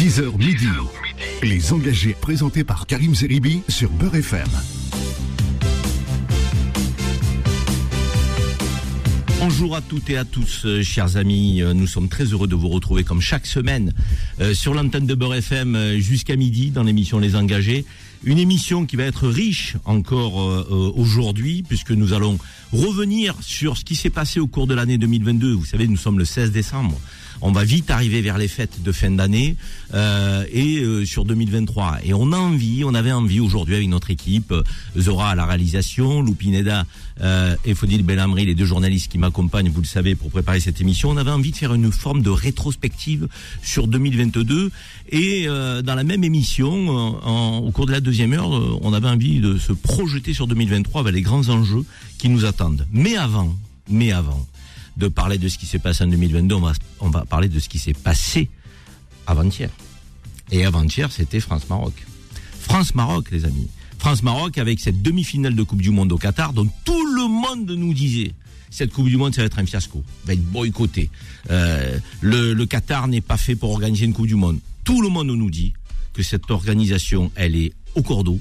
[0.00, 0.66] 10h midi.
[1.42, 4.48] Les engagés présentés par Karim Zeribi sur Beurre FM.
[9.40, 11.60] Bonjour à toutes et à tous, euh, chers amis.
[11.60, 13.92] Euh, Nous sommes très heureux de vous retrouver comme chaque semaine
[14.40, 17.84] euh, sur l'antenne de Beurre FM jusqu'à midi dans l'émission Les Engagés.
[18.24, 20.36] Une émission qui va être riche encore
[20.96, 22.38] aujourd'hui puisque nous allons
[22.72, 25.52] revenir sur ce qui s'est passé au cours de l'année 2022.
[25.52, 26.98] Vous savez, nous sommes le 16 décembre.
[27.42, 29.56] On va vite arriver vers les fêtes de fin d'année
[29.94, 31.98] euh, et euh, sur 2023.
[32.04, 34.62] Et on a envie, on avait envie aujourd'hui avec notre équipe, euh,
[34.98, 36.84] Zora à la réalisation, Lupineda
[37.22, 40.80] euh, et Fodil Belhamri, les deux journalistes qui m'accompagnent, vous le savez, pour préparer cette
[40.80, 41.10] émission.
[41.10, 43.28] On avait envie de faire une forme de rétrospective
[43.62, 44.70] sur 2022
[45.12, 46.88] et dans la même émission,
[47.58, 48.50] au cours de la deuxième heure,
[48.82, 51.84] on avait envie de se projeter sur 2023 avec les grands enjeux
[52.18, 52.86] qui nous attendent.
[52.92, 53.56] Mais avant,
[53.88, 54.46] mais avant
[55.00, 56.54] de parler de ce qui s'est passé en 2022,
[57.00, 58.48] on va, parler de ce qui s'est passé
[59.26, 59.70] avant-hier.
[60.52, 61.94] Et avant-hier, c'était France-Maroc.
[62.60, 63.68] France-Maroc, les amis.
[63.98, 67.94] France-Maroc avec cette demi-finale de Coupe du Monde au Qatar, dont tout le monde nous
[67.94, 68.32] disait
[68.70, 71.10] cette Coupe du Monde, ça va être un fiasco, va être boycotté.
[71.50, 74.60] Euh, le, le Qatar n'est pas fait pour organiser une Coupe du Monde.
[74.84, 75.72] Tout le monde nous dit
[76.12, 78.38] que cette organisation, elle est au cordeau,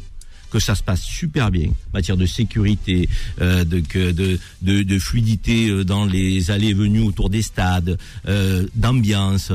[0.49, 3.09] que ça se passe super bien, en matière de sécurité,
[3.41, 7.97] euh, de, fluidité euh, dans les allées venues autour des stades,
[8.27, 9.51] euh, d'ambiance.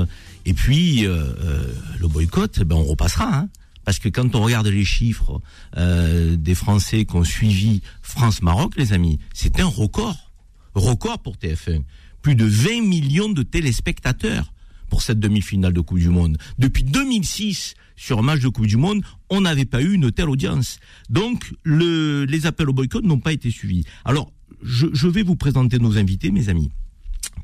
[0.46, 3.34] Et puis, le boycott, ben, on repassera.
[3.34, 3.48] Hein
[3.84, 5.42] parce que quand on regarde les chiffres
[5.76, 10.30] des Français qui ont suivi France-Maroc, les amis, c'est un record.
[10.74, 11.82] Record pour TF1.
[12.22, 14.53] Plus de 20 millions de téléspectateurs
[14.94, 16.38] pour cette demi-finale de Coupe du Monde.
[16.56, 20.30] Depuis 2006, sur un match de Coupe du Monde, on n'avait pas eu une telle
[20.30, 20.78] audience.
[21.10, 23.82] Donc, le, les appels au boycott n'ont pas été suivis.
[24.04, 24.30] Alors,
[24.62, 26.70] je vais vous présenter nos invités, mes amis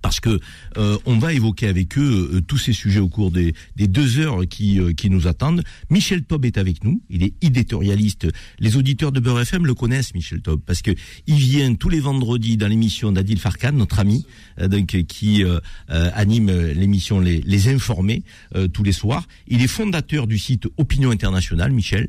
[0.02, 0.40] parce que
[0.76, 4.18] euh, on va évoquer avec eux euh, tous ces sujets au cours des, des deux
[4.18, 5.62] heures qui, euh, qui nous attendent.
[5.90, 8.28] Michel Taub est avec nous, il est éditorialiste.
[8.58, 10.92] Les auditeurs de Beurre FM le connaissent, Michel Taub, parce que
[11.26, 14.26] il vient tous les vendredis dans l'émission d'Adil Farkan, notre ami,
[14.58, 15.58] euh, donc qui euh,
[15.90, 18.22] euh, anime l'émission Les, les Informés
[18.72, 19.26] tous les soirs.
[19.46, 22.08] Il est fondateur du site Opinion Internationale, Michel.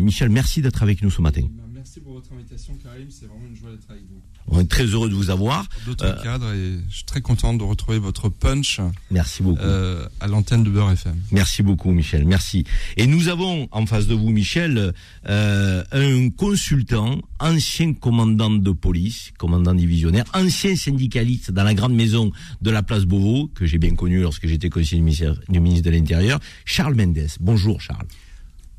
[0.00, 1.42] Michel, merci d'être avec nous ce matin.
[1.72, 3.06] Merci pour votre invitation, Karim.
[3.10, 4.20] C'est vraiment une joie d'être avec vous.
[4.50, 5.66] On est très heureux de vous avoir.
[5.86, 9.60] D'autres Euh, cadres et je suis très content de retrouver votre punch Merci beaucoup.
[9.60, 11.14] euh, à l'antenne de Beurre FM.
[11.32, 12.24] Merci beaucoup, Michel.
[12.24, 12.64] Merci.
[12.96, 14.94] Et nous avons en face de vous, Michel,
[15.28, 22.32] euh, un consultant, ancien commandant de police, commandant divisionnaire, ancien syndicaliste dans la grande maison
[22.62, 25.02] de la place Beauvau, que j'ai bien connu lorsque j'étais conseiller
[25.48, 27.26] du ministre de l'Intérieur, Charles Mendes.
[27.40, 28.06] Bonjour, Charles.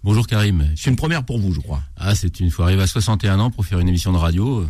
[0.03, 0.65] Bonjour Karim.
[0.77, 1.83] C'est une première pour vous, je crois.
[1.97, 4.65] Ah, c'est une fois arrivé à 61 ans pour faire une émission de radio.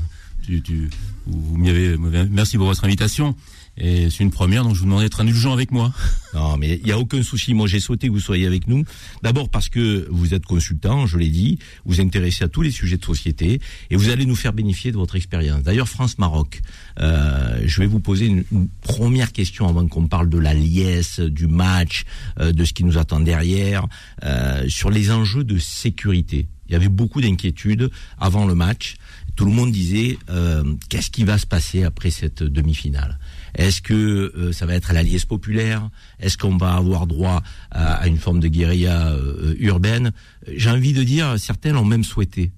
[2.30, 3.36] Merci pour votre invitation.
[3.78, 5.94] C'est une première, donc je vous demande d'être indulgent avec moi.
[6.36, 7.56] Non, mais il n'y a aucun souci.
[7.56, 8.84] Moi, j'ai souhaité que vous soyez avec nous.
[9.24, 12.98] D'abord parce que vous êtes consultant, je l'ai dit, vous intéressez à tous les sujets
[12.98, 13.60] de société
[13.90, 15.64] et vous allez nous faire bénéficier de votre expérience.
[15.64, 16.62] D'ailleurs, France-Maroc,
[17.00, 21.20] euh, je vais vous poser une, une première question avant qu'on parle de la liesse,
[21.20, 22.04] du match,
[22.40, 23.88] euh, de ce qui nous attend derrière,
[24.24, 26.48] euh, sur les enjeux de sécurité.
[26.70, 27.90] Il y avait beaucoup d'inquiétudes
[28.20, 28.98] avant le match.
[29.40, 33.18] Tout le monde disait euh, qu'est-ce qui va se passer après cette demi-finale?
[33.56, 35.90] Est-ce que euh, ça va être la liesse populaire?
[36.20, 37.42] Est-ce qu'on va avoir droit
[37.72, 40.12] à, à une forme de guérilla euh, urbaine?
[40.46, 42.52] J'ai envie de dire, certains l'ont même souhaité,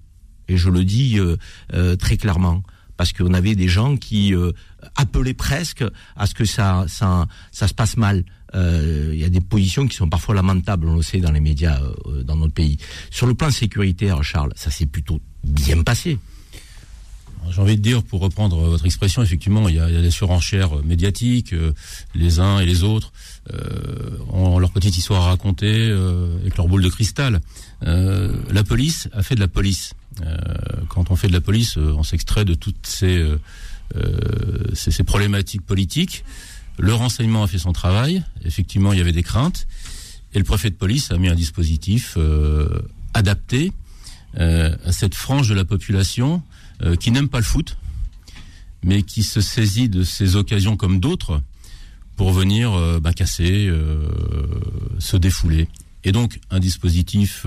[0.48, 1.20] et je le dis
[2.00, 2.64] très clairement,
[2.98, 4.34] parce qu'on avait des gens qui
[4.96, 5.84] appelaient presque
[6.16, 8.24] à ce que ça, ça, se passe mal.
[8.56, 11.80] Il y a des positions qui sont parfois lamentables, on le sait dans les médias
[12.26, 12.78] dans notre pays.
[13.12, 16.18] Sur le plan sécuritaire, Charles, ça s'est plutôt bien passé.
[17.52, 21.54] J'ai envie de dire, pour reprendre votre expression, effectivement, il y a, des surenchères médiatiques,
[21.54, 21.74] euh,
[22.16, 23.12] les uns et les autres
[23.54, 27.42] euh, ont leur petite histoire à raconter euh, avec leur boule de cristal.
[27.84, 29.94] Euh, la police a fait de la police.
[30.26, 30.38] Euh,
[30.90, 33.26] quand on fait de la police, euh, on s'extrait de toutes ces,
[34.74, 36.24] ces, ces problématiques politiques.
[36.80, 38.24] Le renseignement a fait son travail.
[38.46, 39.68] Effectivement, il y avait des craintes.
[40.34, 42.18] Et le préfet de police a mis un dispositif
[43.14, 43.74] adapté
[44.40, 46.42] euh, à cette frange de la population
[46.84, 47.78] euh, qui n'aime pas le foot,
[48.84, 51.42] mais qui se saisit de ces occasions comme d'autres
[52.16, 54.08] pour venir euh, bah, casser, euh,
[55.00, 55.68] se défouler.
[56.04, 57.46] Et donc un dispositif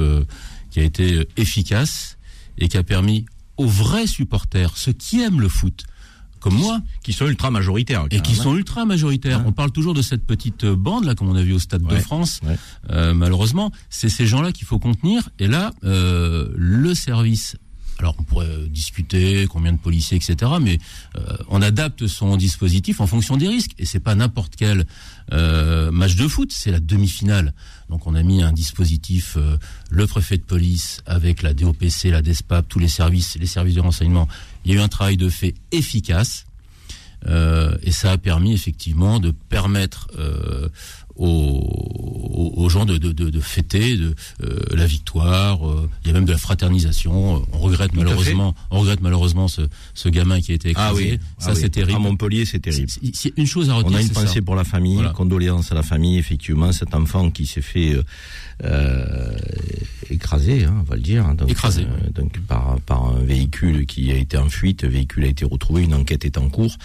[0.70, 2.18] qui a été efficace
[2.58, 3.26] et qui a permis
[3.56, 5.84] aux vrais supporters, ceux qui aiment le foot,
[6.44, 8.04] comme moi, Qui sont ultra majoritaires.
[8.10, 9.40] et qui sont ultra majoritaires.
[9.40, 9.46] Ouais.
[9.48, 11.96] On parle toujours de cette petite bande là, comme on a vu au Stade de.
[11.96, 12.40] France.
[12.44, 12.58] Ouais.
[12.90, 15.30] Euh, malheureusement, c'est ces gens-là qu'il faut contenir.
[15.38, 17.56] Et là, euh, le service
[17.98, 20.52] alors on pourrait discuter combien de policiers, etc.
[20.60, 20.78] Mais
[21.16, 23.72] euh, on adapte son dispositif en fonction des risques.
[23.78, 24.86] Et c'est pas n'importe quel
[25.32, 27.54] euh, match de foot, c'est la demi-finale.
[27.90, 29.56] Donc on a mis un dispositif, euh,
[29.90, 33.80] le préfet de police avec la DOPC, la DESPAP, tous les services, les services de
[33.80, 34.28] renseignement.
[34.64, 36.46] Il y a eu un travail de fait efficace.
[37.82, 40.08] et ça a permis effectivement de permettre
[41.16, 45.68] aux, aux, gens de, de, de, fêter de, euh, la victoire.
[45.68, 47.42] Euh, il y a même de la fraternisation.
[47.52, 49.62] On regrette malheureusement, on regrette malheureusement ce,
[49.94, 50.88] ce gamin qui a été écrasé.
[50.88, 51.96] Ah oui, ça ah c'est terrible.
[51.96, 52.90] À Montpellier, c'est terrible.
[53.12, 53.98] C'est une chose à retenir.
[53.98, 56.18] On a une pensée pour la famille, condoléances à la famille.
[56.18, 57.96] Effectivement, cet enfant qui s'est fait
[58.62, 59.36] euh, euh,
[60.10, 61.26] écrasé, hein, on va le dire.
[61.26, 61.82] Hein, donc, écrasé.
[61.82, 64.82] Euh, donc par, par un véhicule qui a été en fuite.
[64.82, 65.82] Le véhicule a été retrouvé.
[65.82, 66.76] Une enquête est en cours.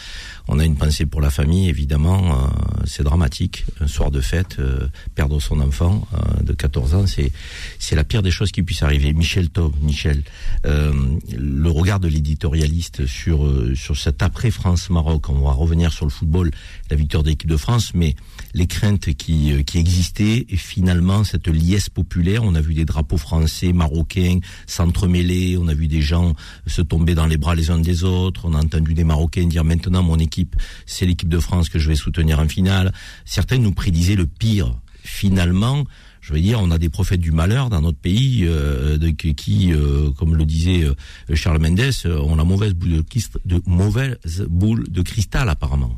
[0.48, 2.50] On a une pensée pour la famille, évidemment.
[2.86, 3.66] c'est dramatique.
[3.80, 7.32] Un soir de fait, euh, perdre son enfant euh, de 14 ans, c'est
[7.78, 9.14] c'est la pire des choses qui puisse arriver.
[9.14, 10.24] Michel Taub, Michel,
[10.66, 10.92] euh,
[11.38, 16.12] le regard de l'éditorialiste sur sur cet après France Maroc, on va revenir sur le
[16.12, 16.52] football,
[16.90, 18.16] la victoire de l'équipe de France, mais
[18.54, 23.18] les craintes qui qui existaient et finalement cette liesse populaire, on a vu des drapeaux
[23.18, 26.34] français, marocains s'entremêler, on a vu des gens
[26.68, 29.64] se tomber dans les bras les uns des autres, on a entendu des Marocains dire
[29.64, 30.56] maintenant mon équipe,
[30.86, 32.94] c'est l'équipe de France que je vais soutenir en finale.
[33.26, 34.76] Certains nous prédisaient le pire.
[35.04, 35.86] Finalement,
[36.22, 39.74] je veux dire, on a des prophètes du malheur dans notre pays euh, de, qui,
[39.74, 43.04] euh, comme le disait euh, Charles Mendes, ont la mauvaise boule
[43.46, 45.98] de, mauvaise boule de cristal apparemment.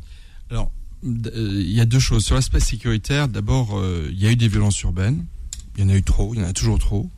[0.50, 0.70] Alors,
[1.02, 3.28] il y a deux choses sur l'aspect sécuritaire.
[3.28, 5.24] D'abord, il y a eu des violences urbaines.
[5.76, 6.34] Il y en a eu trop.
[6.34, 7.10] Il y en a toujours trop.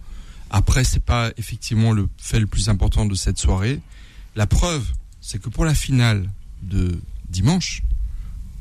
[0.50, 3.80] Après, c'est pas effectivement le fait le plus important de cette soirée.
[4.36, 4.86] La preuve,
[5.20, 6.30] c'est que pour la finale
[6.62, 7.82] de dimanche,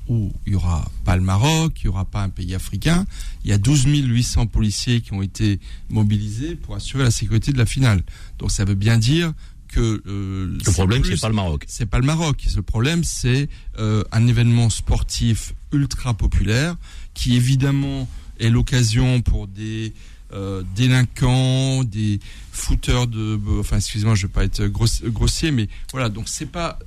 [0.10, 3.06] où il n'y aura pas le Maroc, il n'y aura pas un pays africain.
[3.44, 5.60] Il y a 12 800 policiers qui ont été
[5.90, 8.04] mobilisés pour assurer la sécurité de la finale.
[8.40, 9.34] Donc ça veut bien dire
[9.74, 11.66] que euh, le problème c'est pas le Maroc.
[11.68, 12.46] C'est pas le Maroc.
[12.56, 13.50] Le problème c'est
[13.80, 16.75] euh, un événement sportif ultra populaire
[17.14, 18.08] qui évidemment
[18.40, 19.94] est l'occasion pour des
[20.34, 22.20] euh, délinquants, des
[22.52, 26.10] footeurs de, enfin excusez-moi, je vais pas être grossier, mais voilà.
[26.10, 26.80] Donc c'est pas,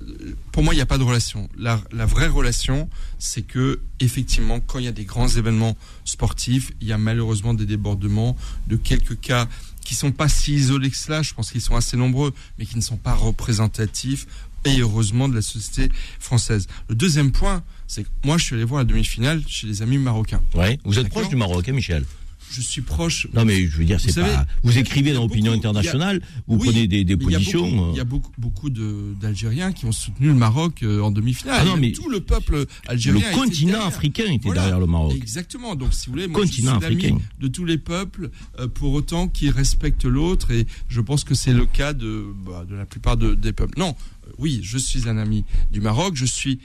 [0.50, 1.48] pour moi, il n'y a pas de relation.
[1.56, 2.88] La, la vraie relation,
[3.20, 7.54] c'est que effectivement, quand il y a des grands événements sportifs, il y a malheureusement
[7.54, 8.36] des débordements
[8.66, 9.48] de quelques cas
[9.86, 11.22] qui sont pas si isolés que cela.
[11.22, 14.26] Je pense qu'ils sont assez nombreux, mais qui ne sont pas représentatifs
[14.64, 16.66] et heureusement de la société française.
[16.88, 19.98] Le deuxième point, c'est que moi, je suis allé voir la demi-finale chez les amis
[19.98, 20.42] marocains.
[20.54, 22.04] Ouais, vous êtes proche du Maroc, hein, Michel?
[22.50, 23.28] Je suis proche.
[23.34, 24.46] Non, mais je veux dire, c'est pas.
[24.62, 27.92] vous écrivez dans l'opinion internationale, vous prenez des, des positions.
[27.92, 31.58] Il y a beaucoup, beaucoup d'Algériens qui ont soutenu le Maroc euh, en demi-finale.
[31.60, 33.30] Ah non, mais tout le peuple algérien.
[33.30, 35.14] Le continent africain était derrière le Maroc.
[35.16, 35.74] Exactement.
[35.74, 37.18] Donc, si vous voulez, moi, continent je suis africain.
[37.40, 41.52] de tous les peuples, euh, pour autant qu'ils respectent l'autre, et je pense que c'est
[41.52, 43.78] le cas de, bah, de la plupart des peuples.
[43.78, 43.94] Non,
[44.26, 46.14] euh, oui, je suis un ami du Maroc.
[46.16, 46.58] Je suis,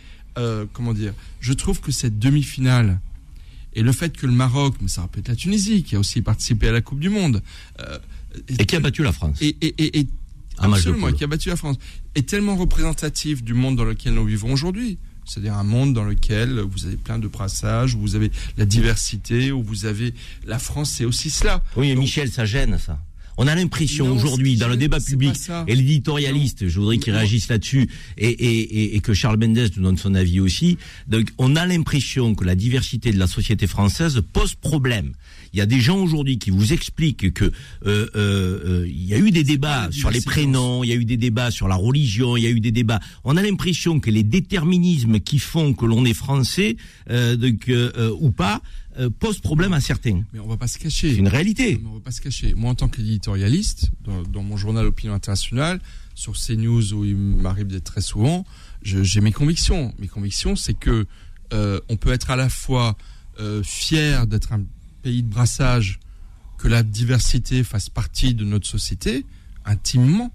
[0.73, 2.99] comment dire, je trouve que cette demi-finale
[3.73, 6.21] et le fait que le Maroc, mais ça peut être la Tunisie, qui a aussi
[6.21, 7.41] participé à la Coupe du Monde.
[7.79, 7.97] Euh,
[8.47, 9.37] et qui a battu la France.
[9.41, 10.07] Et, et, et,
[10.57, 11.77] absolument, qui a battu la France.
[12.15, 14.97] Est tellement représentatif du monde dans lequel nous vivons aujourd'hui.
[15.25, 19.51] C'est-à-dire un monde dans lequel vous avez plein de brassages, où vous avez la diversité,
[19.51, 20.13] où vous avez
[20.45, 21.63] la France, c'est aussi cela.
[21.75, 22.99] Oui, Michel, ça gêne ça.
[23.41, 25.33] On a l'impression aujourd'hui, dans le débat public,
[25.65, 29.97] et l'éditorialiste, je voudrais qu'il réagisse là-dessus, et, et, et, que Charles Mendes nous donne
[29.97, 30.77] son avis aussi.
[31.07, 35.13] Donc, on a l'impression que la diversité de la société française pose problème.
[35.53, 37.51] Il y a des gens aujourd'hui qui vous expliquent que euh,
[37.85, 41.05] euh, euh il y a eu des débats sur les prénoms, il y a eu
[41.05, 42.99] des débats sur la religion, il y a eu des débats.
[43.23, 46.77] On a l'impression que les déterminismes qui font que l'on est français
[47.09, 48.61] euh, donc, euh, ou pas
[48.99, 50.23] euh, pose problème à certains.
[50.33, 51.11] Mais on va pas se cacher.
[51.11, 51.81] C'est une réalité.
[51.85, 52.53] on va pas se cacher.
[52.55, 55.79] Moi, en tant qu'éditorialiste, dans, mon journal Opinion Internationale,
[56.13, 58.45] sur CNews où il m'arrive d'être très souvent,
[58.83, 59.93] j'ai mes convictions.
[59.97, 61.05] Mes convictions, c'est que
[61.53, 62.97] euh, on peut être à la fois
[63.39, 64.63] euh, fier d'être un
[65.01, 65.99] pays de brassage,
[66.57, 69.25] que la diversité fasse partie de notre société
[69.65, 70.31] intimement,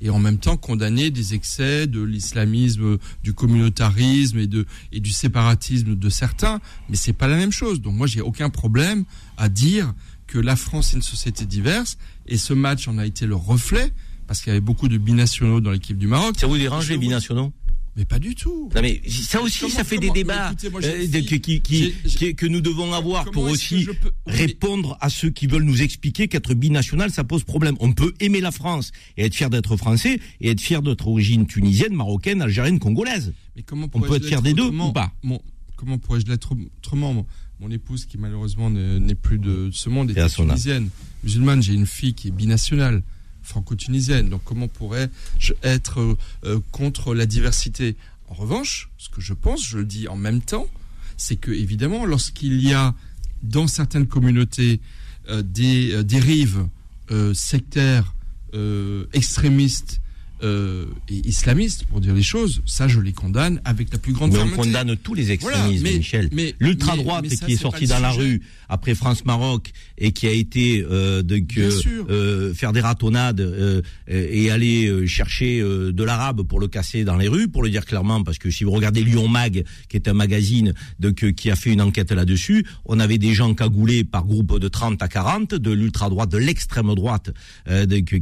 [0.00, 5.10] et en même temps condamner des excès de l'islamisme, du communautarisme et, de, et du
[5.10, 6.60] séparatisme de certains.
[6.90, 7.80] Mais c'est pas la même chose.
[7.80, 9.04] Donc moi, j'ai aucun problème
[9.38, 9.94] à dire
[10.26, 11.96] que la France est une société diverse
[12.26, 13.92] et ce match en a été le reflet
[14.26, 16.34] parce qu'il y avait beaucoup de binationaux dans l'équipe du Maroc.
[16.38, 17.52] Ça vous dérange les binationaux?
[17.96, 18.70] Mais pas du tout.
[18.74, 23.30] Non mais ça aussi, ça fait des débats euh, qui, qui, que nous devons avoir
[23.30, 23.86] pour aussi
[24.26, 27.76] répondre à ceux qui veulent nous expliquer qu'être binational, ça pose problème.
[27.80, 31.46] On peut aimer la France et être fier d'être français et être fier d'être origine
[31.46, 33.32] tunisienne, marocaine, algérienne, congolaise.
[33.56, 35.12] Mais comment on peut être fier des deux ou pas
[35.76, 37.26] Comment pourrais-je l'être autrement
[37.60, 40.88] mon, épouse, qui malheureusement n'est plus de ce monde, est tunisienne,
[41.22, 41.62] musulmane.
[41.62, 43.02] J'ai une fille qui est binationale.
[43.44, 44.28] Franco-tunisienne.
[44.28, 46.16] Donc comment pourrais-je être
[46.72, 47.96] contre la diversité?
[48.28, 50.66] En revanche, ce que je pense, je le dis en même temps,
[51.16, 52.94] c'est que évidemment, lorsqu'il y a
[53.42, 54.80] dans certaines communautés
[55.30, 56.66] des dérives
[57.34, 58.14] sectaires,
[59.12, 60.00] extrémistes,
[60.44, 64.30] euh, et islamistes, pour dire les choses, ça je les condamne avec la plus grande
[64.32, 64.58] mais fermeté.
[64.58, 66.28] on condamne tous les extrémismes, Michel.
[66.60, 70.84] L'ultra droite qui est sortie dans la rue après France Maroc et qui a été
[70.90, 73.40] euh, donc euh, faire des ratonnades
[74.08, 78.22] et aller chercher de l'arabe pour le casser dans les rues, pour le dire clairement,
[78.22, 81.72] parce que si vous regardez Lyon Mag, qui est un magazine donc qui a fait
[81.72, 85.70] une enquête là-dessus, on avait des gens cagoulés par groupe de 30 à 40 de
[85.70, 87.30] l'ultra droite, de l'extrême droite,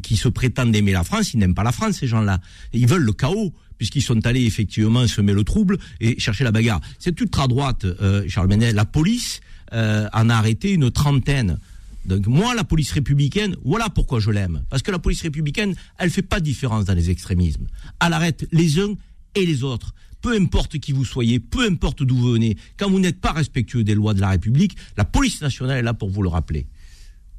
[0.02, 2.40] qui se prétendent aimer la France, ils n'aiment pas la France ces gens-là.
[2.72, 3.52] Ils veulent le chaos
[3.82, 6.80] puisqu'ils sont allés effectivement semer le trouble et chercher la bagarre.
[7.00, 9.40] Cette ultra-droite, euh, Charles Menet, la police
[9.72, 11.58] euh, en a arrêté une trentaine.
[12.04, 14.62] Donc moi, la police républicaine, voilà pourquoi je l'aime.
[14.70, 17.66] Parce que la police républicaine, elle fait pas de différence dans les extrémismes.
[18.00, 18.94] Elle arrête les uns
[19.34, 19.94] et les autres.
[20.20, 23.82] Peu importe qui vous soyez, peu importe d'où vous venez, quand vous n'êtes pas respectueux
[23.82, 26.66] des lois de la République, la police nationale est là pour vous le rappeler.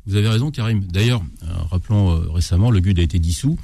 [0.06, 0.84] Vous avez raison, Karim.
[0.88, 3.58] D'ailleurs, euh, rappelons récemment, le GUD a été dissous.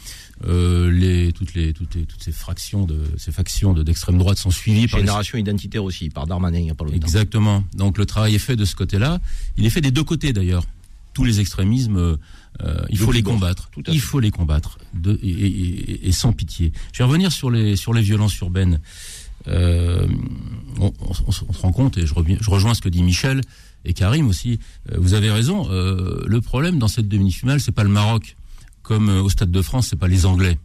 [0.48, 4.52] Euh, les, toutes, les, toutes, les, toutes ces fractions de ces factions d'extrême droite sont
[4.52, 6.96] suivies par génération identitaire aussi par Darmanin il n'y a pas longtemps.
[6.96, 7.64] Exactement.
[7.74, 9.20] Donc le travail est fait de ce côté-là.
[9.58, 10.64] Il est fait des deux côtés d'ailleurs.
[11.14, 13.70] Tous les extrémismes, euh, il faut les combattre.
[13.88, 16.72] Il faut les combattre de, et, et, et, sans pitié.
[16.94, 18.80] Je vais revenir sur les sur les violences urbaines.
[19.48, 20.08] Euh,
[20.80, 20.94] on,
[21.28, 23.42] on, se rend compte et je, reviens, je rejoins ce que dit Michel
[23.86, 24.60] et Karim aussi.
[24.92, 25.68] Euh, vous avez raison.
[25.72, 28.36] Euh, le problème dans cette demi-finale, c'est pas le Maroc
[28.90, 30.58] comme euh, au Stade de France, c'est pas les Anglais.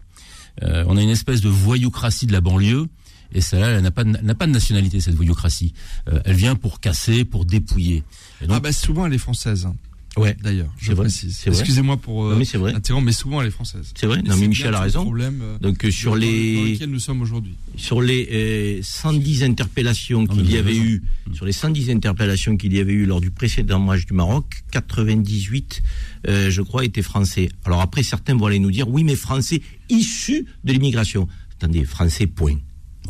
[0.63, 2.89] Euh, on a une espèce de voyoucratie de la banlieue.
[3.33, 5.75] Et celle-là, elle n'a pas, n'a pas de nationalité, cette voyoucratie.
[6.09, 8.03] Euh, elle vient pour casser, pour dépouiller.
[8.49, 9.69] ah bah souvent, elle est française.
[10.17, 11.43] Ouais, d'ailleurs, je précise.
[11.47, 12.73] Excusez-moi pour euh, mais c'est vrai.
[13.03, 13.93] mais souvent elle est française.
[13.95, 14.23] C'est vrai.
[14.23, 15.03] Non, mais Michel a raison.
[15.03, 17.55] Problème, Donc sur les dans nous sommes aujourd'hui.
[17.77, 21.03] Sur les 110 interpellations qu'il y avait eu,
[21.33, 25.83] sur les 110 interpellations qu'il y avait eu lors du précédent match du Maroc, 98
[26.27, 27.49] euh, je crois, étaient français.
[27.65, 31.29] Alors après, certains vont aller nous dire, oui, mais français issus de l'immigration.
[31.59, 32.57] Attendez, français, point.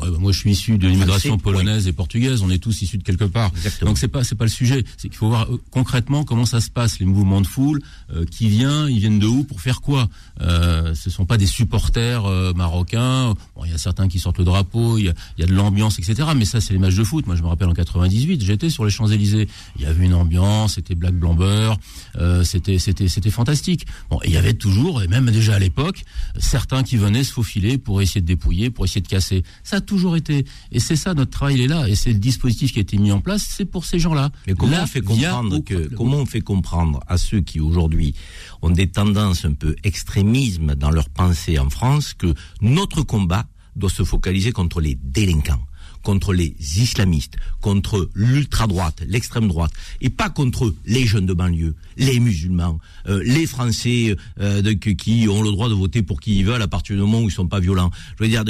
[0.01, 2.43] Ouais, bah moi, je suis issu de l'immigration polonaise et portugaise.
[2.43, 3.51] On est tous issus de quelque part.
[3.57, 3.91] Exactement.
[3.91, 4.85] Donc c'est pas c'est pas le sujet.
[4.97, 7.81] C'est qu'il faut voir euh, concrètement comment ça se passe les mouvements de foule.
[8.15, 10.09] Euh, qui vient Ils viennent de où Pour faire quoi?
[10.41, 13.35] Euh, Ce sont pas des supporters euh, marocains.
[13.55, 14.99] Bon, il y a certains qui sortent le drapeau.
[14.99, 16.29] Il y a, y a de l'ambiance, etc.
[16.37, 17.27] Mais ça, c'est les matchs de foot.
[17.27, 19.49] Moi, je me rappelle en 98, j'étais sur les Champs Élysées.
[19.77, 20.75] Il y avait une ambiance.
[20.75, 21.75] C'était Black Blamber.
[22.43, 23.87] c'était c'était c'était fantastique.
[24.11, 26.03] Bon, il y avait toujours et même déjà à l'époque
[26.39, 29.45] certains qui venaient se faufiler pour essayer de dépouiller, pour essayer de casser.
[29.63, 30.45] Ça toujours été.
[30.73, 31.89] Et c'est ça, notre travail, il est là.
[31.89, 34.31] Et c'est le dispositif qui a été mis en place, c'est pour ces gens-là.
[34.47, 38.15] Mais comment on fait comprendre que, comment on fait comprendre à ceux qui aujourd'hui
[38.63, 43.91] ont des tendances un peu extrémisme dans leur pensée en France que notre combat doit
[43.91, 45.63] se focaliser contre les délinquants?
[46.05, 52.21] Contre les islamistes, contre l'ultra-droite, l'extrême droite, et pas contre les jeunes de banlieue, les
[52.21, 56.63] musulmans, euh, les Français euh, qui ont le droit de voter pour qui ils veulent
[56.63, 57.91] à partir du moment où ils sont pas violents.
[58.19, 58.45] Je veux dire,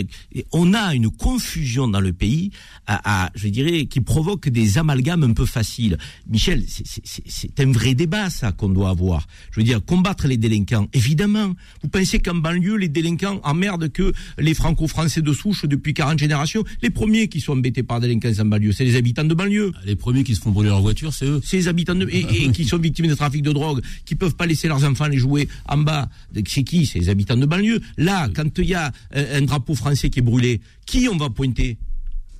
[0.52, 2.50] on a une confusion dans le pays,
[2.86, 5.96] à, je dirais, qui provoque des amalgames un peu faciles.
[6.28, 9.26] Michel, c'est un vrai débat ça qu'on doit avoir.
[9.52, 11.54] Je veux dire, combattre les délinquants, évidemment.
[11.82, 16.64] Vous pensez qu'en banlieue, les délinquants emmerdent que les franco-français de souche depuis 40 générations,
[16.82, 19.72] les premiers qui sont embêtés par la délinquance en banlieue, c'est les habitants de banlieue.
[19.74, 21.40] Ah, les premiers qui se font brûler leur voiture, c'est eux.
[21.44, 24.46] C'est les habitants de, et, qui sont victimes de trafic de drogue, qui peuvent pas
[24.46, 26.08] laisser leurs enfants les jouer en bas.
[26.46, 26.86] C'est qui?
[26.86, 27.80] C'est les habitants de banlieue.
[27.96, 31.76] Là, quand il y a un drapeau français qui est brûlé, qui on va pointer?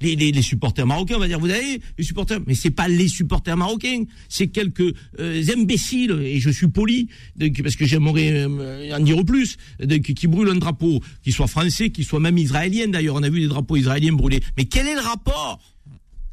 [0.04, 2.88] Les, les, les, supporters marocains, on va dire, vous avez les supporters, mais c'est pas
[2.88, 7.08] les supporters marocains, c'est quelques euh, imbéciles, et je suis poli,
[7.62, 9.56] parce que j'aimerais euh, en dire plus,
[10.14, 13.40] qui brûlent un drapeau, qui soit français, qui soit même israélien d'ailleurs, on a vu
[13.40, 14.40] des drapeaux israéliens brûlés.
[14.56, 15.60] Mais quel est le rapport?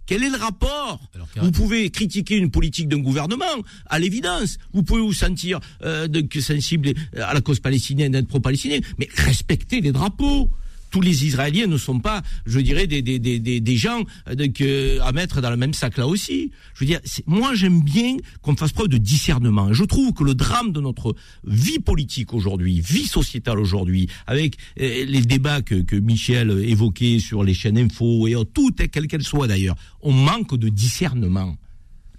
[0.06, 1.00] Quel est le rapport?
[1.38, 3.46] Vous pouvez critiquer une politique d'un gouvernement,
[3.86, 4.58] à l'évidence.
[4.74, 6.08] Vous pouvez vous sentir euh,
[6.40, 10.50] sensible à la cause palestinienne, d'être pro-palestinien, mais respectez les drapeaux
[10.92, 15.00] tous les Israéliens ne sont pas, je dirais, des, des, des, des gens euh, que,
[15.00, 16.52] à mettre dans le même sac là aussi.
[16.76, 19.74] Je veux dire, moi j'aime bien qu'on fasse preuve de discernement.
[19.74, 25.06] Je trouve que le drame de notre vie politique aujourd'hui, vie sociétale aujourd'hui, avec euh,
[25.06, 29.48] les débats que, que Michel évoquait sur les chaînes info et tout, quelle qu'elle soit
[29.48, 31.56] d'ailleurs, on manque de discernement.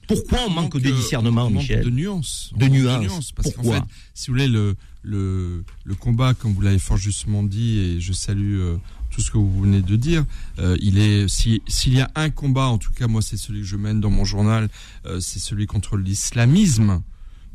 [0.09, 1.85] Pourquoi on, manque, de discernement, Michel?
[1.85, 2.53] De nuances.
[2.57, 3.33] De nuances.
[3.33, 3.83] Parce qu'en fait,
[4.15, 8.13] si vous voulez, le, le, le combat, comme vous l'avez fort justement dit, et je
[8.13, 8.77] salue euh,
[9.11, 10.25] tout ce que vous venez de dire,
[10.59, 13.67] euh, il est s'il y a un combat, en tout cas moi c'est celui que
[13.67, 14.69] je mène dans mon journal,
[15.07, 17.03] euh, c'est celui contre l'islamisme,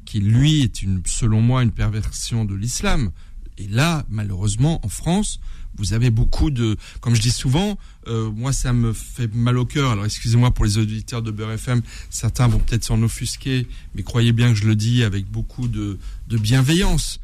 [0.05, 3.11] qui lui est une, selon moi, une perversion de l'islam.
[3.57, 5.41] Et là, malheureusement, en France,
[5.77, 7.77] vous avez beaucoup de, comme je dis souvent,
[8.07, 9.91] euh, moi ça me fait mal au cœur.
[9.91, 14.31] Alors excusez-moi pour les auditeurs de Beurre FM, certains vont peut-être s'en offusquer, mais croyez
[14.31, 17.19] bien que je le dis avec beaucoup de, de bienveillance.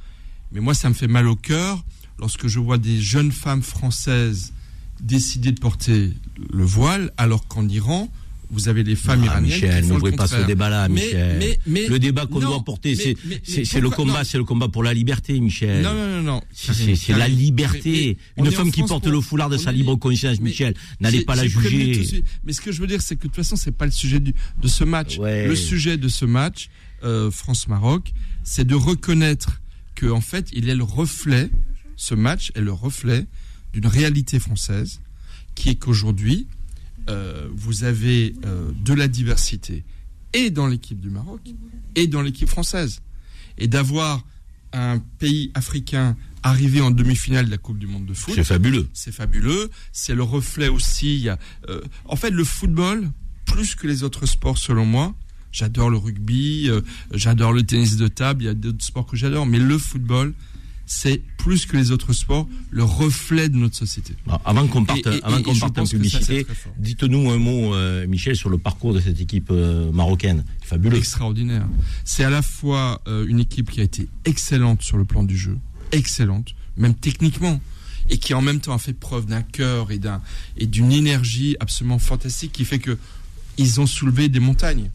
[0.53, 1.83] Mais moi ça me fait mal au cœur
[2.19, 4.53] lorsque je vois des jeunes femmes françaises
[5.01, 6.11] décider de porter
[6.51, 8.09] le voile, alors qu'en Iran,
[8.51, 11.37] vous avez les femmes Ah, iraniennes Michel, n'ouvrez pas ce débat-là, Michel.
[11.39, 14.93] mais- mais- le débat qu'on doit porter, c'est le combat, c'est le combat pour la
[14.93, 15.81] liberté, Michel.
[15.83, 16.41] Non, non, non, non.
[16.53, 18.17] C'est- la liberté.
[18.37, 21.35] Une femme qui porte pour- le foulard de sa est- libre conscience, Michel, n'allez pas
[21.35, 22.23] la juger.
[22.45, 24.19] Mais ce que je veux dire, c'est que de toute façon, c'est pas le sujet
[24.19, 25.17] du- de ce match.
[25.17, 25.47] Ouais.
[25.47, 26.69] Le sujet de ce match,
[27.03, 29.59] euh, France-Maroc, c'est de reconnaître
[29.95, 31.49] que en fait, il est le reflet.
[31.95, 33.27] Ce match est le reflet
[33.73, 35.01] d'une réalité française,
[35.55, 36.47] qui est qu'aujourd'hui,
[37.09, 39.83] euh, vous avez euh, de la diversité
[40.33, 41.41] et dans l'équipe du Maroc
[41.95, 43.01] et dans l'équipe française.
[43.57, 44.25] Et d'avoir
[44.71, 48.87] un pays africain arrivé en demi-finale de la Coupe du Monde de foot, C'est fabuleux.
[48.93, 49.69] c'est fabuleux.
[49.91, 51.15] C'est le reflet aussi.
[51.15, 51.37] il y a,
[51.69, 53.11] euh, en fait, le football,
[53.45, 55.13] plus que les autres sports, selon moi,
[55.53, 56.81] j'adore le rugby, euh,
[57.13, 60.33] j'adore le tennis de table, il y a d'autres sports que j'adore, mais le football,
[60.85, 64.15] c'est plus que les autres sports le reflet de notre société.
[64.43, 66.45] Avant qu'on parte, Et- et- avant qu'on parte en publicité,
[66.77, 70.43] dites-nous un mot, euh, Michel, sur le parcours de cette équipe euh, marocaine.
[70.61, 70.97] Fabuleux.
[70.97, 71.65] extraordinaire.
[72.03, 75.37] C'est à la fois euh, une équipe qui a été excellente sur le plan du
[75.37, 75.57] jeu,
[75.93, 77.61] excellente, même techniquement,
[78.09, 80.21] et qui en même temps a fait preuve d'un cœur et d'un
[80.57, 82.97] et d'une énergie absolument fantastique qui fait que
[83.57, 84.89] ils ont soulevé des montagnes.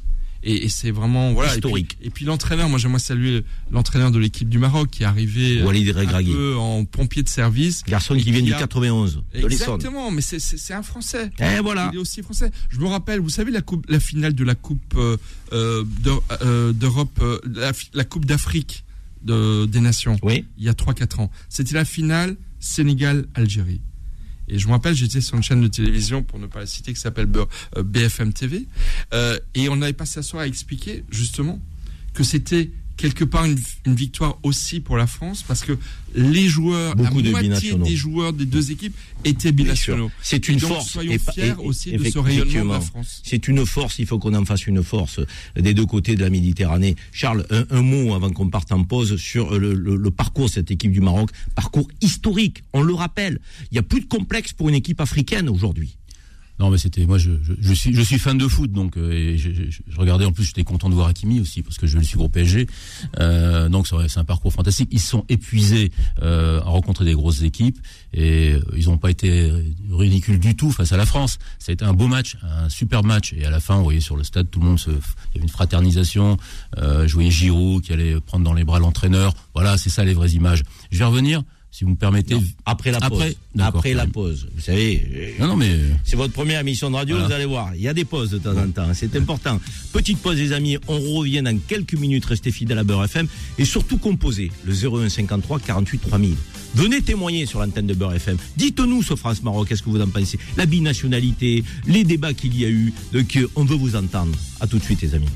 [0.44, 1.54] Et, et c'est vraiment voilà.
[1.54, 1.98] Historique.
[2.00, 5.64] Et puis, l'entraîneur, moi j'aimerais saluer l'entraîneur de l'équipe du Maroc qui est arrivé euh,
[5.64, 6.32] Walid un Regragui.
[6.32, 7.82] peu en pompier de service.
[7.88, 9.40] Garçon qui vient qui du a- 91, de.
[9.44, 10.38] Exactement, mais c'est-
[10.72, 11.30] un Français.
[11.40, 11.90] Et voilà.
[11.92, 12.50] Il est aussi français.
[12.70, 15.16] Je me rappelle, vous savez la coupe, la finale de la coupe euh,
[15.52, 17.20] euh, d'Eu- euh, d'Europe,
[17.92, 18.84] la, coupe d'Afrique
[19.24, 20.44] de, des nations, Oui.
[20.58, 21.30] il y a 3-4 ans.
[21.48, 23.80] C'était la finale Sénégal-Algérie.
[24.48, 26.92] Et je me rappelle, j'étais sur une chaîne de télévision, pour ne pas la citer,
[26.92, 28.66] qui s'appelle B- euh, BFM TV.
[29.12, 31.60] Euh, et on avait passé la soirée à expliquer, justement,
[32.14, 35.78] que c'était quelque part une, une victoire aussi pour la France, parce que
[36.14, 38.94] les joueurs, Beaucoup la moitié des joueurs des deux équipes
[39.24, 40.10] étaient binationaux.
[40.20, 40.90] C'est une donc, force.
[40.90, 43.22] soyons Et fiers et- aussi de ce rayonnement de la France.
[43.24, 45.20] C'est une force, il faut qu'on en fasse une force
[45.56, 46.96] des deux côtés de la Méditerranée.
[47.12, 50.50] Charles, un, un mot avant qu'on parte en pause sur le, le- le parcours de
[50.50, 53.38] cette équipe du Maroc, parcours historique, on le rappelle.
[53.70, 55.97] Il n'y a plus de complexe pour une équipe africaine aujourd'hui.
[56.58, 59.12] Non, mais c'était moi, je, je, je suis je suis fan de foot, donc euh,
[59.12, 61.98] et je, je- regardais en plus, j'étais content de voir Hakimi aussi parce que je
[61.98, 62.66] le suis au PSG.
[63.20, 64.88] Euh, donc c'est un parcours fantastique.
[64.92, 65.92] Ils sont épuisés
[66.22, 67.78] euh, à rencontrer des grosses équipes
[68.12, 69.50] et euh, ils n'ont pas été
[69.90, 71.38] ridicules du tout face à la France.
[71.58, 73.32] Ça a été un beau match, un super match.
[73.36, 75.38] Et à la fin, vous voyez sur le stade, tout le monde se, il y
[75.38, 76.36] avait une fraternisation.
[76.78, 79.32] Euh, je voyais Giroud qui allait prendre dans les bras l'entraîneur.
[79.54, 80.62] Voilà, c'est ça les vraies images.
[80.90, 82.34] Je vais revenir, si vous me permettez.
[82.34, 83.36] Non, après la pause.
[83.58, 84.48] Après, la pause.
[84.54, 87.28] Vous savez, euh, Non, non, mais c'est votre première émission de radio, Voilà.
[87.28, 87.74] vous allez voir.
[87.74, 89.60] Il y a des pauses de temps en temps, c'est important.
[89.92, 90.78] Petite pause, les amis.
[90.88, 92.24] On revient dans quelques minutes.
[92.24, 93.26] Restez fidèles à Beurre FM
[93.58, 96.34] et surtout composez le 01 53 48 3000.
[96.74, 98.36] Venez témoigner sur l'antenne de Beurre FM.
[98.56, 100.38] Dites-nous sur France Maroc, qu'est-ce que vous en pensez?
[100.56, 102.92] La binationalité, les débats qu'il y a eu.
[103.12, 104.36] Donc, euh, on veut vous entendre.
[104.60, 105.28] À tout de suite, les amis.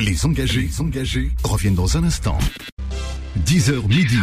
[0.00, 2.38] Les engagés, les engagés reviennent dans un instant.
[3.44, 4.16] 10h midi.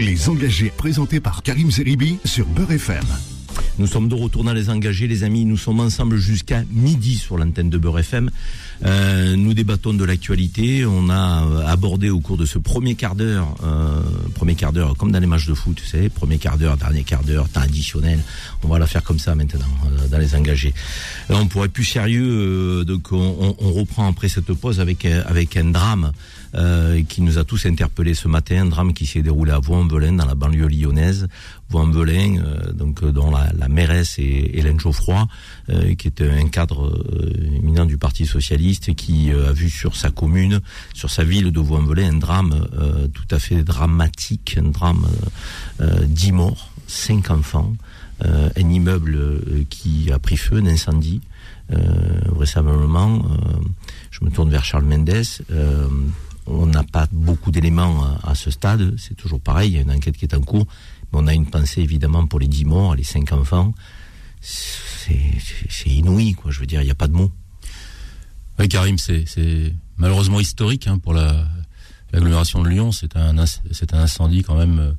[0.00, 3.04] Les engagés présentés par Karim Zeribi sur Beurre FM.
[3.78, 5.44] Nous sommes de retour dans les engagés, les amis.
[5.44, 8.30] Nous sommes ensemble jusqu'à midi sur l'antenne de Beurre FM.
[8.84, 10.84] Euh, nous débattons de l'actualité.
[10.84, 14.00] On a euh, abordé au cours de ce premier quart d'heure, euh,
[14.34, 17.04] premier quart d'heure, comme dans les matchs de foot, tu sais, premier quart d'heure, dernier
[17.04, 18.18] quart d'heure, temps additionnel.
[18.64, 19.66] On va la faire comme ça maintenant
[20.10, 20.74] dans les engagés.
[21.28, 26.12] On pourrait être plus sérieux, donc on, reprend après cette pause avec avec un drame
[26.54, 30.12] euh, qui nous a tous interpellés ce matin, un drame qui s'est déroulé à Vaux-en-Velin,
[30.12, 31.28] dans la banlieue lyonnaise.
[31.68, 35.28] Vaux-en-Velin, euh, donc euh, dont la, mairesse est Hélène Geoffroy,
[35.68, 39.94] euh, qui est un cadre euh, éminent du Parti socialiste, qui euh, a vu sur
[39.96, 40.60] sa commune,
[40.94, 42.66] sur sa ville de Vaux-en-Velin, un drame
[43.14, 45.06] tout à fait dramatique, un drame
[46.04, 47.74] dix morts, cinq enfants,
[48.22, 51.20] un immeuble qui a pris feu, un incendie.
[51.72, 51.78] Euh,
[52.26, 53.60] vraisemblablement, euh,
[54.10, 55.10] je me tourne vers Charles Mendes.
[55.52, 55.86] euh,
[56.46, 58.94] on n'a pas beaucoup d'éléments à, ce stade.
[58.98, 59.70] C'est toujours pareil.
[59.70, 60.66] Il y a une enquête qui est en cours.
[61.12, 63.74] Mais on a une pensée évidemment pour les dix morts, les cinq enfants.
[64.40, 66.50] C'est inouï, quoi.
[66.50, 67.30] Je veux dire, il n'y a pas de mots.
[68.58, 69.24] Oui, Karim, c'est
[69.96, 71.46] malheureusement historique hein, pour la
[72.12, 72.92] l'agglomération de Lyon.
[72.92, 74.92] C'est un un incendie quand même euh,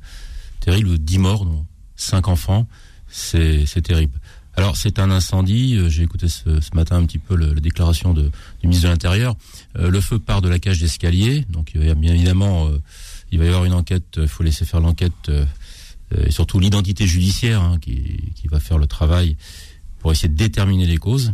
[0.60, 2.66] terrible, 10 morts, dont 5 enfants.
[3.08, 4.18] C'est terrible.
[4.56, 5.76] Alors c'est un incendie.
[5.76, 8.24] euh, J'ai écouté ce, ce matin un petit peu le- la déclaration de,
[8.60, 9.34] du ministre de l'Intérieur.
[9.78, 12.78] Euh, le feu part de la cage d'escalier, donc a bien évidemment euh,
[13.30, 14.04] il va y avoir une enquête.
[14.18, 15.30] Il faut laisser faire l'enquête
[16.14, 19.36] et surtout l'identité judiciaire hein, qui, qui va faire le travail
[20.00, 21.32] pour essayer de déterminer les causes.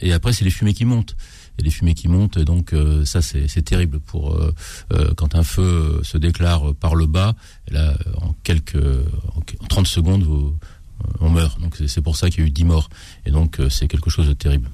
[0.00, 1.14] et après, c'est les fumées qui montent
[1.58, 2.38] et les fumées qui montent.
[2.38, 4.40] Donc ça, c'est terrible pour
[5.18, 7.34] quand un feu se déclare par le bas.
[7.70, 8.76] Là, en quelques
[9.60, 10.56] en 30 secondes, vous,
[11.20, 11.60] on meurt.
[11.60, 12.88] Donc c'est pour ça qu'il y a eu 10 morts.
[13.26, 14.68] Et donc c'est quelque chose de terrible.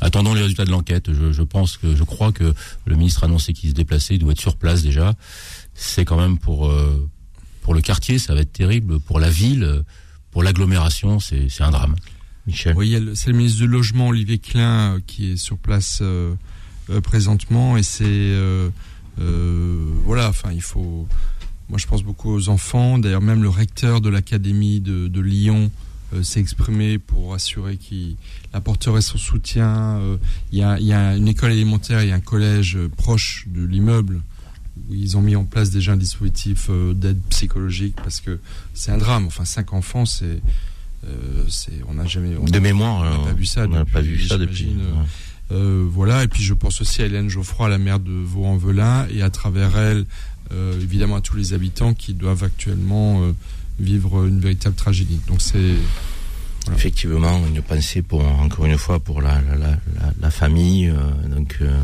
[0.00, 1.12] Attendons les résultats de l'enquête.
[1.12, 2.54] Je, pense que, je crois que
[2.86, 5.14] le ministre a annoncé qu'il se déplaçait, il doit être sur place déjà.
[5.74, 7.08] C'est quand même pour euh,
[7.62, 8.98] pour le quartier, ça va être terrible.
[9.00, 9.82] Pour la ville,
[10.30, 11.96] pour l'agglomération, c'est un drame.
[12.46, 12.74] Michel.
[12.76, 16.34] Oui, c'est le ministre du logement Olivier Klein euh, qui est sur place euh,
[17.02, 18.34] présentement et c'est
[19.18, 20.30] voilà.
[20.30, 21.06] Enfin, il faut.
[21.70, 22.98] Moi, je pense beaucoup aux enfants.
[22.98, 25.70] D'ailleurs, même le recteur de l'académie de, de Lyon
[26.12, 28.16] euh, s'est exprimé pour assurer qu'il
[28.52, 29.98] apporterait son soutien.
[30.00, 30.16] Euh,
[30.50, 34.20] il y, a, une école élémentaire et un collège euh, proche de l'immeuble
[34.88, 38.40] où ils ont mis en place déjà un dispositif d'aide psychologique parce que
[38.74, 39.26] c'est un drame.
[39.26, 40.40] Enfin, cinq enfants, c'est,
[41.86, 42.34] on n'a jamais.
[42.34, 43.66] de mémoire, on n'a pas vu ça.
[43.66, 44.74] On n'a pas vu ça depuis.
[45.50, 46.24] voilà.
[46.24, 49.76] Et puis je pense aussi à Hélène Geoffroy, la maire de Vaux-en-Velin, et à travers
[49.78, 50.06] elle,
[50.80, 53.32] évidemment à tous les habitants qui doivent actuellement
[53.78, 55.20] vivre une véritable tragédie.
[55.28, 55.74] Donc c'est
[56.72, 59.40] effectivement une pensée pour encore une fois pour la,
[60.20, 61.76] la, famille, euh, donc euh,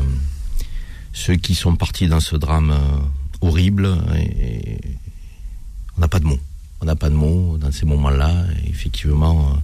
[1.13, 3.97] ceux qui sont partis dans ce drame euh, horrible.
[5.97, 6.39] On n'a pas de mots.
[6.81, 8.45] On n'a pas de mots dans ces moments-là.
[8.67, 9.57] Effectivement.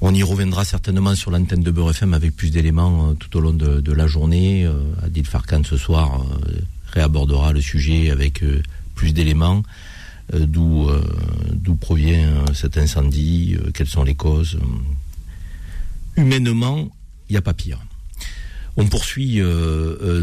[0.00, 3.52] On y reviendra certainement sur l'antenne de Beurre FM avec plus d'éléments tout au long
[3.52, 4.68] de, la journée.
[5.04, 6.24] Adil Farkan ce soir
[6.92, 8.42] réabordera le sujet avec
[8.94, 9.62] plus d'éléments.
[10.34, 11.02] Euh, d'où euh,
[11.52, 14.58] d'où provient euh, cet incendie, quelles sont les causes.
[16.16, 16.88] Humainement,
[17.28, 17.78] il n'y a pas pire.
[18.76, 19.38] On poursuit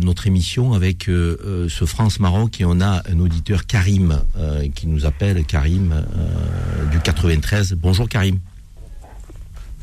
[0.01, 4.23] notre émission avec ce France-Maroc et on a un auditeur Karim
[4.73, 6.03] qui nous appelle, Karim
[6.91, 7.73] du 93.
[7.73, 8.39] Bonjour Karim.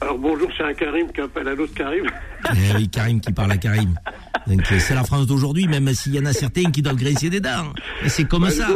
[0.00, 2.06] Alors bonjour, c'est un Karim qui appelle un autre Karim.
[2.52, 3.94] Eh oui, Karim qui parle à Karim.
[4.64, 7.72] c'est la France d'aujourd'hui, même s'il y en a certains qui doivent graisser des dents.
[8.04, 8.68] Et c'est comme bah, ça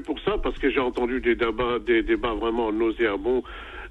[0.00, 3.42] pour ça parce que j'ai entendu des débats, des débats vraiment nauséabonds.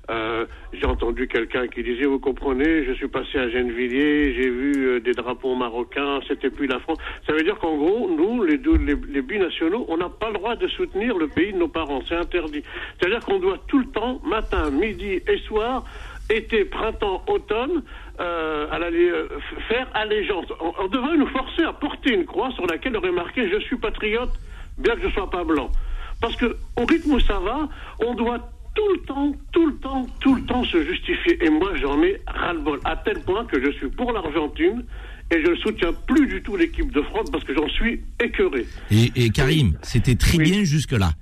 [0.09, 4.87] Euh, j'ai entendu quelqu'un qui disait, vous comprenez, je suis passé à Gennevilliers, j'ai vu
[4.87, 6.97] euh, des drapeaux marocains, c'était plus la France.
[7.27, 10.33] Ça veut dire qu'en gros, nous, les, deux, les, les binationaux, on n'a pas le
[10.33, 12.01] droit de soutenir le pays de nos parents.
[12.09, 12.63] C'est interdit.
[12.99, 15.85] C'est-à-dire qu'on doit tout le temps, matin, midi et soir,
[16.31, 17.83] été, printemps, automne,
[18.19, 19.27] euh, à euh,
[19.67, 20.45] faire allégeance.
[20.59, 23.77] On, on, devrait nous forcer à porter une croix sur laquelle aurait marqué Je suis
[23.77, 24.31] patriote,
[24.77, 25.71] bien que je ne sois pas blanc.
[26.19, 27.67] Parce que au rythme où ça va,
[27.99, 31.43] on doit tout le temps, tout le temps, tout le temps se justifier.
[31.43, 34.83] Et moi, j'en ai ras-le-bol, à tel point que je suis pour l'Argentine
[35.31, 38.65] et je ne soutiens plus du tout l'équipe de France parce que j'en suis écœuré.
[38.91, 41.11] Et, Karim, c'était très bien jusque-là.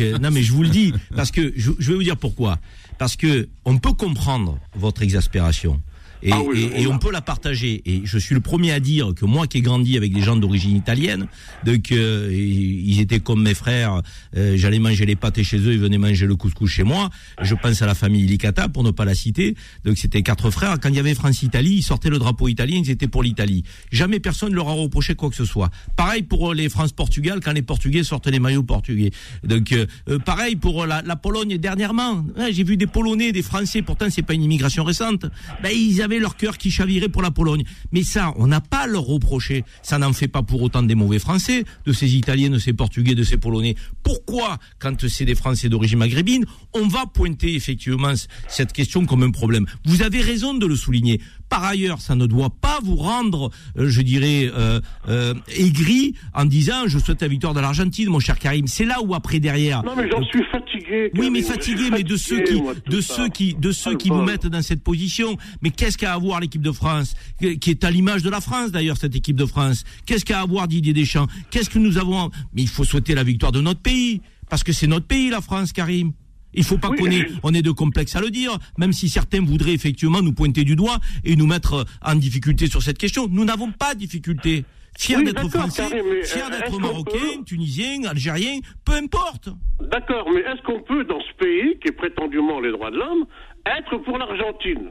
[0.00, 2.58] Euh, non, mais je vous le dis, parce que je, je vais vous dire pourquoi.
[2.98, 5.80] Parce que on peut comprendre votre exaspération.
[6.22, 7.82] Et, ah et, on peut la partager.
[7.86, 10.36] Et je suis le premier à dire que moi qui ai grandi avec des gens
[10.36, 11.26] d'origine italienne,
[11.64, 14.02] donc euh, ils étaient comme mes frères,
[14.36, 17.10] euh, j'allais manger les pâtes chez eux, ils venaient manger le couscous chez moi.
[17.40, 19.54] Je pense à la famille Licata, pour ne pas la citer.
[19.84, 20.78] Donc c'était quatre frères.
[20.80, 23.64] Quand il y avait France-Italie, ils sortaient le drapeau italien, ils étaient pour l'Italie.
[23.92, 25.70] Jamais personne ne leur a reproché quoi que ce soit.
[25.96, 29.10] Pareil pour les France-Portugal, quand les Portugais sortaient les maillots portugais.
[29.44, 32.24] Donc euh, pareil pour la, la Pologne dernièrement.
[32.50, 35.26] J'ai vu des Polonais, des Français, pourtant c'est pas une immigration récente.
[35.62, 37.64] Ben, ils leur cœur qui chavirait pour la Pologne.
[37.92, 39.64] Mais ça, on n'a pas à leur reprocher.
[39.82, 43.14] Ça n'en fait pas pour autant des mauvais Français, de ces Italiens, de ces Portugais,
[43.14, 43.74] de ces Polonais.
[44.02, 48.14] Pourquoi, quand c'est des Français d'origine maghrébine, on va pointer effectivement
[48.48, 49.66] cette question comme un problème?
[49.84, 51.20] Vous avez raison de le souligner.
[51.48, 56.44] Par ailleurs, ça ne doit pas vous rendre, euh, je dirais, euh, euh, aigri en
[56.44, 58.66] disant je souhaite la victoire de l'Argentine, mon cher Karim.
[58.66, 59.82] C'est là où après derrière.
[59.82, 61.10] Non mais j'en suis fatigué.
[61.16, 64.46] Oui, mais fatigué, mais de ceux qui, de ceux qui, de ceux qui vous mettent
[64.46, 65.36] dans cette position.
[65.62, 68.70] Mais qu'est-ce qu'a à voir l'équipe de France, qui est à l'image de la France
[68.70, 69.84] d'ailleurs cette équipe de France?
[70.06, 71.26] Qu'est-ce qu'a à voir Didier Deschamps?
[71.50, 74.72] Qu'est-ce que nous avons Mais il faut souhaiter la victoire de notre pays parce que
[74.72, 76.12] c'est notre pays la France, Karim.
[76.54, 79.42] Il faut pas qu'on ait, on ait de complexe à le dire, même si certains
[79.42, 83.28] voudraient effectivement nous pointer du doigt et nous mettre en difficulté sur cette question.
[83.28, 84.64] Nous n'avons pas de difficulté.
[84.98, 85.88] Fier d'être français,
[86.24, 89.48] fier d'être marocain, tunisien, algérien, peu importe.
[89.80, 93.26] D'accord, mais est-ce qu'on peut, dans ce pays, qui est prétendument les droits de l'homme,
[93.64, 94.90] être pour l'Argentine?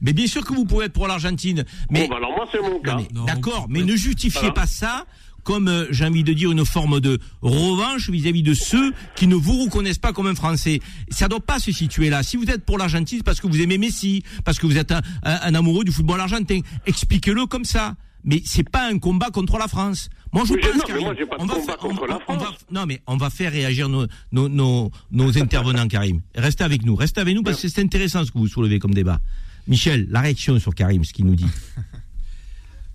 [0.00, 1.64] Mais bien sûr que vous pouvez être pour l'Argentine.
[1.90, 2.98] Mais bon, bah alors moi c'est mon cas.
[3.26, 5.06] D'accord, mais ne justifiez pas ça
[5.46, 9.36] comme euh, j'ai envie de dire une forme de revanche vis-à-vis de ceux qui ne
[9.36, 10.80] vous reconnaissent pas comme un Français.
[11.08, 12.24] Ça doit pas se situer là.
[12.24, 15.54] Si vous êtes pour l'Argentine, parce que vous aimez Messi, parce que vous êtes un,
[15.54, 17.94] amoureux du football argentin, expliquez-le comme ça.
[18.24, 20.10] mais c'est pas un combat contre la France.
[20.32, 21.06] Moi, je Oui, pense Karim,
[21.38, 22.38] on va faire- on- on
[22.74, 26.20] non, mais on va faire réagir nos, nos, nos, nos intervenants, Karim.
[26.34, 28.94] Restez avec nous, restez avec nous parce que c'est intéressant ce que vous soulevez comme
[28.94, 29.20] débat.
[29.68, 31.46] Michel, la réaction sur Karim, ce qu'il nous dit.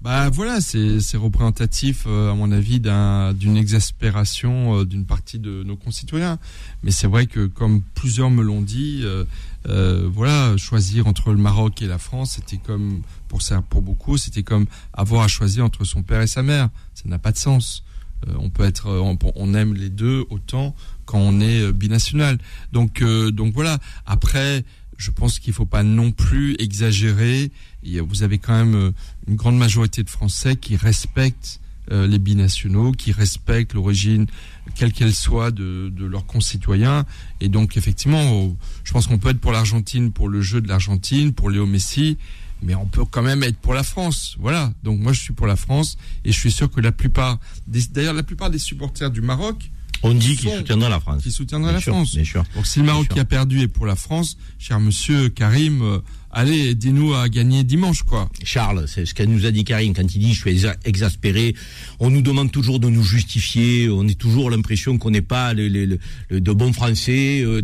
[0.01, 5.61] Bah voilà, c'est représentatif, euh, à mon avis, d'un- d'une exaspération euh, d'une partie de
[5.61, 6.39] nos concitoyens.
[6.81, 9.25] Mais c'est vrai que, comme plusieurs me l'ont dit, euh,
[9.69, 14.41] euh, voilà, choisir entre le Maroc et la France, c'était comme pour pour beaucoup, c'était
[14.41, 16.69] comme avoir à choisir entre son père et sa mère.
[16.95, 17.83] Ça n'a pas de sens.
[18.27, 22.39] Euh, on peut être, euh, on, aime les deux autant quand on est binational.
[22.71, 23.77] Donc, donc voilà.
[24.07, 24.63] Après,
[25.01, 27.51] je pense qu'il faut pas non plus exagérer.
[27.83, 28.91] Vous avez quand même euh,
[29.27, 31.59] une grande majorité de Français qui respectent
[31.91, 34.27] euh, les binationaux, qui respectent l'origine,
[34.75, 37.05] quelle qu'elle soit, de, de leurs concitoyens.
[37.39, 41.33] Et donc, effectivement, je pense qu'on peut être pour l'Argentine, pour le jeu de l'Argentine,
[41.33, 42.17] pour Léo Messi,
[42.61, 44.35] mais on peut quand même être pour la France.
[44.39, 44.71] Voilà.
[44.83, 48.13] Donc, moi, je suis pour la France, et je suis sûr que la plupart, d'ailleurs,
[48.13, 49.71] la plupart des supporters du Maroc,
[50.03, 51.21] On dit qu'il soutiendra la France.
[51.23, 52.15] qui soutiendraient Bien la sûr, France.
[52.15, 52.43] Bien sûr.
[52.55, 55.99] Donc si le Maroc qui a perdu est pour la France, cher monsieur Karim, euh,
[56.33, 58.29] allez, aidez-nous à gagner dimanche, quoi.
[58.43, 61.55] Charles, c'est ce qu'elle nous a dit Karim quand il dit je suis exa- exaspéré.
[61.99, 63.89] On nous demande toujours de nous justifier.
[63.89, 65.97] On est toujours l'impression qu'on n'est pas les-
[66.31, 67.41] de bons Français.
[67.43, 67.61] euh,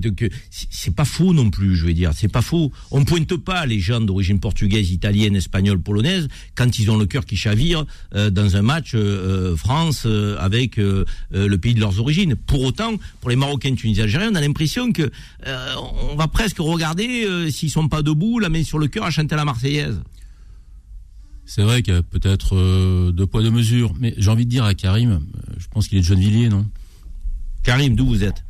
[0.69, 1.75] c'est pas faux non plus.
[1.75, 2.71] Je veux dire, c'est pas faux.
[2.91, 7.25] On pointe pas les gens d'origine portugaise, italienne, espagnole, polonaise quand ils ont le cœur
[7.25, 10.05] qui chavire euh, dans un match euh, France
[10.39, 12.35] avec le pays de leurs origines.
[12.35, 15.09] Pour autant, pour les Marocains, Tunisiens, Algériens, on a l'impression que
[15.45, 19.45] on va presque regarder s'ils sont pas debout, main sur le cœur, à chanter la
[19.45, 20.01] Marseillaise.
[21.45, 24.49] C'est vrai qu'il y a peut-être euh, deux poids deux mesures, mais j'ai envie de
[24.49, 26.65] dire à Karim, euh, je pense qu'il est de Gennevilliers, non?
[27.63, 28.43] Karim, d'où vous êtes?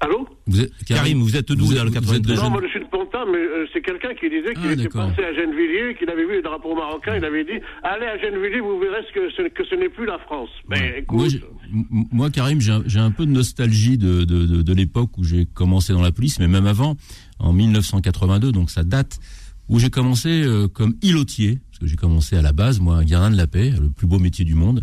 [0.00, 2.42] Allô vous êtes, Karim, vous êtes d'où vous dans le êtes- vous êtes de 92?
[2.42, 4.88] Non, moi je suis de Pantin, mais euh, c'est quelqu'un qui disait qu'il Ah, était
[4.88, 8.60] passé à Gennevilliers, qu'il avait vu le drapeau marocain, il avait dit Allez à Gennevilliers,
[8.60, 10.48] vous verrez ce que, ce, que ce n'est plus la France.
[10.68, 10.98] Mais Ouais.
[11.00, 11.40] écoute.
[11.70, 15.22] Moi, Karim, j'ai un, j'ai un peu de nostalgie de, de, de, de l'époque où
[15.24, 16.96] j'ai commencé dans la police, mais même avant,
[17.38, 19.18] en 1982, donc ça date,
[19.68, 23.04] où j'ai commencé euh, comme îlotier, parce que j'ai commencé à la base, moi, un
[23.04, 24.82] gardien de la paix, le plus beau métier du monde.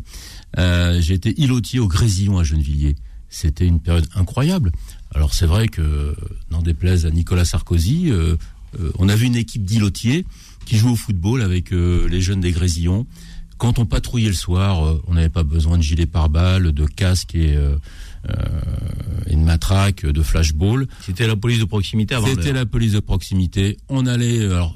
[0.60, 2.96] Euh, j'ai été îlotier au Grésillon à Gennevilliers.
[3.30, 4.72] C'était une période incroyable.
[5.14, 6.16] Alors c'est vrai que,
[6.52, 8.36] n'en déplaise à Nicolas Sarkozy, euh,
[8.80, 10.26] euh, on a vu une équipe d'îlotiers
[10.66, 13.08] qui joue au football avec euh, les jeunes des Grésillons.
[13.58, 17.34] Quand on patrouillait le soir, euh, on n'avait pas besoin de gilet pare-balles, de casque
[17.36, 17.78] et, euh,
[19.28, 20.88] et de matraque, de flashball.
[21.02, 23.78] C'était la police de proximité avant C'était la police de proximité.
[23.88, 24.76] On allait, alors,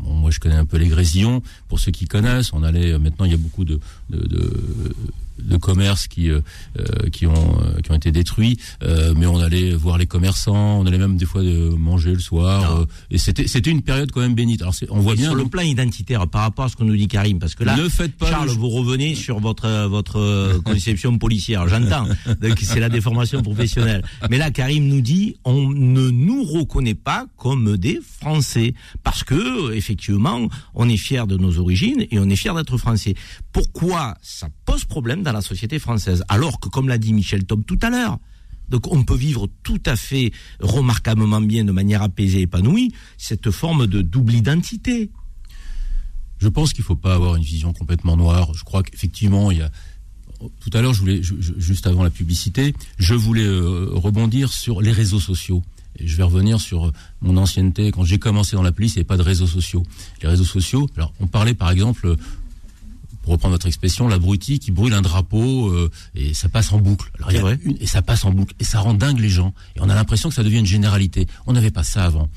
[0.00, 1.42] moi je connais un peu les Grésillons.
[1.68, 2.98] Pour ceux qui connaissent, on allait.
[2.98, 4.94] Maintenant, il y a beaucoup de de, de,
[5.42, 6.40] de commerces qui euh,
[6.78, 10.78] euh, qui ont euh, qui ont été détruits, euh, mais on allait voir les commerçants.
[10.80, 12.78] On allait même des fois manger le soir.
[12.80, 14.62] Euh, et c'était c'était une période quand même bénite.
[14.62, 15.26] Alors on voit Et bien.
[15.30, 17.76] sur le plan identitaire, par rapport à ce que nous dit Karim, parce que là,
[17.76, 21.66] ne faites pas Charles, le- vous revenez sur votre votre conception policière.
[21.68, 22.06] J'entends,
[22.40, 24.02] donc c'est la déformation professionnelle.
[24.30, 29.72] Mais là, Karim nous dit, on ne nous reconnaît pas comme des Français, parce que
[29.72, 33.14] effectivement, on est fier de nos origines et on est fier d'être français.
[33.52, 37.64] Pourquoi ça pose problème dans la société française, alors que, comme l'a dit Michel Tom
[37.64, 38.18] tout à l'heure.
[38.68, 43.86] Donc on peut vivre tout à fait remarquablement bien, de manière apaisée, épanouie, cette forme
[43.86, 45.10] de double identité.
[46.38, 48.52] Je pense qu'il faut pas avoir une vision complètement noire.
[48.54, 49.70] Je crois qu'effectivement, il y a.
[50.60, 54.92] Tout à l'heure, je voulais, juste avant la publicité, je voulais euh, rebondir sur les
[54.92, 55.62] réseaux sociaux.
[55.98, 57.90] Je vais revenir sur euh, mon ancienneté.
[57.92, 59.84] Quand j'ai commencé dans la police, il n'y avait pas de réseaux sociaux.
[60.22, 62.16] Les réseaux sociaux, alors on parlait par exemple,
[63.24, 67.10] pour reprendre votre expression, l'abruti qui brûle un drapeau euh, et ça passe en boucle.
[67.16, 67.58] Alors, il y a C'est vrai.
[67.64, 69.54] une- et ça passe en boucle et ça rend dingue les gens.
[69.76, 71.26] Et on a l'impression que ça devient une généralité.
[71.46, 72.28] On n'avait pas ça avant.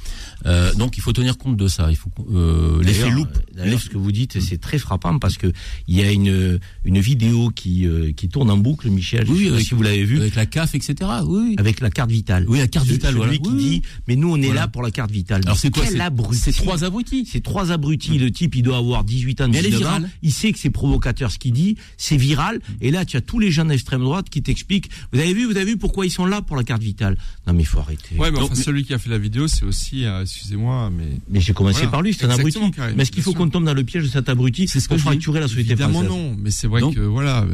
[0.46, 1.88] Euh, donc il faut tenir compte de ça.
[1.90, 3.28] Il faut euh, l'effet loupe.
[3.36, 5.52] euh, D'ailleurs, ce que vous dites, c'est très frappant parce que
[5.88, 9.26] il y a une une vidéo qui euh, qui tourne en boucle, Michel.
[9.28, 10.96] je sais pas avec- si vous l'avez vu, Avec la CAF, etc.
[11.26, 11.56] Oui, oui.
[11.58, 12.46] avec la carte vitale.
[12.48, 13.38] Oui, la carte Ce- vitale, celui voilà.
[13.38, 14.62] qui Oui, dit, mais nous on est Voilà.
[14.62, 15.42] là pour la carte vitale.
[15.46, 17.26] Alors c'est quoi c'est- abruti C'est trois abrutis.
[17.32, 18.18] C'est trois abrutis.
[18.18, 20.08] Le type, il doit avoir 18 ans, Mais elle est 19 ans.
[20.22, 21.78] Il sait que c'est provocateur ce qu'il dit.
[21.98, 22.60] C'est viral.
[22.82, 24.90] Et là, tu as tous les gens d'extrême droite qui t'expliquent.
[25.12, 27.18] Vous avez vu, vous avez vu pourquoi ils sont là pour la carte vitale?
[27.48, 28.16] Non, mais il faut arrêter.
[28.18, 30.90] Ouais, mais Donc, enfin, mais- celui qui a fait la vidéo, c'est aussi, euh, excusez-moi,
[30.96, 31.92] mais Mais j'ai commencé Voilà.
[31.92, 32.60] par lui, c'est un abruti.
[32.96, 34.98] Mais est-ce qu'il faut qu'on tombe dans le piège de cet abruti C'est ce que
[34.98, 36.36] fracturer la société évidemment française non.
[36.40, 37.46] Mais c'est vrai Donc- que voilà.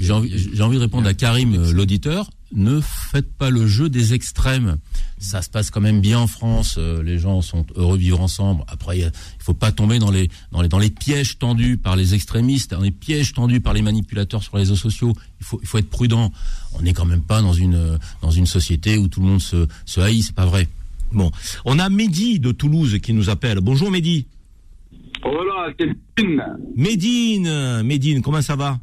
[0.00, 2.30] J'ai envie, j'ai envie de répondre à Karim, l'auditeur.
[2.56, 4.76] Ne faites pas le jeu des extrêmes.
[5.18, 6.76] Ça se passe quand même bien en France.
[6.78, 8.62] euh, les gens sont heureux de vivre ensemble.
[8.68, 11.96] Après, il il faut pas tomber dans les, dans les, dans les pièges tendus par
[11.96, 15.14] les extrémistes, dans les pièges tendus par les manipulateurs sur les réseaux sociaux.
[15.40, 16.30] Il faut, il faut être prudent.
[16.74, 19.66] On n'est quand même pas dans une, dans une société où tout le monde se,
[19.84, 20.22] se haït.
[20.22, 20.68] C'est pas vrai.
[21.14, 21.30] Bon,
[21.64, 23.60] on a Mehdi de Toulouse qui nous appelle.
[23.60, 24.26] Bonjour Mehdi.
[25.22, 26.42] Voilà, Médine.
[26.76, 28.78] Médine, Médine, comment ça va?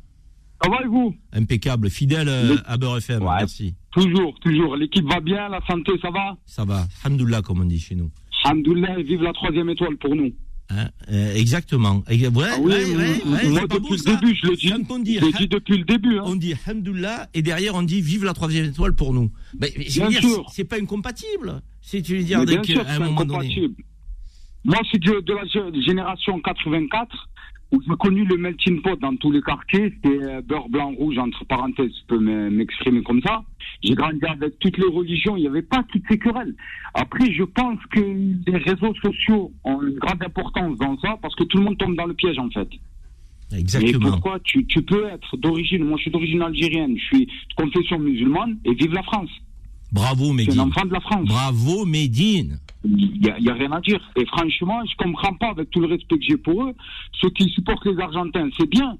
[0.63, 1.13] Ça va et vous?
[1.33, 3.29] Impeccable, fidèle euh, à Beurre FM, Ouais.
[3.39, 3.73] merci.
[3.91, 4.75] Toujours, toujours.
[4.75, 6.37] L'équipe va bien, la santé, ça va?
[6.45, 8.09] Ça va, Alhamdoulilah comme on dit chez nous.
[8.45, 10.31] Alhamdoulilah, vive la troisième étoile pour nous.
[10.69, 12.01] Hein, euh, exactement.
[12.09, 14.15] Ouais, Ah oui, ouais, ouais, ouais, moi depuis beau, le ça.
[14.15, 14.69] début, je le dis.
[14.69, 16.17] Quand on dit, Je le dis depuis le début.
[16.19, 16.23] Hein.
[16.25, 19.31] on dit Alhamdoulilah et derrière on dit vive la troisième étoile pour nous.
[19.59, 19.69] Ben,
[20.53, 21.61] c'est pas incompatible.
[21.81, 23.33] C'est tu veux dire sûr, qu'à c'est un moment donné.
[23.33, 23.75] incompatible.
[24.63, 27.29] Moi, je suis de, de la gé- génération 84,
[27.71, 29.91] où j'ai connu le melting pot dans tous les quartiers.
[29.95, 33.41] C'était euh, beurre blanc rouge, entre parenthèses, je peux me- m'exprimer comme ça.
[33.83, 36.53] J'ai grandi avec toutes les religions, il n'y avait pas toutes ces querelles.
[36.93, 41.43] Après, je pense que les réseaux sociaux ont une grande importance dans ça, parce que
[41.45, 42.69] tout le monde tombe dans le piège, en fait.
[43.53, 44.11] Et Exactement.
[44.11, 47.97] pourquoi tu, tu peux être d'origine, moi je suis d'origine algérienne, je suis de confession
[47.99, 49.29] musulmane, et vive la France.
[49.91, 50.59] Bravo Je suis un Médine.
[50.61, 51.27] enfant de la France.
[51.27, 52.59] Bravo Médine.
[52.83, 53.99] Il n'y a, il y a rien à dire.
[54.15, 56.73] Et franchement, je comprends pas, avec tout le respect que j'ai pour eux,
[57.19, 58.97] ceux qui supportent les Argentins, c'est bien.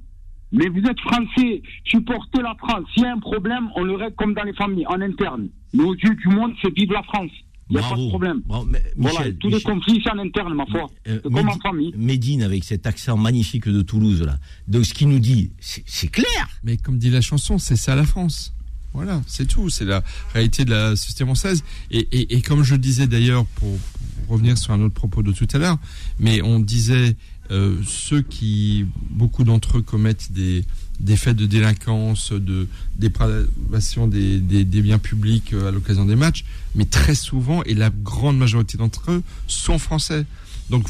[0.51, 2.83] Mais vous êtes français, supportez la France.
[2.93, 5.47] S'il y a un problème, on le règle comme dans les familles, en interne.
[5.73, 7.31] Mais aux yeux du monde, c'est vive la France.
[7.69, 8.41] Il n'y a pas de problème.
[8.45, 8.65] Bravo.
[8.69, 10.89] Mais- Voilà, Michel, tous les conflits, c'est en interne, ma foi.
[11.07, 11.93] euh, c'est comme en famille.
[11.97, 14.35] Médine avec cet accent magnifique de Toulouse là.
[14.67, 16.49] Donc ce qu'il nous dit, c'est c'est clair.
[16.65, 18.53] Mais comme dit la chanson, c'est ça la France.
[18.93, 19.69] Voilà, c'est tout.
[19.69, 21.63] C'est la réalité de la société française.
[21.91, 23.77] Et, comme je disais d'ailleurs, pour,
[24.27, 25.77] revenir sur un autre propos de tout à l'heure,
[26.17, 27.17] mais on disait
[27.51, 30.63] euh, ceux qui, beaucoup d'entre eux commettent des,
[31.17, 37.15] faits de délinquance, de dépravation des, biens publics euh, à l'occasion des matchs, mais très
[37.15, 40.25] souvent, et la grande majorité d'entre eux, sont français.
[40.69, 40.87] Donc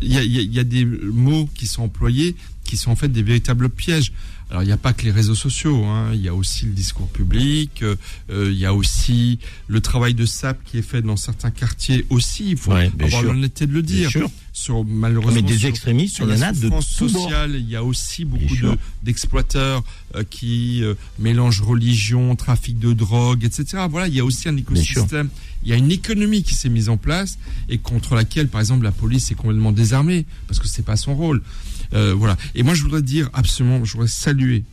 [0.00, 3.68] il y, y a des mots qui sont employés qui sont en fait des véritables
[3.68, 4.12] pièges.
[4.54, 6.70] Alors il n'y a pas que les réseaux sociaux, hein, il y a aussi le
[6.70, 7.96] discours public, euh,
[8.30, 12.06] euh, il y a aussi le travail de SAP qui est fait dans certains quartiers
[12.08, 14.10] aussi, il faut Ouais, avoir l'honnêteté de le Bien dire.
[14.10, 14.30] sûr.
[14.52, 17.82] Sur, malheureusement, Mais des sur- extrémistes, sur il y en a de il y a
[17.82, 19.82] aussi beaucoup de- d'exploiteurs
[20.14, 23.86] euh, qui euh, mélangent religion, trafic de drogue, etc.
[23.90, 25.30] Voilà, il y a aussi un écosystème,
[25.64, 27.38] il y a une économie qui s'est mise en place
[27.68, 31.16] et contre laquelle, par exemple, la police est complètement désarmée parce que c'est pas son
[31.16, 31.42] rôle.
[31.92, 32.36] Euh, voilà.
[32.54, 34.64] Et moi, je voudrais dire absolument, je voudrais saluer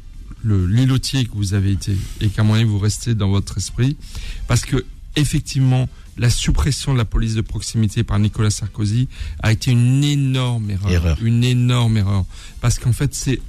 [0.43, 3.95] le l'îlotier que vous avez été et qu'à mon avis vous restez dans votre esprit
[4.47, 4.83] parce que
[5.15, 9.07] effectivement la suppression de la police de proximité par Nicolas Sarkozy
[9.43, 11.17] a été une énorme erreur, Erreur.
[11.21, 12.25] une énorme erreur
[12.59, 13.39] parce qu'en fait c'est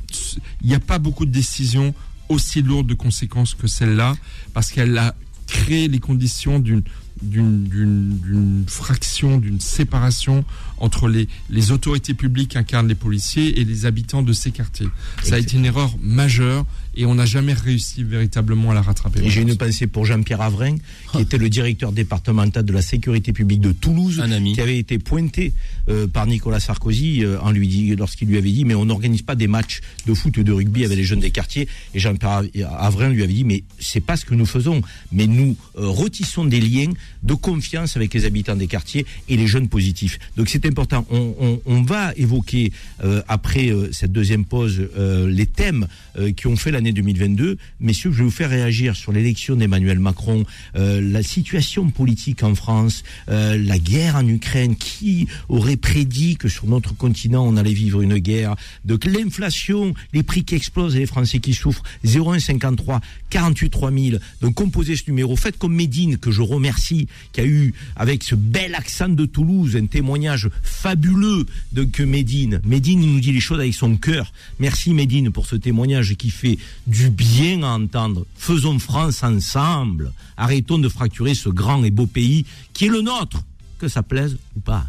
[0.61, 1.95] il n'y a pas beaucoup de décisions
[2.29, 4.15] aussi lourdes de conséquences que celle-là
[4.53, 5.15] parce qu'elle a
[5.47, 6.83] créé les conditions d'une
[7.23, 10.45] d'une d'une- d'une fraction, d'une séparation
[10.79, 14.89] entre les, les autorités publiques qu'incarnent les policiers et les habitants de ces quartiers.
[15.23, 19.21] Ça a été une erreur majeure et on n'a jamais réussi véritablement à la rattraper.
[19.25, 20.77] Et j'ai une pensée pour Jean-Pierre Avrin,
[21.13, 24.53] qui était le directeur départemental de la sécurité publique de Toulouse, Un ami.
[24.55, 25.53] qui avait été pointé
[25.89, 29.23] euh, par Nicolas Sarkozy euh, en lui dit, lorsqu'il lui avait dit mais on n'organise
[29.23, 31.69] pas des matchs de foot ou de rugby avec les jeunes des quartiers.
[31.95, 32.43] Et Jean-Pierre
[32.79, 36.45] Avrin lui avait dit mais c'est pas ce que nous faisons, mais nous euh, retissons
[36.45, 40.19] des liens de confiance avec les habitants des quartiers et les jeunes positifs.
[40.37, 41.07] Donc c'est important.
[41.11, 42.73] On, on- on va évoquer
[43.05, 45.87] euh, après euh, cette deuxième pause euh, les thèmes
[46.19, 47.59] euh, qui ont fait l'année 2022.
[47.79, 52.57] Messieurs, je vais vous faire réagir sur l'élection d'Emmanuel Macron, euh, la situation politique en
[52.57, 54.75] France, euh, la guerre en Ukraine.
[54.75, 60.23] Qui aurait prédit que sur notre continent on allait vivre une guerre Donc l'inflation, les
[60.23, 61.83] prix qui explosent et les Français qui souffrent?
[62.05, 64.21] 0153 48 3000.
[64.41, 65.37] Donc composez ce numéro.
[65.37, 69.77] Faites comme Médine que je remercie, qui a eu avec ce bel accent de Toulouse
[69.77, 72.61] un témoignage fabuleux de que Médine.
[72.65, 74.33] Médine nous dit les choses avec son cœur.
[74.59, 78.27] Merci Médine pour ce témoignage qui fait du bien à entendre.
[78.37, 80.13] Faisons France ensemble.
[80.37, 83.39] Arrêtons de fracturer ce grand et beau pays qui est le nôtre,
[83.79, 84.87] que ça plaise ou pas.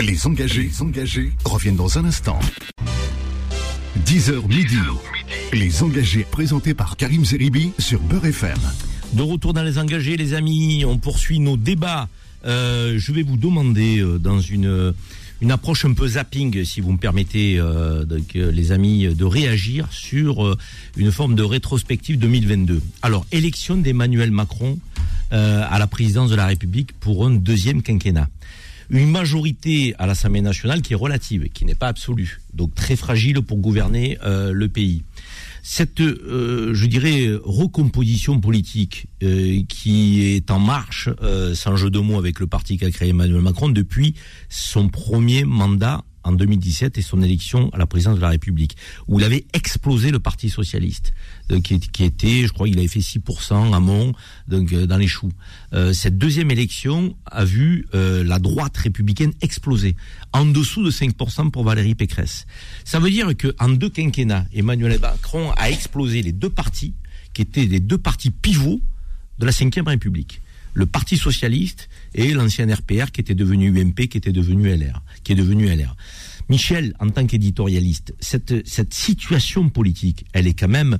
[0.00, 2.38] Les engagés, les engagés reviennent dans un instant.
[4.06, 4.76] 10h midi.
[5.52, 8.58] Les engagés présentés par Karim Zeribi sur Beurre FM.
[9.12, 12.08] De retour dans les engagés, les amis, on poursuit nos débats.
[12.44, 14.92] Euh, je vais vous demander euh, dans une
[15.40, 18.04] une approche un peu zapping, si vous me permettez, euh,
[18.36, 20.56] euh, les amis, de réagir sur euh,
[20.96, 22.80] une forme de rétrospective 2022.
[23.02, 24.78] Alors, élection d'Emmanuel Macron
[25.30, 28.28] à la présidence de la République pour un deuxième quinquennat.
[28.88, 33.42] Une majorité à l'Assemblée nationale qui est relative, qui n'est pas absolue, donc très fragile
[33.42, 35.02] pour gouverner le pays
[35.66, 41.98] cette, euh, je dirais, recomposition politique euh, qui est en marche, euh, sans jeu de
[42.00, 44.14] mots, avec le parti qu'a créé Emmanuel Macron depuis
[44.50, 49.20] son premier mandat en 2017 et son élection à la présidence de la République, où
[49.20, 51.12] il avait explosé le Parti socialiste,
[51.52, 54.14] euh, qui, était, je crois, il avait fait 6% à Mont,
[54.48, 55.32] donc euh, dans les choux.
[55.72, 59.96] Euh, cette deuxième élection a vu la droite républicaine exploser,
[60.32, 62.46] en dessous de 5% pour Valérie Pécresse.
[62.84, 66.94] Ça veut dire que deux quinquennats, Emmanuel Macron a explosé les deux partis
[67.32, 68.80] qui étaient les deux partis pivots
[69.38, 70.40] de la Ve République
[70.74, 75.32] le Parti socialiste et l'ancien RPR qui était devenu UMP, qui était devenu LR, qui
[75.32, 75.96] est devenu LR.
[76.48, 80.98] Michel, en tant qu'éditorialiste, cette, cette situation politique, elle est quand même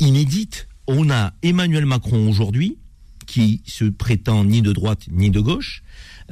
[0.00, 0.68] inédite.
[0.86, 2.78] On a Emmanuel Macron aujourd'hui,
[3.26, 5.82] qui se prétend ni de droite ni de gauche,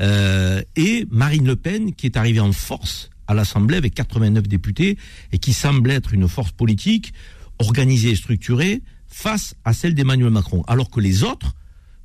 [0.01, 4.97] euh, et Marine Le Pen, qui est arrivée en force à l'Assemblée avec 89 députés,
[5.33, 7.13] et qui semble être une force politique
[7.59, 11.55] organisée et structurée face à celle d'Emmanuel Macron, alors que les autres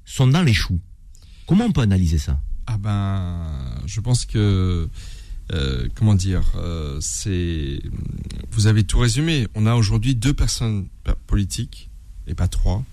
[0.06, 0.80] sont dans les choux.
[1.52, 2.40] Comment on peut analyser ça?
[2.66, 3.46] Ah ben,
[3.86, 4.88] je pense que
[5.52, 7.82] euh, comment dire, euh, c'est
[8.52, 9.50] vous avez tout résumé.
[9.54, 10.88] On a aujourd'hui deux personnes
[11.28, 11.90] politiques
[12.26, 12.86] et pas trois.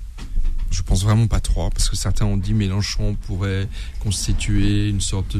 [0.72, 3.68] Je pense vraiment pas trois parce que certains ont dit Mélenchon pourrait
[4.00, 5.36] constituer une sorte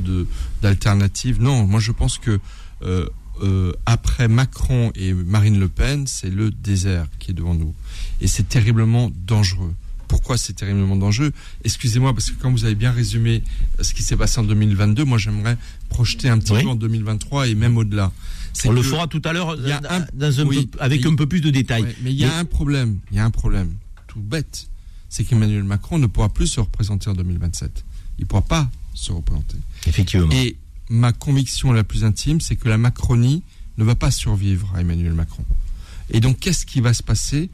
[0.63, 1.43] d'alternative.
[1.43, 2.39] Non, moi je pense que
[2.83, 7.75] euh, après Macron et Marine Le Pen, c'est le désert qui est devant nous
[8.21, 9.75] et c'est terriblement dangereux
[10.09, 11.33] pourquoi c'est terriblement dangereux.
[11.65, 13.43] Excusez-moi, parce que quand vous avez bien résumé
[13.79, 15.57] euh, ce qui s'est passé en 2022, moi j'aimerais
[15.89, 18.13] projeter un petit peu en 2023 et même au-delà.
[18.65, 19.57] On le fera tout à l'heure
[20.81, 21.95] avec un peu plus de détails.
[22.03, 23.75] mais il y a un problème, il y a un problème
[24.09, 24.69] tout bête,
[25.09, 27.85] c'est qu'Emmanuel Macron ne pourra plus se représenter en 2027.
[28.19, 29.57] Il ne pourra pas se représenter.
[29.87, 30.29] Effectivement.
[30.33, 30.57] Et
[30.89, 33.43] ma conviction la plus intime, c'est que la Macronie
[33.77, 35.45] ne va pas survivre à Emmanuel Macron.
[36.11, 37.51] Et donc, qu'est-ce qui va se passer?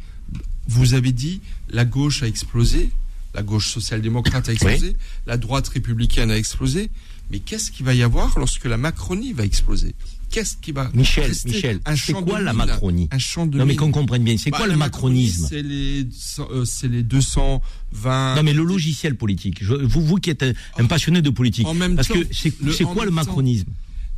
[0.66, 2.91] Vous avez dit, la gauche a explosé,
[3.35, 4.97] la gauche social-démocrate a explosé,
[5.27, 6.91] la droite républicaine a explosé.
[7.31, 9.95] Mais qu'est-ce qu'il va y avoir lorsque la Macronie va exploser?
[10.31, 13.09] Qu'est-ce qui va Michel, Michel, c'est quoi la Macronie?
[13.12, 15.47] Un champ de Non mais qu'on comprenne bien, c'est bah, quoi le macronisme?
[15.49, 16.07] C'est les,
[16.41, 18.35] euh, les 220.
[18.35, 19.62] Non mais le logiciel politique.
[19.62, 20.45] vous, vous qui êtes
[20.77, 23.68] un, passionné de politique, en même parce que c'est quoi le macronisme?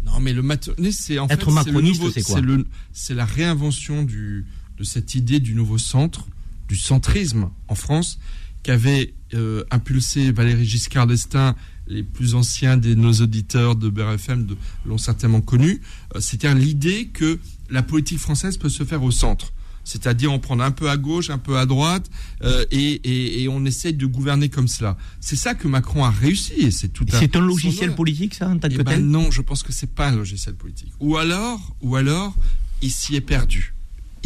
[0.04, 2.40] Non mais le macronisme, c'est en être macroniste, c'est quoi?
[2.92, 4.46] C'est la réinvention du,
[4.78, 6.26] de cette idée du nouveau centre
[6.68, 8.18] du centrisme en France
[8.62, 11.54] qu'avait euh, impulsé Valéry Giscard d'Estaing.
[11.88, 14.48] Les plus anciens de nos auditeurs de BRFM
[14.86, 15.80] l'ont certainement connu.
[16.16, 17.38] Euh, C'était l'idée que
[17.70, 19.52] la politique française peut se faire au centre.
[19.84, 22.10] C'est-à-dire on prend un peu à gauche, un peu à droite,
[22.42, 24.96] euh, et, on essaye de gouverner comme cela.
[25.20, 27.06] C'est ça que Macron a réussi, et c'est tout.
[27.08, 30.08] C'est un logiciel politique, ça, en tant que ben Non, je pense que c'est pas
[30.08, 30.92] un logiciel politique.
[30.98, 32.34] Ou alors, ou alors,
[32.82, 33.75] il s'y est perdu.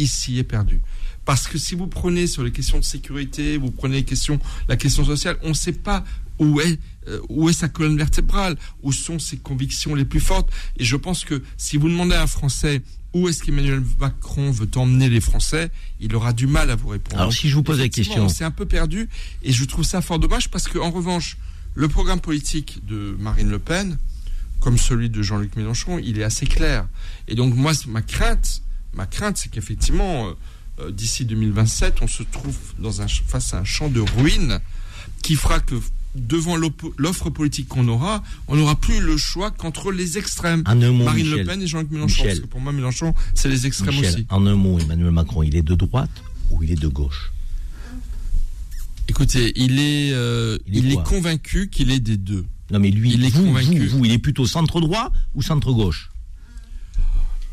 [0.07, 0.81] S'y est perdu.
[1.25, 4.75] Parce que si vous prenez sur les questions de sécurité, vous prenez les questions, la
[4.75, 6.03] question sociale, on ne sait pas
[6.39, 10.49] où est, euh, où est sa colonne vertébrale, où sont ses convictions les plus fortes.
[10.77, 12.81] Et je pense que si vous demandez à un Français
[13.13, 17.19] où est-ce qu'Emmanuel Macron veut emmener les Français, il aura du mal à vous répondre.
[17.19, 19.09] Alors si je vous pose la question, c'est un peu perdu
[19.43, 21.37] et je trouve ça fort dommage parce que en revanche,
[21.75, 23.97] le programme politique de Marine Le Pen,
[24.59, 26.87] comme celui de Jean-Luc Mélenchon, il est assez clair.
[27.27, 28.61] Et donc moi, ma crainte,
[28.93, 30.33] ma crainte, c'est qu'effectivement, euh,
[30.79, 34.59] euh, d'ici 2027, on se trouve dans un, face à un champ de ruines
[35.21, 35.75] qui fera que
[36.15, 36.57] devant
[36.97, 40.63] l'offre politique qu'on aura, on n'aura plus le choix qu'entre les extrêmes.
[40.65, 42.23] Marine Le Pen et Jean-Luc Mélenchon.
[42.25, 44.25] parce que pour moi, Mélenchon, c'est les extrêmes aussi.
[44.29, 46.11] En un mot, Emmanuel Macron, il est de droite
[46.49, 47.31] ou il est de gauche?
[49.07, 52.45] Écoutez, il est, euh, il, est, convaincu qu'il est des deux.
[52.71, 53.87] Non, mais lui, il est convaincu.
[53.87, 56.11] vous, il est plutôt centre droit ou centre gauche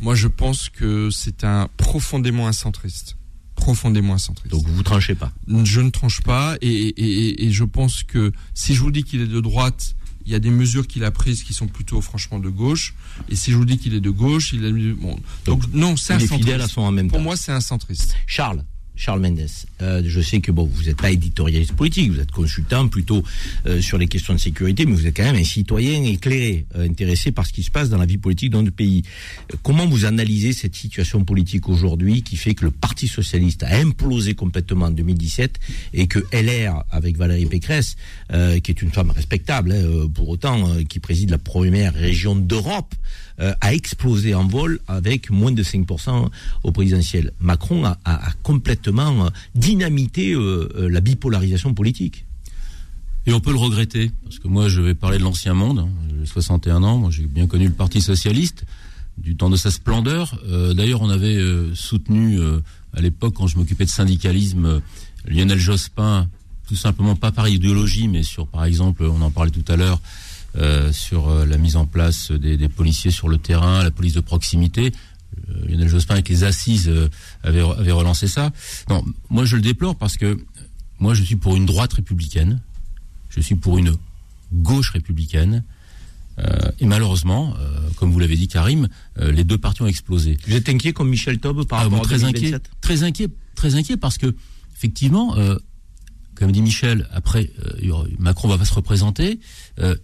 [0.01, 3.17] Moi, je pense que c'est un profondément un centriste
[3.59, 4.53] profondément centriste.
[4.53, 5.33] Donc vous tranchez pas
[5.65, 9.41] Je ne tranche pas et, je pense que si je vous dis qu'il est de
[9.41, 12.95] droite, il y a des mesures qu'il a prises qui sont plutôt franchement de gauche.
[13.29, 15.19] Et si je vous dis qu'il est de gauche, il a bon.
[15.45, 16.75] Donc, non, c'est un centriste.
[17.09, 18.15] Pour moi, c'est un centriste.
[18.27, 18.63] Charles.
[18.99, 19.47] Charles Mendes.
[19.81, 23.23] Euh, je sais que bon, vous n'êtes pas éditorialiste politique, vous êtes consultant plutôt
[23.67, 26.85] euh, sur les questions de sécurité, mais vous êtes quand même un citoyen éclairé, euh,
[26.85, 29.05] intéressé par ce qui se passe dans la vie politique dans le pays.
[29.63, 34.35] comment vous analysez cette situation politique aujourd'hui qui fait que le Parti socialiste a implosé
[34.35, 35.59] complètement en 2017
[35.95, 37.97] et que LR, avec Valérie Pécresse,
[38.31, 42.95] qui est une femme respectable, hein, pour autant, qui préside la première région d'Europe,
[43.41, 46.29] euh, a explosé en vol avec moins de 5%
[46.65, 47.31] au présidentiel.
[47.39, 47.97] Macron a,
[48.43, 52.25] complètement euh, dynamité euh, la bipolarisation politique.
[53.27, 55.89] Et on peut le regretter, parce que moi je vais parler de l'ancien monde, hein.
[56.19, 58.65] j'ai 61 ans, j'ai bien connu le Parti Socialiste,
[59.19, 60.41] du temps de sa splendeur.
[60.75, 61.39] D'ailleurs on avait
[61.75, 62.39] soutenu
[62.95, 64.81] à l'époque, quand je m'occupais de syndicalisme,
[65.27, 66.27] Lionel Jospin,
[66.69, 70.01] tout simplement pas par idéologie, mais sur par exemple, on en parlait tout à l'heure,
[70.57, 74.21] euh, sur euh, la mise en place des, policiers sur le terrain, la police de
[74.21, 74.93] proximité.
[75.51, 77.09] Euh, Lionel Jospin avec les assises euh,
[77.43, 78.51] avait, avait relancé ça.
[78.89, 80.39] Non, moi je le déplore parce que
[80.99, 82.61] moi je suis pour une droite républicaine,
[83.31, 83.95] je suis pour une
[84.53, 85.65] gauche républicaine.
[86.39, 90.39] Euh, et malheureusement, euh, comme vous l'avez dit, Karim, euh, les deux partis ont explosé.
[90.47, 93.03] Vous êtes inquiet comme Michel Taube par Ah, rapport bon, à très 2027 inquiet, très
[93.03, 94.35] inquiet, très inquiet parce que
[94.77, 95.35] effectivement,
[96.37, 97.51] comme dit Michel, après
[98.21, 99.41] Macron va pas se représenter.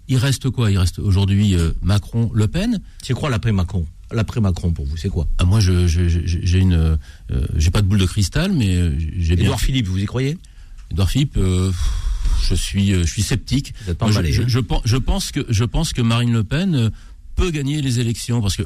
[0.08, 0.72] Il reste quoi?
[0.72, 2.80] Il reste aujourd'hui euh, Macron, Le Pen.
[3.02, 3.86] C'est quoi l'après Macron?
[4.14, 6.96] L'après Macron pour vous, c'est quoi Ah, moi, je, je- je- j'ai une, euh,
[7.56, 9.44] j'ai pas de boule de cristal, mais euh, j'ai bien.
[9.44, 10.38] Édouard Philippe, vous y croyez
[10.90, 11.72] Edouard Philippe, euh,
[12.42, 13.74] je suis, je suis sceptique.
[13.84, 16.32] Vous êtes pas Moi, emballé, hein je pense, je pense que, je pense que Marine
[16.32, 16.90] Le Pen
[17.36, 18.62] peut gagner les élections parce que.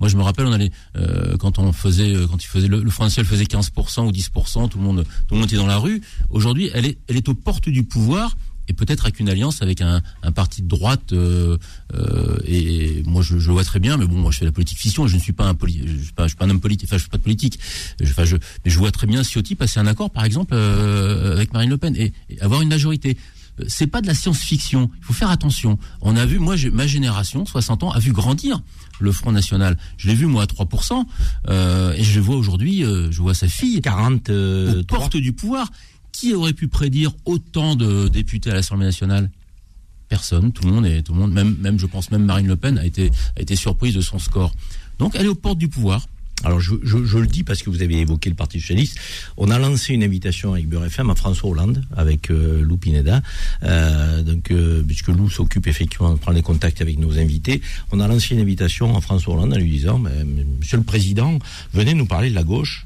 [0.00, 2.90] moi, je me rappelle, on allait euh, quand on faisait, quand il faisait le, le
[2.90, 5.78] Front National faisait 15% ou 10%, tout le monde, tout le monde était dans la
[5.78, 6.00] rue.
[6.30, 8.36] Aujourd'hui, elle est, elle est aux portes du pouvoir
[8.68, 11.12] et peut-être avec une alliance avec un, un parti de droite.
[11.12, 11.56] euh,
[11.94, 14.44] euh, et, et moi, je, je le vois très bien, mais bon, moi, je fais
[14.44, 15.06] la politique fiction.
[15.06, 16.88] Je ne suis pas un poli, je suis pas, je suis pas un homme politique.
[16.88, 17.58] Enfin, je suis pas de politique.
[18.00, 21.36] Je, enfin, je, mais je vois très bien Ciotti passer un accord, par exemple, euh,
[21.36, 23.16] avec Marine Le Pen et, et avoir une majorité.
[23.60, 24.90] Euh, C'est pas de la science-fiction.
[24.98, 25.78] Il faut faire attention.
[26.00, 28.62] On a vu, moi, ma génération, 60 ans, a vu grandir
[29.00, 29.76] le Front National.
[29.96, 31.04] Je l'ai vu moi à 3%,
[31.48, 32.84] euh, et je le vois aujourd'hui.
[32.84, 35.70] euh, je vois sa fille 40 aux euh, portes du pouvoir.
[36.14, 39.32] Qui aurait pu prédire autant de députés à l'Assemblée nationale?
[40.08, 40.52] Personne.
[40.52, 43.56] Tout le monde et même je pense même Marine Le Pen a été a été
[43.56, 44.52] surprise de son score.
[45.00, 46.06] Donc elle est aux portes du pouvoir.
[46.42, 48.98] Alors je, je, le dis parce que vous avez évoqué le Parti socialiste.
[49.36, 53.22] On a lancé une invitation avec Beurre FM à François Hollande, avec euh, Lou Pineda.
[53.62, 57.62] Euh, donc, euh, puisque Lou s'occupe effectivement de prendre les contacts avec nos invités,
[57.92, 59.98] on a lancé une invitation à François Hollande en lui disant,
[60.60, 61.38] Monsieur le Président,
[61.72, 62.84] venez nous parler de la gauche,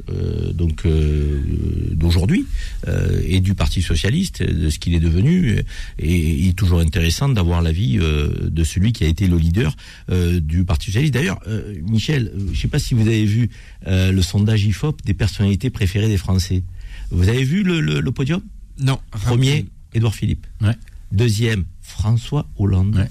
[0.54, 0.86] donc
[1.92, 2.46] d'aujourd'hui
[3.24, 5.62] et du Parti socialiste, de ce qu'il est devenu.
[5.98, 9.74] Et il est toujours intéressant d'avoir l'avis de celui qui a été le leader
[10.40, 11.14] du Parti socialiste.
[11.14, 11.40] D'ailleurs,
[11.88, 13.37] Michel, je ne sais pas si vous avez vu
[13.86, 16.62] euh, le sondage IFOP des personnalités préférées des Français.
[17.10, 18.40] Vous avez vu le, le- le podium?
[18.78, 18.98] Non.
[19.10, 19.66] Premier.
[19.94, 20.46] Édouard Philippe.
[20.60, 20.76] Ouais.
[21.12, 22.96] Deuxième, François Hollande.
[22.96, 23.08] Ouais.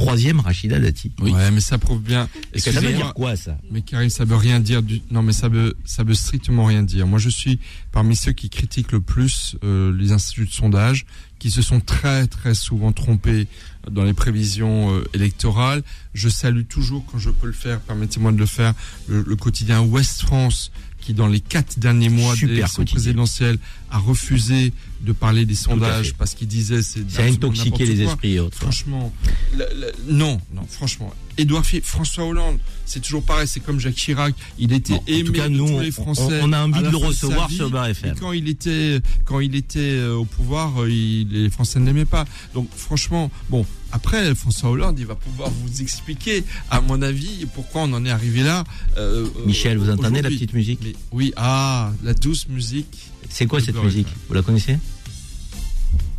[0.00, 1.12] Troisième, Rachida Dati.
[1.20, 1.32] Oui.
[1.32, 2.28] Ouais, mais ça prouve bien.
[2.54, 3.58] Et ça veut dire quoi ça?
[3.70, 5.02] Mais Karim, ça veut rien dire du.
[5.10, 7.06] Non, mais ça veut, ça veut strictement rien dire.
[7.06, 7.58] Moi, je suis
[7.92, 11.04] parmi ceux qui critiquent le plus euh, les instituts de sondage,
[11.38, 13.46] qui se sont très très souvent trompés
[13.90, 15.82] dans les prévisions euh, électorales.
[16.14, 18.74] Je salue toujours, quand je peux le faire, permettez-moi de le faire,
[19.08, 22.94] le, le quotidien Ouest France, qui dans les quatre derniers mois Super de l'élection quotidien.
[22.94, 23.58] présidentielle
[23.90, 28.12] a refusé de parler des sondages parce qu'il disait c'est absolument intoxiquer n'importe les quoi.
[28.12, 28.56] esprits et autres.
[28.58, 29.12] Franchement,
[29.56, 31.12] le- le- non, non, franchement.
[31.38, 35.04] Édouard Philippe, François Hollande, c'est toujours pareil, c'est comme Jacques Chirac, il était Bon, en
[35.06, 36.40] aimé tout cas, de nous, tous les Français.
[36.42, 38.12] on- on a envie de le recevoir vie, sur Beurre FM.
[38.14, 41.86] Et quand il était, quand il était euh, au pouvoir, euh, il- les Français ne
[41.86, 42.26] l'aimaient pas.
[42.52, 47.82] Donc, franchement, bon, après, François Hollande, il va pouvoir vous expliquer, à mon avis, pourquoi
[47.82, 48.64] on en est arrivé là.
[48.98, 53.10] euh, Michel, vous entendez la petite musique Mais oui, ah, la douce musique.
[53.28, 54.08] C'est quoi cette musique.
[54.28, 54.78] Vous la connaissez?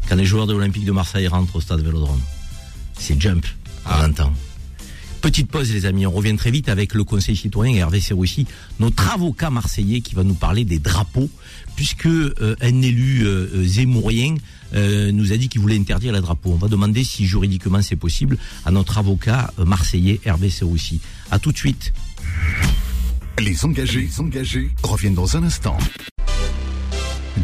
[0.10, 2.20] Quand les joueurs de l'Olympique de Marseille rentrent au stade Vélodrome.
[3.00, 3.46] C'est Jump,
[3.86, 4.06] on Ah.
[4.08, 4.34] l'entend.
[5.22, 8.48] Petite pause les amis, on revient très vite avec le conseil citoyen et Hervé Serroussi,
[8.80, 11.30] notre avocat marseillais qui va nous parler des drapeaux,
[11.76, 14.36] puisque euh, un élu euh, euh, zémourien
[14.74, 16.52] euh, nous a dit qu'il voulait interdire les drapeaux.
[16.52, 21.00] On va demander si juridiquement c'est possible à notre avocat euh, marseillais Hervé Serroussi.
[21.30, 21.94] À tout de suite.
[23.40, 25.78] Les engagés, les engagés reviennent dans un instant.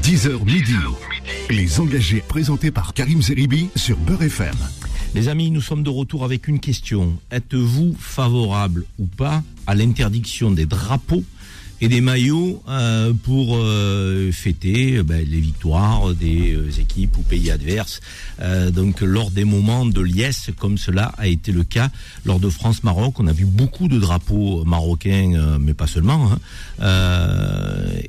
[0.03, 0.75] 10h midi.
[1.49, 4.55] Les engagés présentés par Karim Zeribi sur Beurre FM.
[5.15, 7.17] Les amis, nous sommes de retour avec une question.
[7.31, 11.23] Êtes-vous favorable ou pas à l'interdiction des drapeaux
[11.79, 17.51] et des maillots euh, pour euh, fêter euh, ben, les victoires des équipes ou pays
[17.51, 17.99] adverses
[18.73, 21.89] Donc lors des moments de liesse, comme cela a été le cas
[22.25, 26.89] lors de France-Maroc, on a vu beaucoup de drapeaux marocains, mais pas seulement, hein,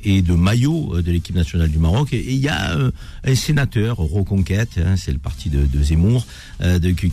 [0.03, 2.13] et de maillots de l'équipe nationale du Maroc.
[2.13, 2.77] Et il y a
[3.23, 6.25] un sénateur, Reconquête, hein, c'est le parti de, Zemmour,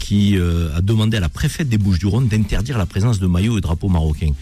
[0.01, 3.89] qui a demandé à la préfète des Bouches-du-Rhône d'interdire la présence de maillots et drapeaux
[3.89, 4.33] marocains.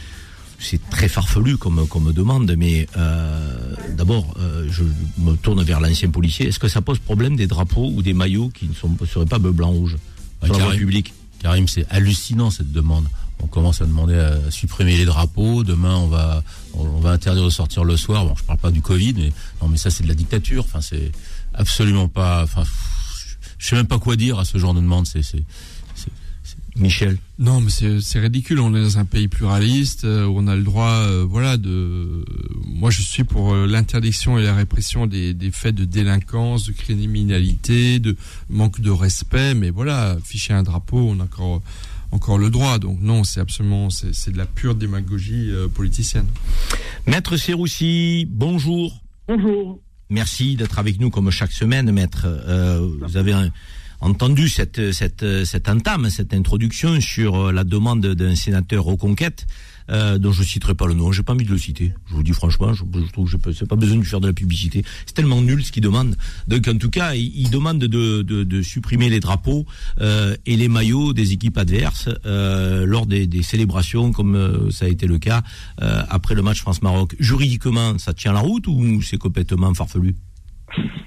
[0.59, 4.83] C'est très farfelu comme, comme demande, mais euh, d'abord, euh, je
[5.19, 6.49] me tourne vers l'ancien policier.
[6.49, 9.39] Est-ce que ça pose problème des drapeaux ou des maillots qui ne sont, seraient pas
[9.39, 9.97] bleu, blanc, rouge
[10.43, 10.79] Ouais, sur la voie Karim.
[10.81, 13.07] publique Karim, c'est hallucinant cette demande.
[13.43, 15.65] On commence à demander à supprimer les drapeaux.
[15.65, 16.43] Demain, on va,
[16.73, 18.25] on va interdire de sortir le soir.
[18.25, 20.65] Bon, je parle pas du Covid, mais non, mais ça, c'est de la dictature.
[20.65, 21.11] Enfin, c'est
[21.53, 22.43] absolument pas.
[22.45, 22.63] Enfin,
[23.59, 25.07] je sais même pas quoi dire à ce genre de demande.
[25.07, 25.23] C'est-
[26.77, 28.59] Michel Non, mais c'est ridicule.
[28.59, 32.25] On est dans un pays pluraliste euh, où on a le droit, euh, voilà, de.
[32.67, 36.73] Moi, je suis pour euh, l'interdiction et la répression des, des, faits de délinquance, de
[36.73, 38.17] criminalité, de
[38.49, 39.55] manque de respect.
[39.55, 41.63] Mais voilà, afficher un drapeau, on a encore
[42.11, 42.79] encore le droit.
[42.79, 46.27] Donc non, c'est absolument, c'est de la pure démagogie politicienne.
[47.07, 49.01] Maître Serroussi, bonjour.
[49.29, 49.81] Bonjour.
[50.11, 52.27] Merci d'être avec nous comme chaque semaine, maître.
[53.03, 53.51] vous avez un
[54.05, 59.47] entendu cette, cette, cette entame, cette introduction sur euh, la demande d'un sénateur Reconquête,
[59.91, 61.11] euh, dont je citerai pas le nom.
[61.11, 61.95] J'ai pas envie de le citer.
[62.07, 64.85] Je vous dis franchement, je, trouve que c'est pas besoin de faire de la publicité.
[65.07, 66.17] C'est tellement nul ce qu'il demande.
[66.49, 69.65] Donc en tout cas, il, demande de, de, de, supprimer les drapeaux
[70.01, 75.07] euh, et les maillots des équipes adverses lors des, des, célébrations, comme ça a été
[75.07, 75.43] le cas
[75.79, 77.17] après le match France-Maroc.
[77.19, 80.15] Juridiquement, ça tient la route ou c'est complètement farfelu?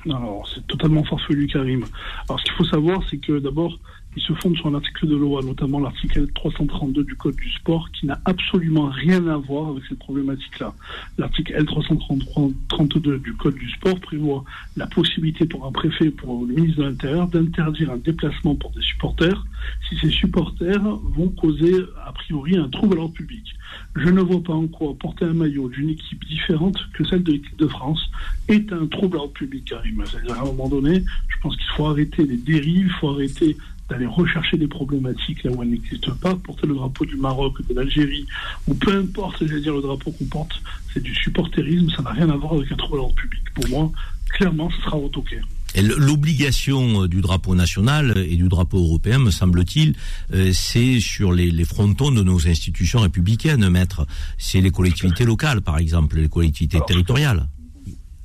[0.05, 1.85] Alors, c'est totalement farfelu, Karim.
[2.27, 3.77] Alors, ce qu'il faut savoir, c'est que d'abord,
[4.17, 7.91] il se fonde sur un article de loi, notamment l'article 332 du Code du sport,
[7.91, 10.73] qui n'a absolument rien à voir avec cette problématique-là.
[11.19, 14.43] L'article L332 du Code du sport prévoit
[14.75, 18.81] la possibilité pour un préfet, pour le ministre de l'Intérieur, d'interdire un déplacement pour des
[18.81, 19.45] supporters
[19.89, 21.73] si ces supporters vont causer,
[22.05, 23.55] a priori, un trouble à l'ordre public.
[23.95, 27.33] Je ne vois pas en quoi porter un maillot d'une équipe différente que celle de
[27.33, 28.01] l'équipe de France
[28.47, 32.25] est un trouble à l'ordre public, à un moment donné, je pense qu'il faut arrêter
[32.25, 33.57] les dérives, il faut arrêter
[33.89, 37.73] d'aller rechercher des problématiques là où elles n'existent pas, porter le drapeau du Maroc, de
[37.73, 38.25] l'Algérie,
[38.67, 40.61] ou peu importe, c'est-à-dire le drapeau qu'on porte,
[40.93, 43.43] c'est du supporterisme, ça n'a rien à voir avec un trouble d'ordre public.
[43.53, 43.91] Pour moi,
[44.29, 45.39] clairement, ce sera retoqué.
[45.75, 49.95] L'obligation euh, du drapeau national et du drapeau européen, me semble-t-il,
[50.33, 54.07] euh, c'est sur les, les, frontons de nos institutions républicaines, maître.
[54.37, 57.47] C'est les collectivités locales, par exemple, les collectivités territoriales.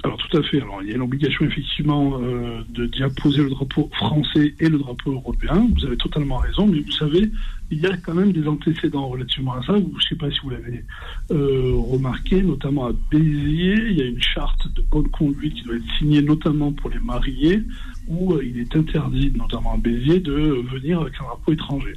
[0.05, 0.61] Alors tout à fait.
[0.61, 4.79] Alors il y a l'obligation effectivement euh, de d'y apposer le drapeau français et le
[4.79, 5.69] drapeau européen.
[5.77, 7.31] Vous avez totalement raison, mais vous savez,
[7.71, 9.75] il y a quand même des antécédents relativement à ça.
[9.75, 10.85] Je ne sais pas si vous l'avez
[11.31, 15.77] euh, remarqué, notamment à Béziers, il y a une charte de bonne conduite qui doit
[15.77, 17.63] être signée notamment pour les mariés,
[18.09, 21.95] où euh, il est interdit, notamment à Béziers, de venir avec un drapeau étranger.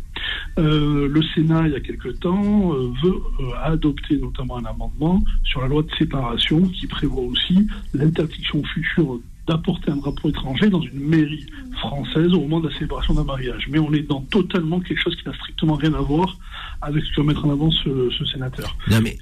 [0.58, 3.22] Euh, le Sénat, il y a quelque temps, veut
[3.64, 9.92] adopter notamment un amendement sur la loi de séparation qui prévoit aussi l'interdiction future d'apporter
[9.92, 11.46] un drapeau étranger dans une mairie
[11.80, 13.68] française au moment de la célébration d'un mariage.
[13.70, 16.38] Mais on est dans totalement quelque chose qui n'a strictement rien à voir
[16.82, 18.76] avec ce que va mettre en avant ce, sénateur.
[18.90, 19.18] Non, mais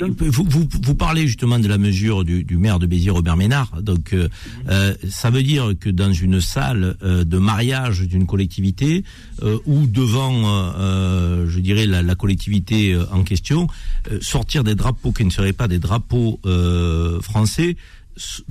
[0.00, 3.82] vous, vous, vous, parlez justement de la mesure du, maire de Béziers, Robert Ménard.
[3.82, 4.28] Donc, euh,
[4.68, 9.04] euh, ça veut dire que dans une salle euh, de mariage d'une collectivité
[9.66, 10.72] ou devant,
[11.46, 13.66] je dirais, la, la collectivité en question,
[14.20, 16.40] sortir des drapeaux qui ne seraient pas des drapeaux
[17.20, 17.76] français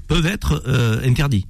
[0.07, 1.45] peuvent être euh, interdits.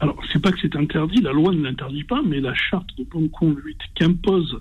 [0.00, 3.04] Alors, c'est pas que c'est interdit, la loi ne l'interdit pas, mais la charte de
[3.04, 4.58] bonne conduite qu'impose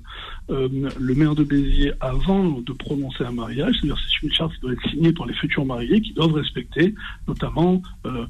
[0.49, 0.67] euh,
[0.99, 4.73] le maire de Béziers avant de prononcer un mariage, c'est-à-dire c'est une charte qui doit
[4.73, 6.93] être signée par les futurs mariés qui doivent respecter
[7.25, 8.25] notamment euh,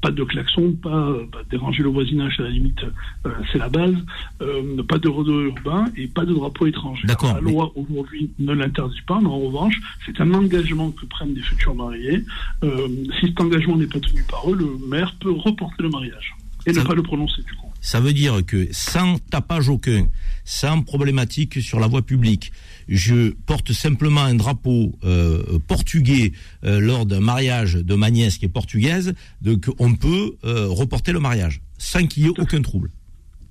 [0.00, 1.14] pas, de klaxon, pas,
[1.50, 2.82] déranger le voisinage à la limite,
[3.26, 3.94] euh, c'est la base,
[4.40, 7.06] euh, pas de rodeo urbain et pas de drapeau étranger.
[7.06, 11.42] La loi aujourd'hui ne l'interdit pas, mais en revanche, c'est un engagement que prennent les
[11.42, 12.24] futurs mariés.
[12.64, 12.88] Euh,
[13.20, 16.34] si cet engagement n'est pas tenu par eux, le maire peut reporter le mariage
[16.66, 17.66] et ne pas le prononcer du coup.
[17.80, 20.08] Ça veut dire que sans tapage aucun,
[20.44, 22.52] sans problématique sur la voie publique,
[22.88, 26.32] je porte simplement un drapeau euh, portugais
[26.64, 31.12] euh, lors d'un mariage de ma nièce qui est portugaise, donc on peut euh, reporter
[31.12, 32.90] le mariage sans qu'il y ait aucun trouble.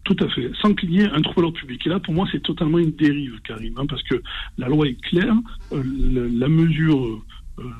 [0.03, 1.85] Tout à fait, sans qu'il y ait un trouble public.
[1.85, 4.21] Et là, pour moi, c'est totalement une dérive, Karim, hein, parce que
[4.57, 5.35] la loi est claire,
[5.71, 7.21] la mesure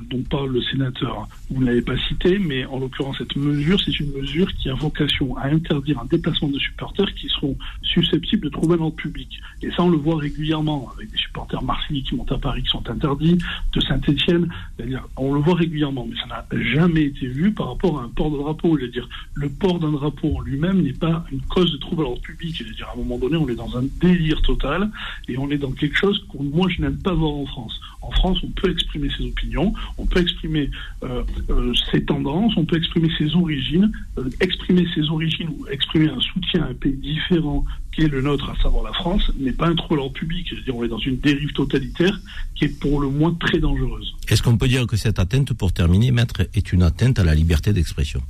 [0.10, 4.00] dont parle le sénateur, vous ne l'avez pas cité, mais en l'occurrence, cette mesure, c'est
[4.00, 8.50] une mesure qui a vocation à interdire un déplacement de supporters qui seront susceptibles de
[8.50, 9.40] trouver le public.
[9.62, 12.70] Et ça, on le voit régulièrement, avec des supporters marseillais qui montent à Paris qui
[12.70, 13.38] sont interdits,
[13.74, 18.00] de Saint-Etienne, c'est-à-dire, on le voit régulièrement, mais ça n'a jamais été vu par rapport
[18.00, 18.78] à un port de drapeau.
[18.78, 22.22] C'est-à-dire, le port d'un drapeau en lui-même n'est pas une cause de trouble à l'ordre
[22.22, 22.56] public.
[22.58, 24.90] C'est-à-dire, à un moment donné, on est dans un délire total
[25.28, 27.80] et on est dans quelque chose que moi, je n'aime pas voir en France.
[28.02, 30.70] En France, on peut exprimer ses opinions, on peut exprimer
[31.04, 33.92] euh, euh, ses tendances, on peut exprimer ses origines.
[34.18, 38.22] Euh, exprimer ses origines ou exprimer un soutien à un pays différent qui est le
[38.22, 40.54] nôtre, à savoir la France, n'est pas un trouble en public.
[40.54, 42.20] -dire, on est dans une dérive totalitaire
[42.56, 44.14] qui est pour le moins très dangereuse.
[44.28, 47.34] Est-ce qu'on peut dire que cette atteinte, pour terminer, maître, est une atteinte à la
[47.34, 48.22] liberté d'expression?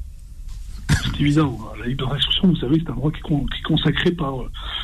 [0.89, 1.59] C'est évident.
[1.79, 4.35] La liberté d'expression, vous savez, c'est un droit qui est, consacré par,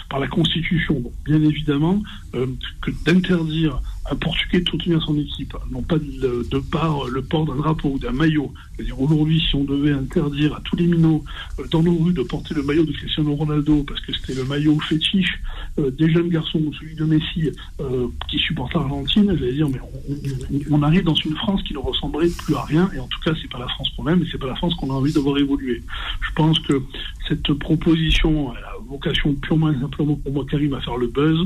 [0.10, 1.00] par la Constitution.
[1.00, 2.02] Donc, bien évidemment,
[2.36, 2.48] euh,
[2.82, 3.82] que d'interdire
[4.12, 7.92] un Portugais de soutenir son équipe, non pas de, de par le port d'un drapeau
[7.92, 8.54] ou d'un maillot.
[8.76, 11.24] C'est-à-dire aujourd'hui, si on devait interdire à tous les minots
[11.60, 14.44] euh, dans nos rues de porter le maillot de Cristiano Ronaldo parce que c'était le
[14.46, 15.40] maillot fétiche
[15.80, 17.50] euh, des jeunes garçons ou celui de Messi
[17.80, 21.80] euh, qui supportent l'Argentine, j'allais dire, mais on, on, arrive dans une France qui ne
[21.80, 22.90] ressemblerait plus à rien.
[22.96, 24.74] Et en tout cas, c'est pas la France qu'on aime, et c'est pas la France
[24.76, 25.82] qu'on a envie de voir évoluer.
[26.22, 26.82] Je pense que
[27.28, 31.40] cette proposition a vocation purement et simplement pour moi, Karim, à faire le buzz.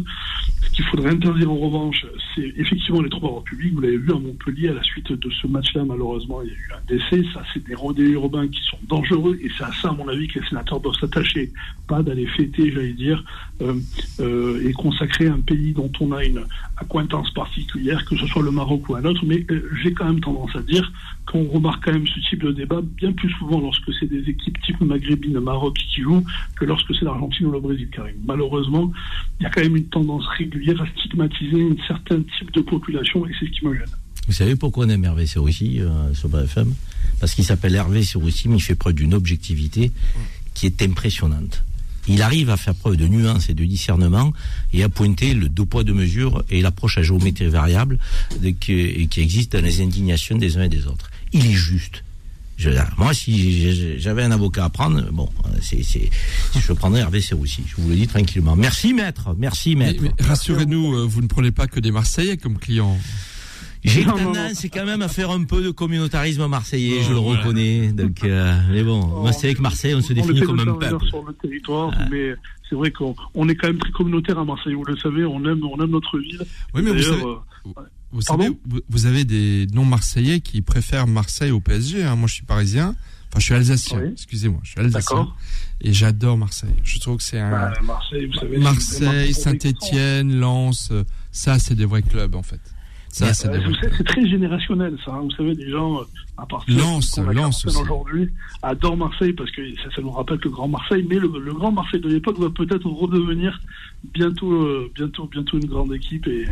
[0.61, 3.73] Ce qu'il faudrait interdire en revanche, c'est effectivement les trois publics.
[3.73, 6.55] Vous l'avez vu à Montpellier, à la suite de ce match-là, malheureusement, il y a
[6.55, 7.29] eu un décès.
[7.33, 9.37] Ça, c'est des rodéos urbains qui sont dangereux.
[9.41, 11.51] Et c'est à ça, à mon avis, que les sénateurs doivent s'attacher.
[11.87, 13.23] Pas d'aller fêter, j'allais dire,
[13.61, 13.73] euh,
[14.19, 16.43] euh, et consacrer un pays dont on a une
[16.77, 19.23] acquaintance particulière, que ce soit le Maroc ou un autre.
[19.25, 20.91] Mais euh, j'ai quand même tendance à dire
[21.27, 24.57] qu'on remarque quand même ce type de débat bien plus souvent lorsque c'est des équipes
[24.61, 26.23] type maghrébine, Maroc qui jouent,
[26.55, 28.15] que lorsque c'est l'Argentine ou le Brésil, Karim.
[28.25, 28.91] Malheureusement,
[29.39, 33.25] il y a quand même une tendance régulière à stigmatiser un certain type de population
[33.27, 33.85] et c'est ce qui me gêne.
[34.27, 36.73] Vous savez pourquoi on aime Hervé Serroussi euh, sur BFM
[37.19, 39.91] Parce qu'il s'appelle Hervé Serroussi, mais il fait preuve d'une objectivité
[40.53, 41.63] qui est impressionnante.
[42.09, 44.33] Il arrive à faire preuve de nuance et de discernement
[44.73, 47.99] et à pointer le deux poids deux mesures et l'approche à géométrie variable
[48.41, 51.09] de, qui, qui existe dans les indignations des uns et des autres.
[51.33, 52.03] Il est juste.
[52.57, 55.29] Je, moi, si j'avais un avocat à prendre, bon,
[55.61, 56.09] c'est, c'est,
[56.59, 57.63] je prendrais Hervé Serroussi.
[57.67, 58.55] Je vous le dis tranquillement.
[58.55, 59.35] Merci, maître.
[59.37, 60.03] Merci, maître.
[60.19, 62.97] rassurez-nous, euh, vous ne prenez pas que des Marseillais comme clients.
[63.83, 67.91] J'ai tendance quand même à faire un peu de communautarisme marseillais, je le reconnais.
[67.91, 71.05] Donc, euh, mais bon, moi c'est avec Marseille, on se définit comme un peuple.
[71.05, 72.33] sur le territoire, mais
[72.67, 73.13] c'est vrai qu'on
[73.47, 74.73] est quand même très communautaire à Marseille.
[74.73, 76.41] Vous le savez, on aime, on aime notre ville.
[76.73, 78.49] Oui, mais vous savez, euh, vous, savez,
[78.89, 82.03] vous, avez des non-marseillais qui préfèrent Marseille au PSG.
[82.03, 82.15] Hein.
[82.15, 82.95] Moi, je suis parisien.
[83.29, 84.01] Enfin, je suis alsacien.
[84.11, 85.27] Excusez-moi, je suis alsacien.
[85.81, 86.75] Et j'adore Marseille.
[86.83, 87.51] Je trouve que c'est un.
[87.51, 90.91] Bah, Marseille, vous savez, Marseille Saint-Étienne, Lens,
[91.31, 92.61] ça, c'est des vrais clubs en fait.
[93.09, 95.11] Ça, c'est très générationnel, ça.
[95.11, 95.21] Hein.
[95.23, 96.01] Vous savez, les gens,
[96.37, 96.79] à partir de
[97.33, 98.29] Lens aujourd'hui,
[98.61, 99.61] adorent Marseille parce que
[99.95, 101.05] ça, nous rappelle le Grand Marseille.
[101.09, 103.59] Mais le, Grand Marseille de l'époque va peut-être redevenir
[104.13, 106.45] bientôt, euh, bientôt, bientôt une grande équipe et,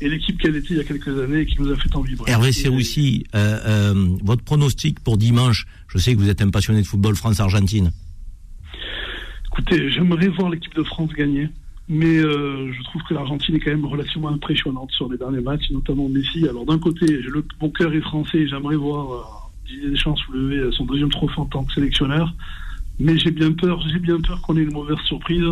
[0.00, 2.14] l'équipe qu'elle était il y a quelques années et qui nous a fait envie.
[2.26, 5.66] Hervé c'est aussi euh, euh, votre pronostic pour dimanche.
[5.88, 7.90] Je sais que vous êtes un passionné de football France-Argentine.
[9.46, 11.48] Écoutez, j'aimerais voir l'équipe de France gagner.
[11.88, 15.70] Mais euh, je trouve que l'Argentine est quand même relativement impressionnante sur les derniers matchs,
[15.70, 16.48] notamment Messi.
[16.48, 19.22] Alors d'un côté, le, mon cœur est français, j'aimerais voir euh,
[19.66, 22.34] Didier Deschamps soulever son deuxième trophée en tant que sélectionneur.
[22.98, 25.44] Mais j'ai bien peur, j'ai bien peur qu'on ait une mauvaise surprise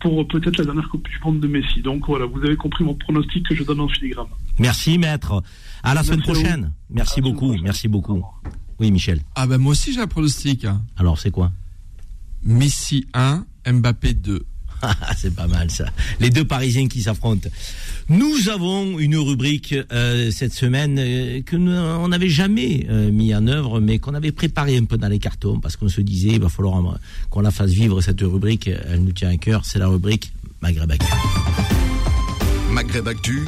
[0.00, 1.80] pour peut-être la dernière Coupe du Monde de Messi.
[1.80, 4.26] Donc voilà, vous avez compris mon pronostic que je donne en filigrane.
[4.58, 5.42] Merci maître.
[5.82, 6.72] À la semaine prochaine.
[6.90, 8.24] Merci beaucoup, merci beaucoup.
[8.78, 9.20] Oui Michel.
[9.34, 10.64] Ah ben moi aussi j'ai un pronostic.
[10.64, 10.82] Hein.
[10.96, 11.50] Alors c'est quoi?
[12.42, 14.44] Messi 1, Mbappé 2.
[15.16, 15.86] c'est pas mal ça.
[16.20, 17.48] Les deux Parisiens qui s'affrontent.
[18.08, 23.34] Nous avons une rubrique euh, cette semaine euh, que nous, on n'avait jamais euh, mis
[23.34, 26.30] en œuvre, mais qu'on avait préparé un peu dans les cartons parce qu'on se disait
[26.30, 26.98] il va falloir
[27.30, 28.68] qu'on la fasse vivre cette rubrique.
[28.68, 29.64] Elle nous tient à cœur.
[29.64, 31.12] C'est la rubrique Maghreb Actu.
[32.70, 33.46] Maghreb Actu,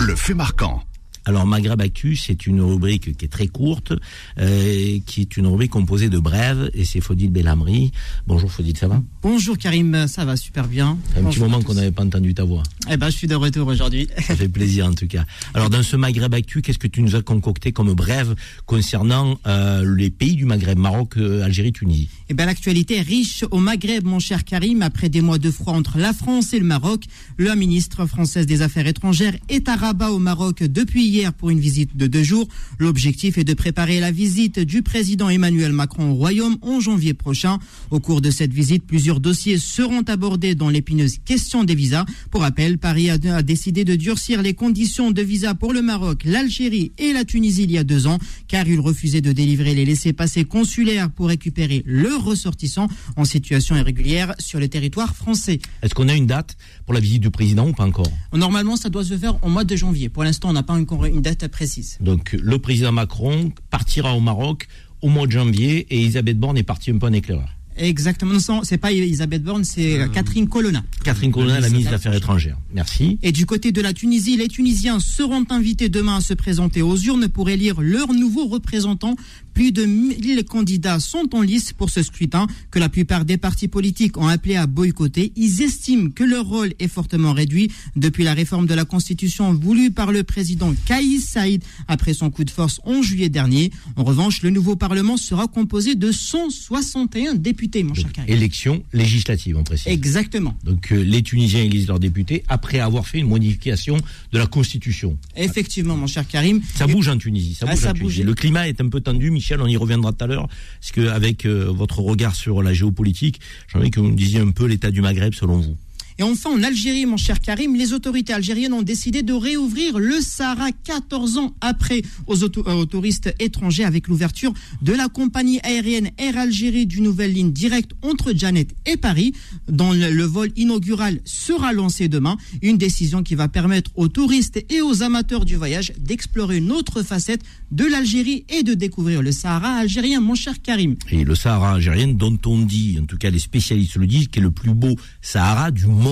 [0.00, 0.82] le fait marquant.
[1.28, 3.92] Alors Maghreb Actu, c'est une rubrique qui est très courte,
[4.40, 7.92] euh, qui est une rubrique composée de brèves, et c'est Faudil Belhamri.
[8.26, 9.02] Bonjour Faudil, ça va?
[9.20, 10.96] Bonjour Karim, ça va super bien.
[11.18, 12.62] Un petit moment qu'on n'avait pas entendu ta voix.
[12.90, 14.08] Eh ben, je suis de retour aujourd'hui.
[14.26, 15.26] Ça fait plaisir en tout cas.
[15.52, 19.94] Alors dans ce Maghreb Actu, qu'est-ce que tu nous as concocté comme brève concernant euh,
[19.96, 22.08] les pays du Maghreb, Maroc, euh, Algérie, Tunisie?
[22.30, 24.80] Eh ben l'actualité est riche au Maghreb, mon cher Karim.
[24.80, 27.04] Après des mois de froid entre la France et le Maroc,
[27.36, 31.60] la ministre française des Affaires étrangères est à Rabat au Maroc depuis hier pour une
[31.60, 32.48] visite de deux jours.
[32.78, 37.58] L'objectif est de préparer la visite du président Emmanuel Macron au Royaume en janvier prochain.
[37.90, 42.04] Au cours de cette visite, plusieurs dossiers seront abordés dans l'épineuse question des visas.
[42.30, 46.92] Pour rappel, Paris a, décidé de durcir les conditions de visa pour le Maroc, l'Algérie
[46.98, 50.44] et la Tunisie il y a deux ans, car il refusait de délivrer les laissés-passer
[50.44, 55.58] consulaires pour récupérer leurs ressortissants en situation irrégulière sur le territoire français.
[55.82, 56.56] Est-ce qu'on a une date?
[56.88, 59.64] Pour la visite du président ou pas encore Normalement, ça doit se faire au mois
[59.64, 60.08] de janvier.
[60.08, 61.98] Pour l'instant, on n'a pas encore une date précise.
[62.00, 64.68] Donc le président Macron partira au Maroc
[65.02, 67.50] au mois de janvier et Elisabeth Borne est partie un peu en éclaireur.
[67.76, 68.34] Exactement.
[68.48, 70.82] Non, c'est pas Elisabeth Borne, c'est euh, Catherine Colonna.
[71.04, 72.56] Catherine Colonna, la ministre des Affaires étrangères.
[72.72, 73.18] Merci.
[73.22, 76.96] Et du côté de la Tunisie, les Tunisiens seront invités demain à se présenter aux
[76.96, 79.14] urnes pour élire leur nouveau représentant.
[79.58, 83.66] Plus de 1000 candidats sont en lice pour ce scrutin que la plupart des partis
[83.66, 85.32] politiques ont appelé à boycotter.
[85.34, 89.90] Ils estiment que leur rôle est fortement réduit depuis la réforme de la Constitution voulue
[89.90, 93.72] par le président Kaïs Saïd après son coup de force en juillet dernier.
[93.96, 98.32] En revanche, le nouveau Parlement sera composé de 161 députés, mon cher Karim.
[98.32, 99.88] Élection législative, on précise.
[99.88, 100.56] Exactement.
[100.62, 103.96] Donc euh, les Tunisiens élisent leurs députés après avoir fait une modification
[104.30, 105.18] de la Constitution.
[105.34, 106.60] Effectivement, mon cher Karim.
[106.76, 107.54] Ça bouge en Tunisie.
[107.54, 108.18] Ça Ah, bouge ça en Tunisie.
[108.20, 108.24] bouge.
[108.26, 109.47] Le climat est un peu tendu, Michel.
[109.60, 110.48] On y reviendra tout à l'heure,
[110.80, 114.40] parce que avec euh, votre regard sur la géopolitique, j'ai envie que vous me disiez
[114.40, 115.76] un peu l'état du Maghreb selon vous.
[116.18, 120.20] Et enfin, en Algérie, mon cher Karim, les autorités algériennes ont décidé de réouvrir le
[120.20, 124.52] Sahara 14 ans après aux, auto- euh, touristes étrangers avec l'ouverture
[124.82, 129.32] de la compagnie aérienne Air Algérie d'une nouvelle ligne directe entre Janet et Paris,
[129.68, 132.36] dont le, le vol inaugural sera lancé demain.
[132.62, 137.04] Une décision qui va permettre aux touristes et aux amateurs du voyage d'explorer une autre
[137.04, 140.96] facette de l'Algérie et de découvrir le Sahara algérien, mon cher Karim.
[141.12, 144.40] Et le Sahara algérien, dont on dit, en tout cas les spécialistes le disent, qui
[144.40, 146.07] est le plus beau Sahara du monde.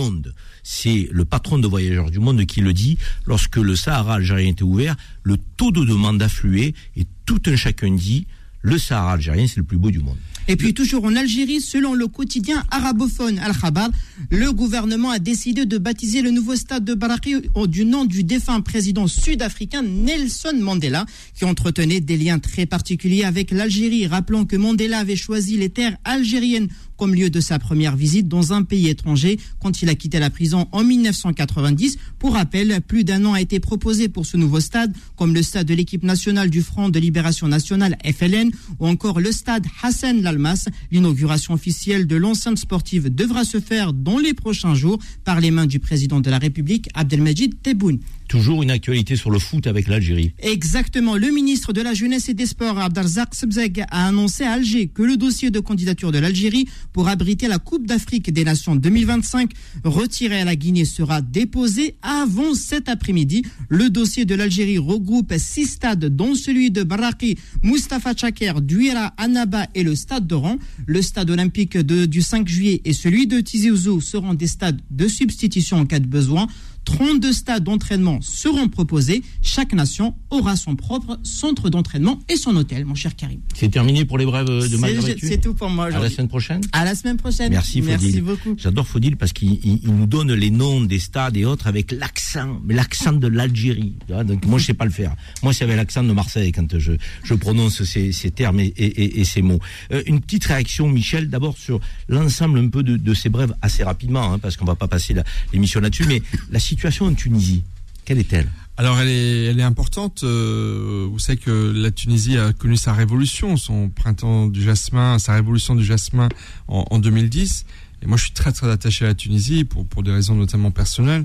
[0.62, 2.98] C'est le patron de voyageurs du monde qui le dit.
[3.26, 7.92] Lorsque le Sahara algérien était ouvert, le taux de demande affluait et tout un chacun
[7.92, 8.26] dit,
[8.62, 10.16] le Sahara algérien, c'est le plus beau du monde.
[10.48, 13.90] Et puis toujours en Algérie, selon le quotidien arabophone Al-Khabar,
[14.30, 17.34] le gouvernement a décidé de baptiser le nouveau stade de Baraki
[17.66, 23.50] du nom du défunt président sud-africain Nelson Mandela, qui entretenait des liens très particuliers avec
[23.50, 28.28] l'Algérie, rappelant que Mandela avait choisi les terres algériennes comme lieu de sa première visite
[28.28, 31.98] dans un pays étranger quand il a quitté la prison en 1990.
[32.18, 35.66] Pour rappel, plus d'un an a été proposé pour ce nouveau stade, comme le stade
[35.66, 40.68] de l'équipe nationale du Front de Libération Nationale, FLN, ou encore le stade Hassan Lalmas.
[40.90, 45.66] L'inauguration officielle de l'enceinte sportive devra se faire dans les prochains jours par les mains
[45.66, 48.00] du président de la République, Abdelmajid Tebboune.
[48.28, 50.32] Toujours une actualité sur le foot avec l'Algérie.
[50.38, 51.16] Exactement.
[51.16, 55.02] Le ministre de la Jeunesse et des Sports, Abdarzak Sebzeg, a annoncé à Alger que
[55.02, 59.52] le dossier de candidature de l'Algérie pour abriter la Coupe d'Afrique des Nations 2025
[59.84, 63.44] retiré à la Guinée sera déposé avant cet après-midi.
[63.68, 69.66] Le dossier de l'Algérie regroupe six stades, dont celui de Baraki, Mustafa Chaker, Douira, Annaba
[69.74, 70.56] et le stade d'Oran.
[70.86, 75.08] Le stade olympique du 5 juillet et celui de Tizi Ouzou seront des stades de
[75.08, 76.46] substitution en cas de besoin.
[76.86, 79.22] 32 stades d'entraînement seront proposés.
[79.42, 83.40] Chaque nation aura son propre centre d'entraînement et son hôtel, mon cher Karim.
[83.54, 86.60] C'est terminé pour les brèves de Marguerite C'est tout pour moi À la semaine prochaine
[86.72, 87.50] À la semaine prochaine.
[87.50, 87.98] Merci Faudil.
[88.00, 88.54] Merci beaucoup.
[88.56, 91.90] J'adore Faudil parce qu'il il- il nous donne les noms des stades et autres avec
[91.90, 93.94] l'accent, l'accent de l'Algérie.
[94.08, 95.14] Donc moi je sais pas le faire.
[95.42, 96.92] Moi c'est avec l'accent de Marseille quand je,
[97.24, 99.58] je prononce ces, ces termes et, et- ces mots.
[99.92, 103.82] Euh, une petite réaction Michel d'abord sur l'ensemble un peu de, de ces brèves assez
[103.82, 105.14] rapidement hein, parce qu'on va pas passer
[105.52, 106.04] l'émission là-dessus.
[106.06, 107.64] Mais la situation en Tunisie,
[108.04, 108.48] quelle est-elle?
[108.78, 110.22] Alors elle est, importante.
[110.22, 115.32] euh, vous savez que la Tunisie a connu sa révolution, son printemps du jasmin, sa
[115.34, 116.28] révolution du jasmin
[116.68, 117.64] en, en 2010.
[118.02, 121.24] Et moi, je suis très très attaché à la Tunisie pour des raisons notamment personnelles.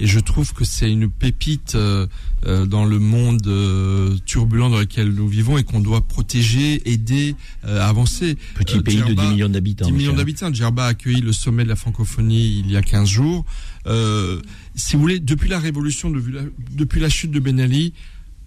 [0.00, 2.06] Et je trouve que c'est une pépite euh,
[2.46, 7.36] euh, dans le monde euh, turbulent dans lequel nous vivons et qu'on doit protéger, aider,
[7.66, 8.36] euh, avancer.
[8.54, 9.86] Petit Euh, pays de Djerba- 10 millions d'habitants.
[9.86, 10.52] 10 millions d'habitants.
[10.52, 13.44] Djerba a accueilli le sommet de la francophonie il y a 15 jours.
[13.86, 14.40] Euh,
[14.74, 16.42] si vous voulez, depuis la révolution, depuis la,
[16.72, 17.92] depuis la chute de Ben Ali,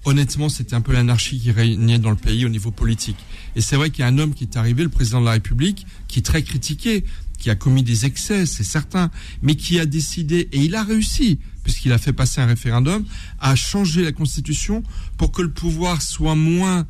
[0.06, 3.18] honnêtement, c'était un peu l'anarchie qui régnait dans le pays au niveau politique.
[3.56, 5.32] Et c'est vrai qu'il y a un homme qui est arrivé, le président de la
[5.34, 7.04] République, qui est très critiqué,
[7.44, 11.40] qui a commis des excès, c'est certain, mais qui a décidé, et il a réussi,
[11.64, 13.04] puisqu'il a fait passer un référendum,
[13.42, 14.82] à changer la Constitution
[15.18, 16.88] pour que le pouvoir soit moins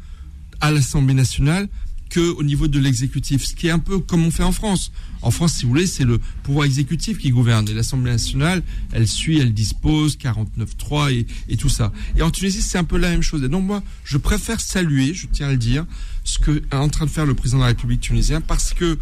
[0.62, 1.70] à l'Assemblée nationale
[2.12, 4.92] que au niveau de l'exécutif, ce qui est un peu comme on fait en France.
[5.24, 9.08] En France, si vous voulez, c'est le pouvoir exécutif qui gouverne et l'Assemblée nationale, elle
[9.08, 11.92] suit, elle dispose 49.3 et, et tout ça.
[12.16, 13.44] Et en Tunisie, c'est un peu la même chose.
[13.44, 15.88] Et donc moi, je préfère saluer, je tiens à le dire,
[16.24, 19.00] ce que est en train de faire le président de la République tunisienne, parce que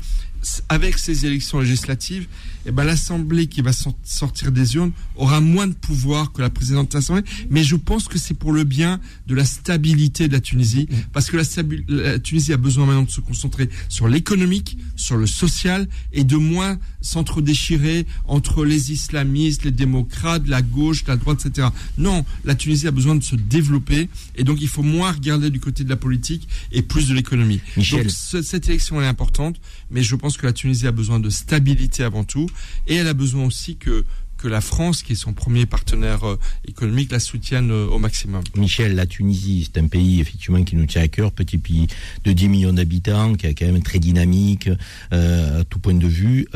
[0.69, 2.27] avec ces élections législatives,
[2.65, 6.49] eh ben, l'Assemblée qui va sor- sortir des urnes aura moins de pouvoir que la
[6.49, 7.23] présidente de l'Assemblée.
[7.49, 11.29] Mais je pense que c'est pour le bien de la stabilité de la Tunisie, parce
[11.29, 16.23] que la, Tunisie a besoin maintenant de se concentrer sur l'économique, sur le social, et
[16.23, 21.67] de moins s'entre-déchirer entre les islamistes, les démocrates, la gauche, la droite, etc.
[21.97, 25.59] Non, la Tunisie a besoin de se développer, et donc il faut moins regarder du
[25.59, 27.61] côté de la politique et plus de l'économie.
[27.77, 28.03] Michel.
[28.03, 29.59] Donc ce- cette élection elle est importante,
[29.91, 32.47] mais je pense que la Tunisie a besoin de stabilité avant tout,
[32.87, 34.03] et elle a besoin aussi que
[34.41, 38.43] que la France, qui est son premier partenaire euh, économique, la soutienne euh, au maximum.
[38.55, 41.87] Michel, la Tunisie, c'est un pays effectivement qui nous tient à cœur, petit pays
[42.25, 44.69] de 10 millions d'habitants, qui est quand même très dynamique
[45.13, 46.47] euh, à tout point de vue.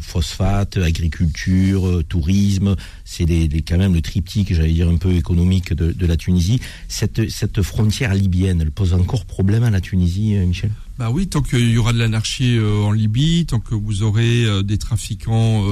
[0.00, 5.92] Phosphate, agriculture, tourisme, c'est des, quand même le triptyque, j'allais dire un peu économique de,
[5.92, 6.60] de la Tunisie.
[6.86, 10.70] Cette, cette frontière libyenne, elle pose encore problème à la Tunisie, Michel?
[10.98, 14.44] Bah oui, tant qu'il y aura de l'anarchie euh, en Libye, tant que vous aurez
[14.44, 15.64] euh, des trafiquants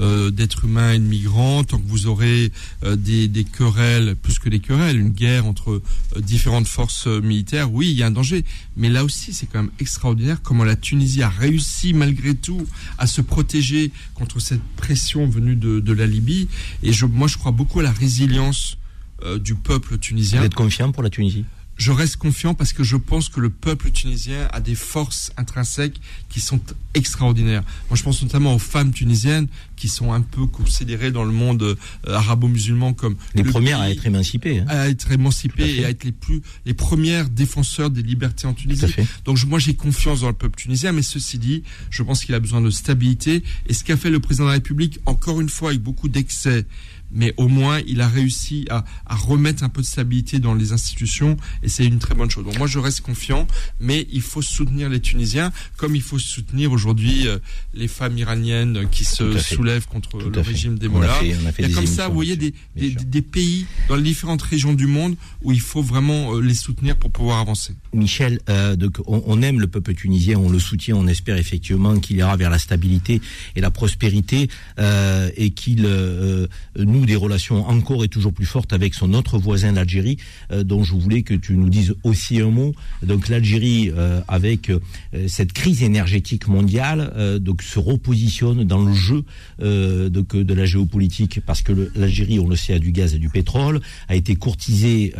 [0.00, 2.50] euh, d'êtres humains et de migrants, tant que vous aurez
[2.82, 5.80] des, querelles, plus que des querelles, une guerre entre
[6.16, 8.44] différentes forces militaires, oui, il y a un danger.
[8.76, 12.66] Mais là aussi, c'est quand même extraordinaire comment la Tunisie a réussi malgré tout
[12.98, 16.48] à se protéger contre cette pression venue de, la Libye.
[16.82, 18.78] Et je, moi, je crois beaucoup à la résilience
[19.38, 20.40] du peuple tunisien.
[20.40, 21.44] Vous êtes confiant pour la Tunisie?
[21.76, 26.00] Je reste confiant parce que je pense que le peuple tunisien a des forces intrinsèques
[26.28, 26.60] qui sont
[26.94, 27.64] extraordinaires.
[27.88, 31.62] Moi, je pense notamment aux femmes tunisiennes qui sont un peu considérées dans le monde
[31.62, 31.74] euh,
[32.06, 34.60] arabo-musulman comme Les le premières à pays être émancipées.
[34.60, 34.66] hein.
[34.68, 38.50] à être à émancipées et à être les plus les premières défenseurs des libertés en
[38.50, 38.94] à Tunisie.
[39.24, 42.40] Donc moi j'ai confiance dans le peuple tunisien, mais ceci dit, je pense qu'il a
[42.40, 43.42] besoin de stabilité.
[43.66, 46.64] Et ce qu'a fait le président de la République, encore une fois avec beaucoup d'excès,
[47.12, 50.72] mais au moins il a réussi à, à remettre un peu de stabilité dans les
[50.72, 52.44] institutions, et c'est une très bonne chose.
[52.44, 53.46] Donc moi je reste confiant,
[53.80, 57.38] mais il faut soutenir les Tunisiens, comme il faut soutenir aujourd'hui euh,
[57.74, 61.22] les femmes iraniennes qui se soulèvent contre Tout le régime des mollahs.
[61.22, 62.52] Il y a comme ça, vous voyez, des,
[63.22, 67.10] pays dans les différentes régions du monde où il faut vraiment euh, les soutenir pour
[67.10, 67.74] pouvoir avancer.
[67.94, 71.98] Michel, euh, donc on, on aime le peuple tunisien, on le soutient, on espère effectivement
[71.98, 73.20] qu'il ira vers la stabilité
[73.54, 74.48] et la prospérité
[75.36, 76.46] et qu'il euh,
[77.02, 80.18] noue des relations encore et toujours plus fortes avec son autre voisin, l'Algérie,
[80.50, 82.74] euh, dont je voulais que tu nous dises aussi un mot.
[83.02, 84.78] Donc l'Algérie, euh, avec euh,
[85.26, 89.24] cette crise énergétique mondiale, donc se repositionne dans le jeu
[89.58, 93.28] donc, de la géopolitique parce que l'Algérie, on le sait, a du gaz et du
[93.28, 95.14] pétrole, a été courtisée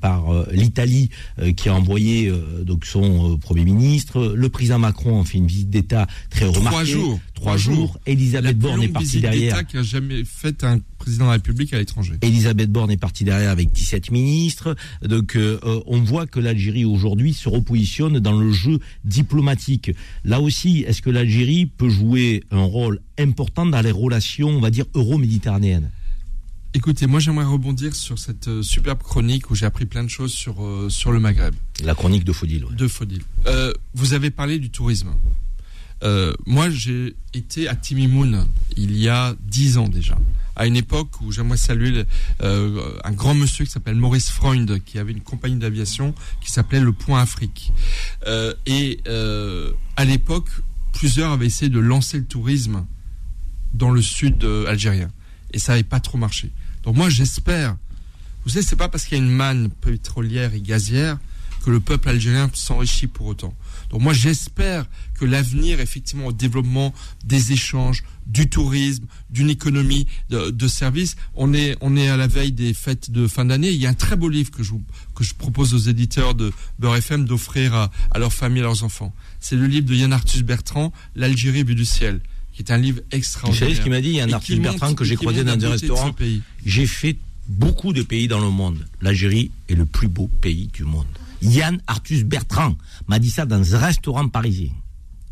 [0.00, 1.10] par l'Italie
[1.56, 2.32] qui a envoyé
[2.62, 4.34] donc son premier ministre.
[4.34, 6.68] Le président Macron a fait une visite d'État très remarquée.
[6.68, 7.20] Trois jours.
[7.34, 7.98] Trois jours.
[8.06, 9.56] Elisabeth La plus Borne est partie derrière.
[9.56, 12.14] d'État qu'a jamais fait un président de la République à l'étranger.
[12.22, 14.76] Elisabeth Borne est partie derrière avec 17 ministres.
[15.02, 19.92] Donc euh, euh, on voit que l'Algérie aujourd'hui se repositionne dans le jeu diplomatique.
[20.24, 24.70] Là aussi, est-ce que l'Algérie peut jouer un rôle important dans les relations, on va
[24.70, 25.90] dire, euro-méditerranéennes?
[26.74, 30.32] Écoutez, moi j'aimerais rebondir sur cette euh, superbe chronique où j'ai appris plein de choses
[30.32, 32.76] sur, euh, sur le Maghreb, La chronique de ouais.
[32.76, 32.88] de.
[33.46, 35.08] Euh, vous avez parlé du tourisme.
[36.04, 38.46] Euh, moi j'ai été à Timimoun
[38.76, 40.16] il y a dix ans déjà,
[40.54, 42.04] à une époque où j'aimerais saluer
[42.40, 46.80] euh, un grand monsieur qui s'appelle Maurice Freund, qui avait une compagnie d'aviation qui s'appelait
[46.80, 47.72] le Point Afrique.
[48.28, 49.00] Euh, et
[49.96, 50.48] à l'époque,
[50.92, 52.86] plusieurs avaient essayé de lancer le tourisme
[53.74, 55.10] dans le sud algérien.
[55.52, 56.50] Et ça n'avait pas trop marché.
[56.84, 57.76] Donc moi, j'espère.
[58.44, 61.18] Vous savez, c'est pas parce qu'il y a une manne pétrolière et gazière
[61.64, 63.54] que le peuple algérien s'enrichit pour autant.
[63.90, 66.92] Donc moi, j'espère que l'avenir, effectivement, au développement
[67.24, 72.26] des échanges, du tourisme, d'une économie de, de services, on est, on est à la
[72.26, 73.70] veille des fêtes de fin d'année.
[73.70, 74.82] Il y a un très beau livre que je, vous-
[75.14, 78.84] que je propose aux éditeurs de Beurre FM d'offrir à, à leurs familles, à leurs
[78.84, 79.14] enfants.
[79.40, 82.20] C'est le livre de Yann Arthus Bertrand, L'Algérie vue du ciel,
[82.52, 83.60] qui est un livre Vous extraordinaire.
[83.68, 85.42] savez ce qu'il m'a dit Il y a un Et montre- Bertrand que j'ai croisé
[85.44, 86.14] dans un restaurant.
[86.66, 87.16] J'ai fait
[87.48, 88.86] beaucoup de pays dans le monde.
[89.00, 91.06] L'Algérie est le plus beau pays du monde.
[91.42, 92.76] Yann Arthus Bertrand
[93.06, 94.70] m'a dit ça dans un restaurant parisien.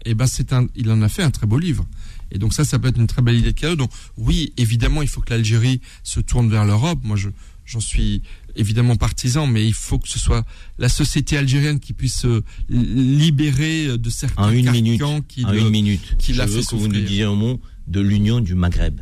[0.05, 1.85] et ben c'est un, il en a fait un très beau livre.
[2.33, 3.77] Et donc ça, ça peut être une très belle idée de cadeau.
[3.77, 6.99] Donc oui, évidemment, il faut que l'Algérie se tourne vers l'Europe.
[7.05, 7.29] Moi, je,
[7.65, 8.23] j'en suis
[8.57, 10.45] évidemment partisan, mais il faut que ce soit
[10.79, 15.03] la société algérienne qui puisse se libérer de certains En une minute.
[15.29, 16.17] qui En le- une minute.
[16.19, 19.01] qui Je veux fait que vous nous disiez un mot de l'union du Maghreb.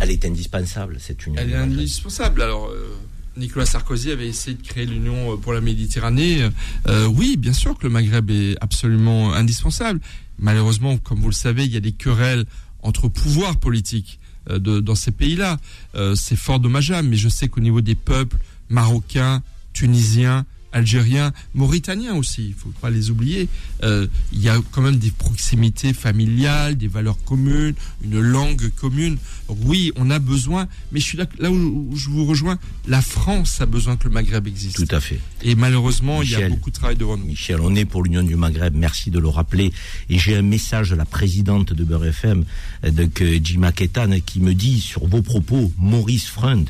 [0.00, 1.40] Elle est indispensable, cette union.
[1.40, 2.42] Elle est indispensable.
[2.42, 2.96] Alors, euh,
[3.36, 6.48] Nicolas Sarkozy avait essayé de créer l'Union euh, pour la Méditerranée.
[6.88, 10.00] Euh, oui, bien sûr que le Maghreb est absolument indispensable.
[10.38, 12.44] Malheureusement, comme vous le savez, il y a des querelles
[12.82, 14.18] entre pouvoirs politiques
[14.50, 15.58] euh, dans ces pays-là.
[15.94, 18.36] Euh, c'est fort dommageable, mais je sais qu'au niveau des peuples
[18.68, 23.48] marocains, tunisiens, algériens, mauritaniens aussi, il faut pas les oublier,
[23.82, 29.18] euh, il y a quand même des proximités familiales, des valeurs communes, une langue commune.
[29.48, 33.02] Oui, on a besoin, mais je suis là, là où, où je vous rejoins, la
[33.02, 34.76] France a besoin que le Maghreb existe.
[34.76, 35.20] Tout à fait.
[35.42, 37.26] Et malheureusement, il y a beaucoup de travail devant nous.
[37.26, 39.72] Michel, on est pour l'Union du Maghreb, merci de le rappeler.
[40.08, 42.44] Et j'ai un message de la présidente de Beurre FM,
[42.84, 46.68] euh, donc euh, Jima Ketan, qui me dit sur vos propos, Maurice Freund,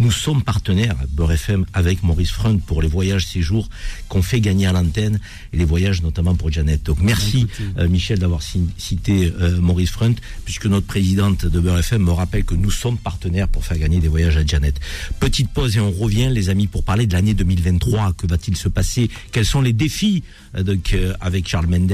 [0.00, 3.68] Nous sommes partenaires, Beurre FM, avec Maurice Front pour les voyages séjours
[4.08, 5.20] qu'on fait gagner à l'antenne
[5.52, 6.82] et les voyages notamment pour Janet.
[6.82, 7.46] Donc merci
[7.78, 10.14] euh, Michel d'avoir cité euh, Maurice Front,
[10.44, 14.00] puisque notre présidente de Beurre FM me rappelle que nous sommes partenaires pour faire gagner
[14.00, 14.80] des voyages à Janet.
[15.20, 18.14] Petite pause et on revient, les amis, pour parler de l'année 2023.
[18.14, 19.10] Que va-t-il se passer?
[19.30, 20.24] Quels sont les défis
[20.56, 21.92] euh, donc, avec Charles Mendes,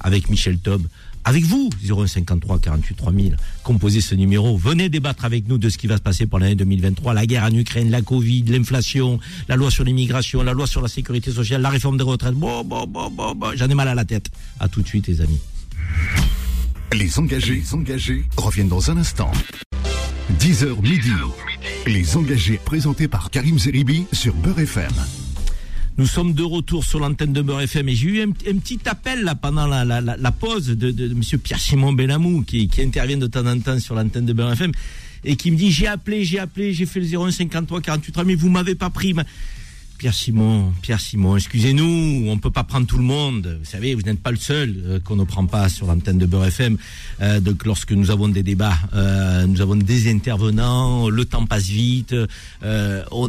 [0.00, 0.82] avec Michel Taub
[1.26, 4.56] avec vous, 0153 48 3000, composez ce numéro.
[4.56, 7.14] Venez débattre avec nous de ce qui va se passer pour l'année 2023.
[7.14, 9.18] La guerre en Ukraine, la Covid, l'inflation,
[9.48, 12.34] la loi sur l'immigration, la loi sur la sécurité sociale, la réforme des retraites.
[12.34, 13.50] Bon, bon, bon, bon, bon.
[13.56, 14.30] J'en ai mal à la tête.
[14.60, 15.40] À tout de suite, les amis.
[16.92, 19.32] Les engagés, les engagés reviennent dans un instant.
[20.38, 21.10] 10h midi.
[21.88, 24.92] Les engagés présentés par Karim Zeribi sur Beurre FM.
[25.98, 29.24] Nous sommes de retour sur l'antenne de Beurre FM et j'ai eu un, petit appel
[29.24, 33.58] là pendant la, pause de, de, Monsieur Pierre-Simon Benamou qui, qui intervient de temps en
[33.60, 34.72] temps sur l'antenne de Beurre FM
[35.24, 38.50] et qui me dit j'ai appelé, j'ai appelé, j'ai fait le 0153 48 mais vous
[38.50, 39.14] m'avez pas pris.
[39.98, 43.58] Pierre Simon, Pierre Simon, excusez-nous, on peut pas prendre tout le monde.
[43.58, 46.26] Vous savez, vous n'êtes pas le seul euh, qu'on ne prend pas sur l'antenne de
[46.26, 46.76] Beurre FM.
[47.22, 51.66] Euh, donc, lorsque nous avons des débats, euh, nous avons des intervenants, le temps passe
[51.66, 52.14] vite.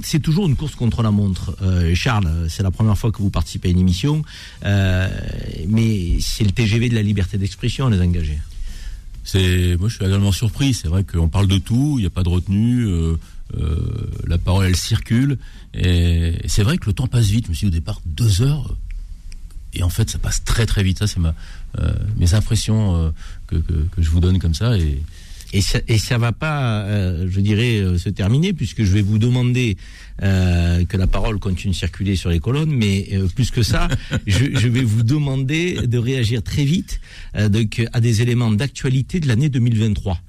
[0.03, 1.55] c'est toujours une course contre la montre.
[1.93, 4.23] Charles, c'est la première fois que vous participez à une émission,
[4.63, 8.39] mais c'est le TGV de la liberté d'expression, les engagés.
[9.23, 10.73] C'est, moi, je suis également surpris.
[10.73, 12.87] C'est vrai qu'on parle de tout, il n'y a pas de retenue.
[14.25, 15.37] La parole elle circule
[15.73, 17.45] et c'est vrai que le temps passe vite.
[17.45, 18.75] Je me suis dit au départ deux heures.
[19.73, 20.99] Et en fait, ça passe très très vite.
[20.99, 21.35] Ça, c'est ma,
[21.79, 23.09] euh, mes impressions euh,
[23.47, 24.77] que, que, que, je vous donne comme ça.
[24.77, 25.01] Et,
[25.53, 29.19] et ça, et ça va pas, euh, je dirais, se terminer puisque je vais vous
[29.19, 29.77] demander
[30.19, 33.87] que la parole continue de circuler sur les colonnes, mais plus que ça,
[34.25, 36.99] je, je, vais vous demander de réagir très vite
[37.39, 40.19] donc, à des éléments d'actualité de l'année 2023.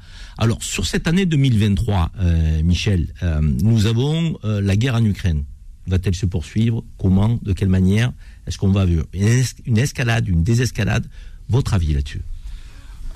[0.41, 5.43] Alors sur cette année 2023, euh, Michel, euh, nous avons euh, la guerre en Ukraine.
[5.89, 6.84] Va-t-elle se poursuivre?
[6.97, 7.41] Comment?
[7.43, 8.12] De quelle manière?
[8.47, 11.07] Est-ce qu'on va avoir une escalade, une désescalade?
[11.49, 12.22] Votre avis là-dessus?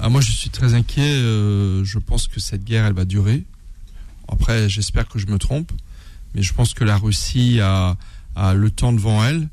[0.00, 1.20] Ah, Moi, je suis très inquiet.
[1.20, 3.44] je pense que cette guerre, elle va durer.
[4.26, 5.70] Après, j'espère que je me trompe,
[6.34, 7.96] mais je pense que la Russie a,
[8.54, 9.48] le temps devant elle.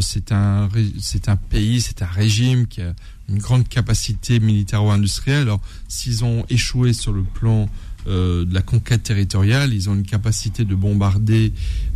[0.00, 0.68] c'est un,
[1.00, 2.80] c'est un pays, c'est un régime qui
[3.28, 5.42] une grande capacité militaro-industrielle.
[5.42, 7.68] Alors, s'ils ont échoué sur le plan
[8.06, 11.52] euh, de la conquête territoriale, ils ont une capacité de bombarder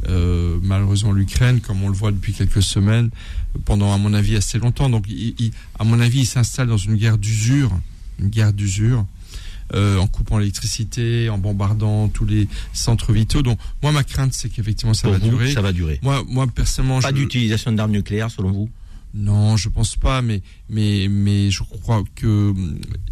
[0.09, 3.11] euh, malheureusement l'Ukraine, comme on le voit depuis quelques semaines,
[3.65, 4.89] pendant, à mon avis, assez longtemps.
[4.89, 5.07] Donc,
[5.79, 7.71] à mon avis, ils s'installent dans une guerre d'usure,
[8.19, 9.05] une guerre d'usure.
[9.75, 13.43] Euh, en coupant l'électricité, en bombardant tous les centres vitaux.
[13.43, 15.53] Donc, moi, ma crainte, c'est qu'effectivement, ça va durer.
[15.53, 15.99] Ça va durer.
[16.01, 18.71] Moi, moi personnellement, pas d'utilisation d'armes nucléaires, selon vous?
[19.19, 22.55] Non, je pense pas, mais mais mais je crois que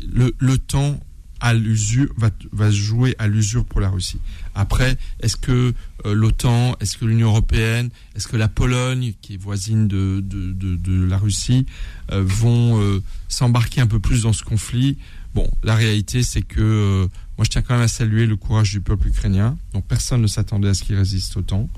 [0.08, 1.00] le, le temps
[1.40, 4.20] à l'usure va, va jouer à l'usure pour la Russie.
[4.54, 5.74] Après, est-ce que
[6.06, 10.52] euh, l'OTAN, est-ce que l'Union européenne, est-ce que la Pologne, qui est voisine de, de,
[10.52, 11.66] de, de la Russie,
[12.10, 14.96] euh, vont euh, s'embarquer un peu plus dans ce conflit?
[15.34, 18.80] Bon, la réalité, c'est que moi, je tiens quand même à saluer le courage du
[18.80, 19.58] peuple ukrainien.
[19.74, 21.68] Donc, personne ne s'attendait à ce qu'il résiste autant.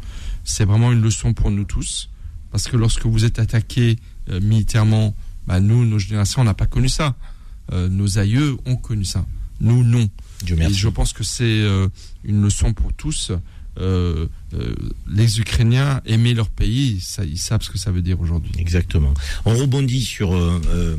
[0.45, 2.11] C'est vraiment une leçon pour nous tous.
[2.53, 3.99] Parce que lorsque vous êtes attaqué
[4.31, 5.15] euh, militairement,
[5.47, 7.17] bah, nous, nos générations, on n'a pas connu ça.
[7.73, 9.25] Euh, nos aïeux ont connu ça.
[9.61, 10.09] Nous, non.
[10.47, 11.89] Et je pense que c'est euh,
[12.25, 13.33] une leçon pour tous.
[13.79, 14.27] Euh,
[15.11, 18.53] les Ukrainiens aimer leur pays, ça, ils savent ce que ça veut dire aujourd'hui.
[18.59, 19.13] Exactement.
[19.45, 20.97] On rebondit sur euh, euh,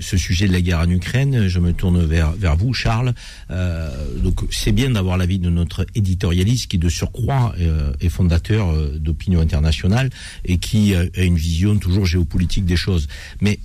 [0.00, 1.48] ce sujet de la guerre en Ukraine.
[1.48, 3.14] Je me tourne vers, vers vous, Charles.
[3.50, 7.54] donc, c'est bien d'avoir l'avis de notre éditorialiste qui, de surcroît,
[8.00, 10.10] est fondateur d'Opinion Internationale
[10.44, 13.08] et qui a une vision toujours géopolitique des choses.
[13.40, 13.58] Mais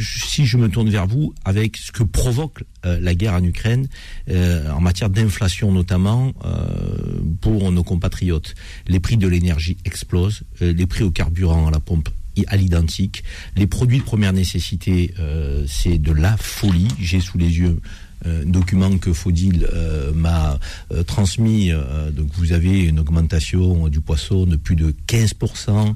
[0.00, 3.88] si je me tourne vers vous, avec ce que provoque la guerre en Ukraine,
[4.30, 6.32] en matière d'inflation notamment,
[7.40, 8.54] pour nos compatriotes,
[8.86, 12.08] les prix de l'énergie explosent, euh, les prix au carburant à la pompe
[12.46, 13.24] à l'identique.
[13.56, 16.88] Les produits de première nécessité, euh, c'est de la folie.
[16.98, 17.80] J'ai sous les yeux
[18.44, 20.58] document que Faudil euh, m'a
[20.92, 21.70] euh, transmis.
[22.12, 25.94] donc vous avez une augmentation du poisson de plus de 15%,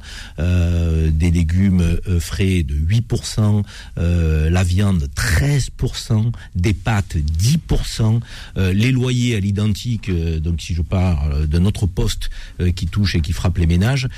[1.11, 3.63] des légumes frais de 8%,
[3.97, 8.21] la viande 13%, des pâtes 10%,
[8.57, 10.11] les loyers à l'identique.
[10.41, 12.31] donc si je parle de notre poste
[12.75, 14.09] qui touche et qui frappe les ménages,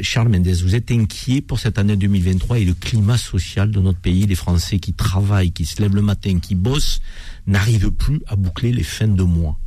[0.00, 3.98] Charles Mendes, vous êtes inquiet pour cette année 2023 et le climat social de notre
[3.98, 7.00] pays, les Français qui travaillent, qui se lèvent le matin, qui bossent
[7.46, 9.58] n'arrive plus à boucler les fins de mois.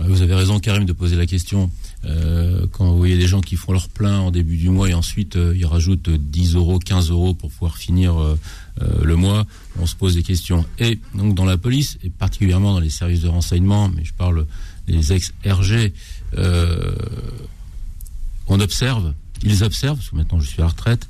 [0.00, 1.70] Vous avez raison, Karim, de poser la question.
[2.04, 4.94] Euh, quand vous voyez des gens qui font leur plein en début du mois et
[4.94, 8.38] ensuite euh, ils rajoutent 10 euros, 15 euros pour pouvoir finir euh,
[9.02, 9.44] le mois,
[9.80, 10.64] on se pose des questions.
[10.78, 14.46] Et donc dans la police, et particulièrement dans les services de renseignement, mais je parle
[14.86, 15.92] des ex-RG,
[18.46, 21.08] on observe, ils observent, parce que maintenant je suis à retraite,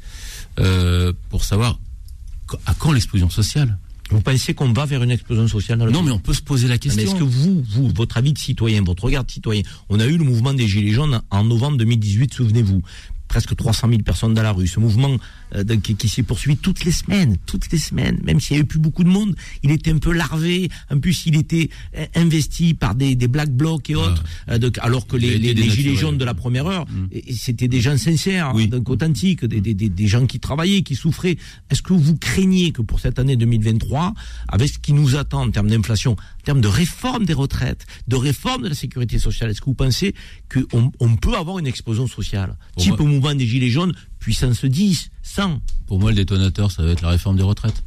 [1.28, 1.78] pour savoir
[2.64, 3.76] à quand l'explosion sociale.
[4.10, 6.32] Vous pensez qu'on va vers une explosion sociale dans le Non, pays mais on peut
[6.34, 7.02] se poser la Mais question.
[7.02, 10.16] est-ce que vous, vous, votre avis de citoyen, votre regard de citoyen, on a eu
[10.16, 12.82] le mouvement des Gilets jaunes en novembre 2018, souvenez-vous.
[13.28, 14.66] Presque 300 000 personnes dans la rue.
[14.66, 15.14] Ce mouvement
[15.54, 18.60] euh, de- qui, qui s'est poursuivi toutes les semaines, toutes les semaines, même s'il n'y
[18.60, 20.68] avait plus beaucoup de monde, il était un peu larvé.
[20.90, 24.78] En plus, il était euh, investi par des, des black blocs et autres, euh, donc,
[24.80, 27.08] alors que les, les, les Gilets jaunes de la première heure, Mm.
[27.36, 28.68] c'était des gens sincères, Oui.
[28.68, 31.36] donc authentiques, des, des, des, gens qui travaillaient, qui souffraient.
[31.70, 34.14] Est-ce que vous craignez que pour cette année 2023,
[34.48, 38.16] avec ce qui nous attend en termes d'inflation, en termes de réforme des retraites, de
[38.16, 40.14] réforme de la sécurité sociale, est-ce que vous pensez
[40.52, 42.56] qu'on on peut avoir une explosion sociale?
[42.76, 46.90] Type au mouvement des Gilets jaunes, puissance 10, 100 Pour moi, le détonateur, ça va
[46.90, 47.82] être la réforme des retraites.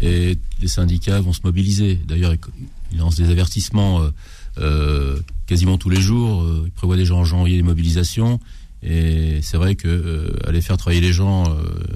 [0.00, 1.98] Et les syndicats vont se mobiliser.
[2.06, 4.10] D'ailleurs, ils- lancent des avertissements euh,
[4.58, 6.42] euh, quasiment tous les jours.
[6.42, 8.40] Euh, Ils prévoient déjà en janvier des mobilisations.
[8.82, 11.44] Et c'est vrai que euh, aller faire travailler les gens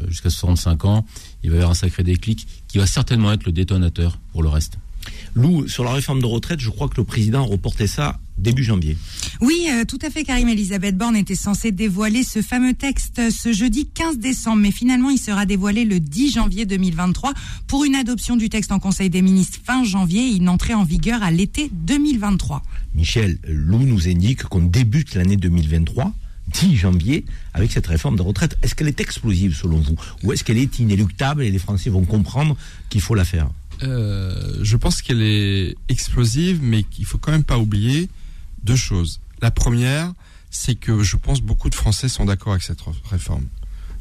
[0.09, 1.07] jusqu'à 65 ans,
[1.43, 4.49] il va y avoir un sacré déclic qui va certainement être le détonateur pour le
[4.51, 4.79] reste.
[5.35, 8.65] Lou, sur la réforme de retraite, je crois que le président a reporté ça début
[8.65, 8.97] janvier.
[9.41, 10.49] Oui, euh, tout à fait, Karim.
[10.49, 15.11] Elisabeth Borne était censée dévoiler ce fameux texte euh, ce jeudi 15 décembre, mais finalement,
[15.11, 17.33] il sera dévoilé le 10 janvier 2023
[17.67, 20.85] pour une adoption du texte en Conseil des ministres fin janvier et une entrée en
[20.85, 22.63] vigueur à l'été 2023.
[22.95, 26.13] Michel, Lou nous indique qu'on débute l'année 2023,
[26.53, 27.25] 10 janvier,
[27.55, 28.57] avec cette réforme de retraite.
[28.63, 29.97] Est-ce qu'elle est explosive selon vous?
[30.23, 32.57] Ou est-ce qu'elle est inéluctable et les Français vont comprendre
[32.89, 33.49] qu'il faut la faire?
[33.83, 38.09] Euh, je pense qu'elle est explosive, mais qu'il faut quand même pas oublier
[38.63, 39.21] deux choses.
[39.43, 40.13] La première,
[40.51, 42.81] c'est que je pense beaucoup de Français sont d'accord avec cette
[43.11, 43.47] réforme.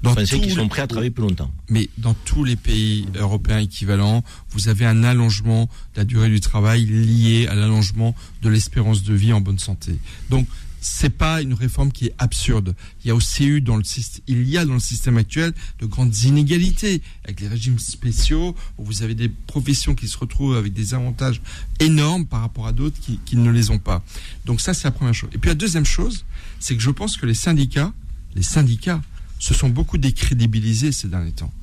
[0.04, 3.60] Dans pensez tous sont prêts à travailler plus longtemps Mais dans tous les pays européens
[3.60, 9.04] équivalents, vous avez un allongement de la durée du travail lié à l'allongement de l'espérance
[9.04, 9.98] de vie en bonne santé.
[10.30, 10.46] Donc,
[10.84, 12.76] c'est pas une réforme qui est absurde.
[13.04, 15.54] Il y a aussi eu dans le système, il y a dans le système actuel
[15.80, 20.58] de grandes inégalités avec les régimes spéciaux où vous avez des professions qui se retrouvent
[20.58, 21.42] avec des avantages
[21.80, 24.04] énormes par rapport à d'autres qui, qui ne les ont pas.
[24.46, 25.30] Donc ça, c'est la première chose.
[25.34, 26.26] Et puis la deuxième chose,
[26.60, 27.94] c'est que je pense que les syndicats,
[28.36, 29.02] les syndicats,
[29.40, 31.54] se sont beaucoup décrédibilisés ces derniers temps.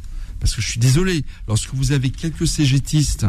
[0.41, 3.27] Parce que je suis désolé, lorsque vous avez quelques cégétistes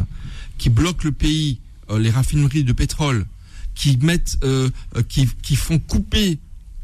[0.58, 1.60] qui bloquent le pays,
[1.90, 3.26] euh, les raffineries de pétrole,
[3.76, 4.70] qui mettent, euh,
[5.10, 6.40] qui, qui font couper,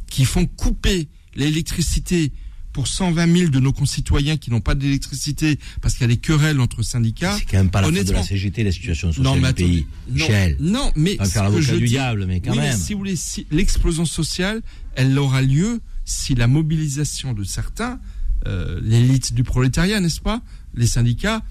[0.09, 2.31] qui font couper l'électricité
[2.73, 6.18] pour 120 000 de nos concitoyens qui n'ont pas d'électricité parce qu'il y a des
[6.18, 7.35] querelles entre syndicats.
[7.39, 9.64] C'est quand même pas la faute de la CGT, la situation sociale Non, mais du
[9.64, 9.85] pays.
[10.09, 12.77] Non, Michel, non, mais faire que je du dis- diable, mais quand oui, même.
[12.77, 14.61] mais si vous voulez, si l'explosion sociale,
[14.95, 17.99] elle aura lieu si la mobilisation de certains,
[18.45, 20.41] euh, l'élite du prolétariat, n'est-ce pas,
[20.76, 21.41] les syndicats,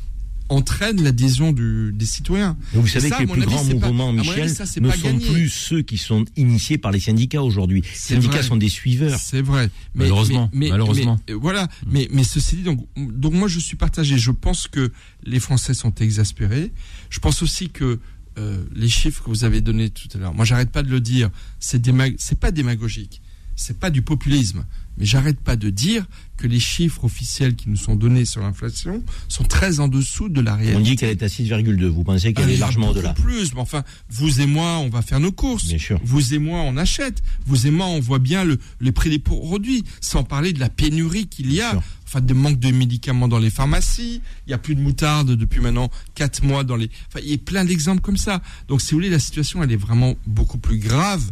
[0.48, 2.56] entraîne l'adhésion du- des citoyens.
[2.72, 4.90] Vous savez ça, que les plus avis, grands pas- mouvements, avis, Michel, ça, c'est ne
[4.90, 5.26] sont gagné.
[5.32, 7.82] plus ceux qui sont initiés par les syndicats aujourd'hui.
[7.82, 8.42] Les syndicats vrai.
[8.42, 9.18] sont des suiveurs.
[9.18, 9.70] C'est vrai.
[9.94, 11.18] Mais, Malheureusement, mais- mais- malheureusement.
[11.28, 11.68] mais, voilà.
[11.86, 14.18] Mais, mais ceci dit, donc, donc moi je suis partagé.
[14.18, 14.92] Je pense que
[15.24, 16.72] les Français sont exaspérés.
[17.10, 17.98] Je pense aussi que
[18.38, 21.00] euh, les chiffres que vous avez donnés tout à l'heure, moi j'arrête pas de le
[21.00, 23.22] dire, c'est déma- c'est pas démagogique,
[23.56, 24.66] c'est pas du populisme,
[24.98, 26.06] mais j'arrête pas de dire
[26.36, 30.40] que les chiffres officiels qui nous sont donnés sur l'inflation sont très en dessous de
[30.40, 30.76] la réalité.
[30.76, 31.84] On dit qu'elle est à 6,2.
[31.86, 34.46] Vous pensez qu'elle Ah, est il y a largement au-delà plus, mais enfin, vous et
[34.46, 35.66] moi, on va faire nos courses.
[35.68, 35.98] Bien sûr.
[36.04, 37.22] Vous et moi, on achète.
[37.46, 40.68] Vous et moi, on voit bien le, les prix des produits, sans parler de la
[40.68, 41.80] pénurie qu'il y a.
[42.06, 44.20] Enfin, de manque de médicaments dans les pharmacies.
[44.46, 46.88] Il y a plus de moutarde depuis maintenant quatre mois dans les.
[47.08, 48.42] Enfin, il y a plein d'exemples comme ça.
[48.68, 51.22] Donc, si vous voulez, la situation, elle est vraiment beaucoup plus grave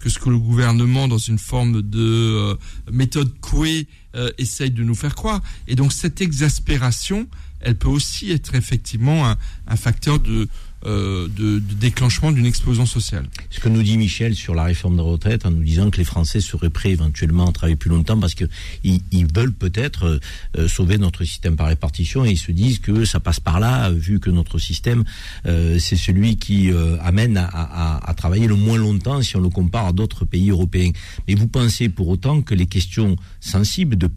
[0.00, 2.54] que ce que le gouvernement, dans une forme de euh,
[2.90, 3.86] méthode couée,
[4.16, 5.40] euh, essaye de nous faire croire.
[5.68, 7.28] Et donc, cette exaspération,
[7.60, 9.36] elle peut aussi être effectivement un,
[9.68, 10.48] un facteur de,
[10.86, 13.26] euh, de, de déclenchement d'une explosion sociale.
[13.50, 16.04] Ce que nous dit Michel sur la réforme de retraite en nous disant que les
[16.04, 18.44] Français seraient prêts éventuellement à travailler plus longtemps parce que
[18.84, 19.00] ils,
[19.34, 20.20] veulent peut-être
[20.56, 23.90] euh, sauver notre système par répartition et ils se disent que ça passe par là
[23.90, 25.04] vu que notre système
[25.46, 29.40] euh, c'est celui qui euh, amène à, à- à travailler le moins longtemps si on
[29.40, 30.90] le compare à d'autres pays européens.
[31.28, 34.08] Mais vous pensez pour autant que les questions sensibles de,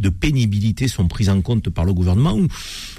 [0.00, 2.46] de pénibilité sont prises en compte par le gouvernement ou,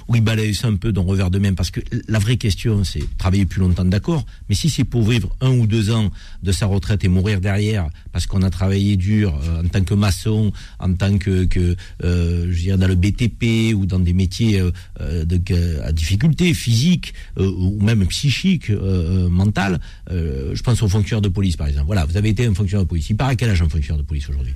[0.08, 2.84] ou ils balayent ça un peu d'un revers de main Parce que la vraie question
[2.84, 4.24] c'est travailler plus longtemps, d'accord.
[4.48, 6.10] Mais si c'est pour vivre un ou deux ans
[6.42, 9.94] de sa retraite et mourir derrière parce qu'on a travaillé dur euh, en tant que
[9.94, 14.60] maçon, en tant que, que euh, je dirais dans le BTP ou dans des métiers
[14.60, 14.70] euh,
[15.00, 19.80] euh, de, à difficulté physique euh, ou même psychique, euh, mentale,
[20.10, 21.86] je pense aux fonctionnaires de police par exemple.
[21.86, 23.08] Voilà, vous avez été un fonctionnaire de police.
[23.10, 24.54] Il part à quel âge un fonctionnaire de police aujourd'hui?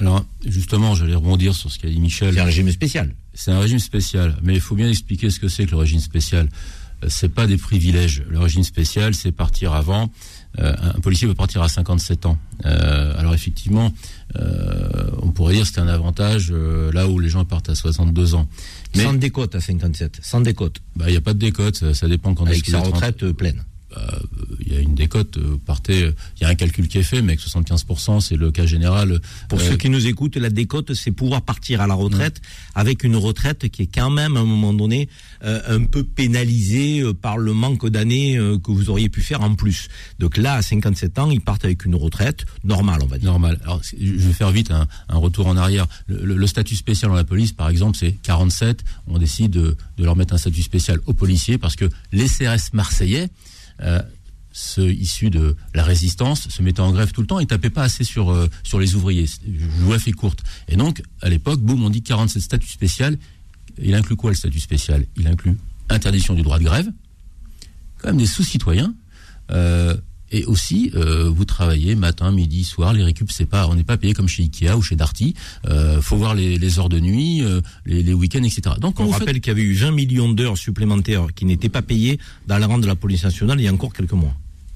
[0.00, 2.34] Alors, justement, j'allais rebondir sur ce qu'a dit Michel.
[2.34, 3.14] C'est un régime spécial.
[3.34, 6.00] C'est un régime spécial, mais il faut bien expliquer ce que c'est que le régime
[6.00, 6.48] spécial.
[7.02, 8.22] Euh, C'est pas des privilèges.
[8.28, 10.10] Le régime spécial, c'est partir avant.
[10.58, 12.38] Euh, un policier peut partir à 57 ans.
[12.66, 13.92] Euh, alors effectivement,
[14.36, 18.34] euh, on pourrait dire que c'est un avantage là où les gens partent à 62
[18.34, 18.46] ans.
[18.94, 21.94] Mais Sans décote à 57, sans décote, bah, il n'y a pas de décote, ça,
[21.94, 23.64] ça dépend quand avec que sa retraite pleine.
[23.94, 24.18] Bah,
[24.64, 27.02] il y a une décote, euh, partez, euh, il y a un calcul qui est
[27.02, 29.20] fait, mais avec 75%, c'est le cas général.
[29.48, 32.40] Pour Euh, ceux qui nous écoutent, la décote, c'est pouvoir partir à la retraite
[32.74, 35.08] avec une retraite qui est quand même, à un moment donné,
[35.44, 39.54] euh, un peu pénalisée par le manque d'années euh, que vous auriez pu faire en
[39.54, 39.88] plus.
[40.18, 43.30] Donc là, à 57 ans, ils partent avec une retraite normale, on va dire.
[43.30, 43.58] Normal.
[43.64, 45.86] Alors, je vais faire vite un, un retour en arrière.
[46.06, 48.82] Le, le- le statut spécial dans la police, par exemple, c'est 47.
[49.06, 52.72] On décide de, de leur mettre un statut spécial aux policiers parce que les CRS
[52.72, 53.28] marseillais,
[54.52, 57.82] ceux issus de la résistance, se mettaient en grève tout le temps et tapaient pas
[57.82, 59.26] assez sur euh, sur les ouvriers.
[59.26, 60.42] Je vous la fais courte.
[60.68, 63.18] Et donc, à l'époque, boum, on dit 47 statut spécial.
[63.78, 65.06] Il inclut quoi le statut spécial?
[65.16, 65.56] Il inclut
[65.88, 66.90] interdiction du droit de grève,
[67.98, 68.94] quand même des sous-citoyens.
[69.50, 69.96] Euh,
[70.32, 73.98] et aussi, euh, vous travaillez matin, midi, soir, les récup, c'est pas, on n'est pas
[73.98, 75.34] payé comme chez Ikea ou chez Darty.
[75.68, 78.76] Euh, faut voir les, les heures de nuit, euh, les, les week-ends, etc.
[78.80, 81.68] Donc, On vous rappelle faites, qu'il y avait eu 20 millions d'heures supplémentaires qui n'étaient
[81.68, 84.34] pas payées dans la rang de la police nationale il y a encore quelques mois.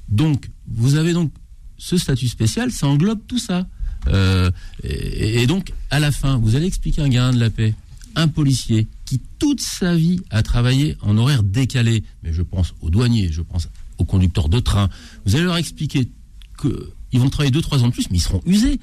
[0.08, 1.32] donc, vous avez donc
[1.78, 3.66] ce statut spécial, ça englobe tout ça.
[4.08, 4.50] Euh,
[4.82, 7.74] et, et donc, à la fin, vous allez expliquer un gamin de la paix,
[8.14, 12.90] un policier qui toute sa vie a travaillé en horaire décalé, mais je pense aux
[12.90, 13.68] douaniers, je pense
[13.98, 14.88] aux conducteurs de train,
[15.24, 16.10] vous allez leur expliquer
[16.58, 18.78] que ils vont travailler 2-3 ans de plus, mais ils seront usés.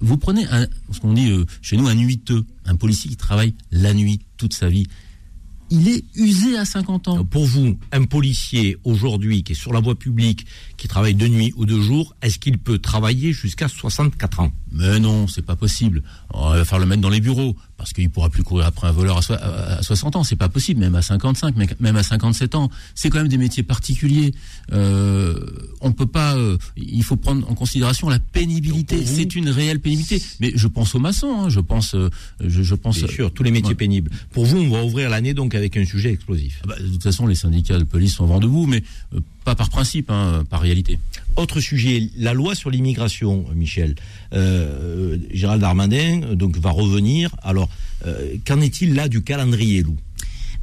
[0.00, 3.54] Vous prenez un, ce qu'on dit euh, chez nous un nuiteux, un policier qui travaille
[3.72, 4.86] la nuit toute sa vie.
[5.70, 7.24] Il est usé à 50 ans.
[7.24, 10.46] Pour vous, un policier aujourd'hui qui est sur la voie publique,
[10.78, 14.52] qui travaille de nuit ou de jour, est-ce qu'il peut travailler jusqu'à 64 ans?
[14.72, 16.02] Mais non, c'est pas possible.
[16.32, 18.92] On va faire le mettre dans les bureaux parce qu'il pourra plus courir après un
[18.92, 20.24] voleur à, soi- à- à 60 ans.
[20.24, 22.68] C'est pas possible, même à 55, mais- même à 57 ans.
[22.94, 24.34] C'est quand même des métiers particuliers.
[24.72, 25.38] Euh,
[25.80, 26.36] on peut pas.
[26.36, 29.04] euh, il faut prendre en considération la pénibilité.
[29.06, 30.22] C'est une réelle pénibilité.
[30.40, 31.42] Mais je pense aux maçons.
[31.44, 31.94] hein, je pense.
[31.94, 32.10] euh,
[32.44, 32.98] je, je pense.
[32.98, 34.10] Bien sûr, tous les métiers pénibles.
[34.32, 36.60] Pour vous, on va ouvrir l'année donc avec un sujet explosif.
[36.64, 38.82] Ah bah, de toute façon, les syndicats de police sont vent debout, mais
[39.14, 40.98] euh, pas par principe, hein, par réalité.
[41.36, 43.94] Autre sujet, la loi sur l'immigration, Michel.
[44.34, 47.34] Euh, Gérald Darmanin donc va revenir.
[47.42, 47.70] Alors,
[48.06, 49.96] euh, qu'en est-il là du calendrier, Lou?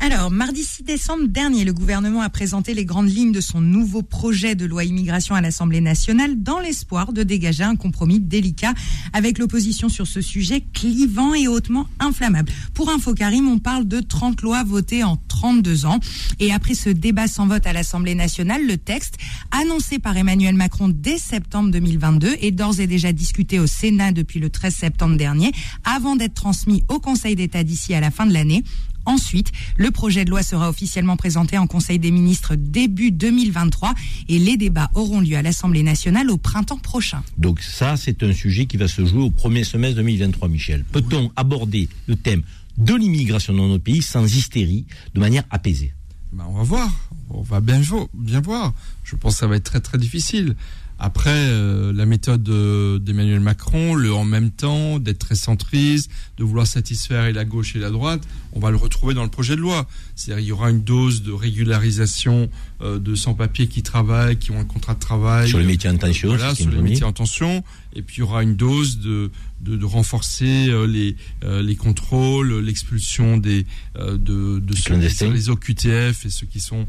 [0.01, 4.03] Alors, mardi 6 décembre dernier, le gouvernement a présenté les grandes lignes de son nouveau
[4.03, 8.73] projet de loi immigration à l'Assemblée nationale dans l'espoir de dégager un compromis délicat
[9.13, 12.51] avec l'opposition sur ce sujet clivant et hautement inflammable.
[12.73, 15.99] Pour Info Karim, on parle de 30 lois votées en 32 ans.
[16.39, 19.15] Et après ce débat sans vote à l'Assemblée nationale, le texte,
[19.51, 24.39] annoncé par Emmanuel Macron dès septembre 2022, est d'ores et déjà discuté au Sénat depuis
[24.39, 25.51] le 13 septembre dernier,
[25.83, 28.63] avant d'être transmis au Conseil d'État d'ici à la fin de l'année.
[29.05, 33.93] Ensuite, le projet de loi sera officiellement présenté en Conseil des ministres début 2023
[34.29, 37.23] et les débats auront lieu à l'Assemblée nationale au printemps prochain.
[37.37, 40.83] Donc ça, c'est un sujet qui va se jouer au premier semestre 2023, Michel.
[40.91, 42.43] Peut-on aborder le thème
[42.77, 45.93] de l'immigration dans nos pays sans hystérie, de manière apaisée?
[46.33, 46.91] Ben, on va voir.
[47.29, 47.81] On va bien,
[48.13, 48.73] bien voir.
[49.03, 50.55] Je pense que ça va être très très difficile.
[50.97, 56.43] Après, euh, la méthode euh, d'Emmanuel Macron, le en même temps, d'être très centriste, de
[56.43, 58.21] vouloir satisfaire et la gauche et la droite,
[58.53, 59.87] on va le retrouver dans le projet de loi.
[60.15, 61.33] C'est-à-dire il y aura une dose de
[61.75, 62.49] régularisation
[62.81, 65.49] euh, de sans-papiers qui travaillent, qui ont un contrat de travail.
[65.49, 67.63] Sur les métiers en tension, Voilà, sur les métiers en tension.
[67.97, 69.31] Et puis il y aura une dose de,
[69.61, 73.65] de, de renforcer euh, les, euh, les contrôles, l'expulsion des
[73.97, 76.85] euh, de, de ceux qui sont les OQTF et ceux qui sont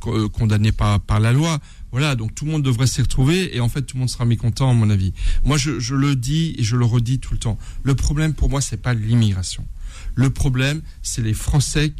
[0.00, 1.58] co- condamnés par, par la loi.
[1.96, 4.26] Voilà, donc tout le monde devrait s'y retrouver et en fait tout le monde sera
[4.26, 5.14] mécontent à mon avis.
[5.46, 7.58] Moi je, le dis et je le redis tout le temps.
[7.84, 9.66] Le problème pour moi c'est pas l'immigration.
[10.14, 11.94] Le problème c'est les Français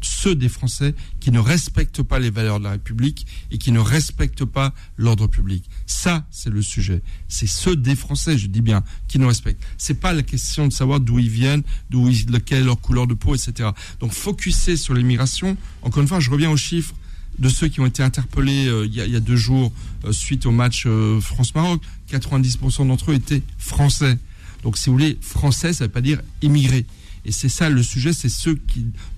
[0.00, 3.78] ceux des Français qui ne respectent pas les valeurs de la République et qui ne
[3.78, 5.68] respectent pas l'ordre public.
[5.84, 7.02] Ça, c'est le sujet.
[7.28, 9.62] C'est ceux des Français, je dis bien, qui ne respectent.
[9.76, 13.14] C'est pas la question de savoir d'où ils viennent, d'où ils, est leur couleur de
[13.14, 13.68] peau, etc.
[14.00, 15.56] Donc, focuser sur l'immigration.
[15.82, 16.94] Encore une fois, je reviens aux chiffres
[17.38, 19.72] de ceux qui ont été interpellés euh, il, y a, deux jours
[20.04, 21.80] euh, suite au match euh, France-Maroc.
[22.10, 24.18] 90% d'entre eux étaient français.
[24.62, 26.84] Donc, si vous voulez, français, ça ne veut pas dire immigré.
[27.24, 28.58] Et c'est ça le sujet, c'est ceux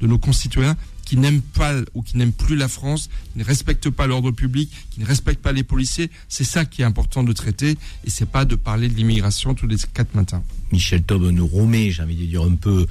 [0.01, 0.77] de nos concitoyens
[1.15, 4.69] qui n'aiment pas ou qui n'aiment plus la France, qui ne respectent pas l'ordre public,
[4.91, 6.11] qui ne respectent pas les policiers.
[6.28, 9.69] C'est ça qui est important de traiter et c'est pas de parler de l'immigration tous
[9.69, 10.43] les quatre matins.
[10.73, 12.89] Michel Taube nous remet, j'ai envie de dire un peu,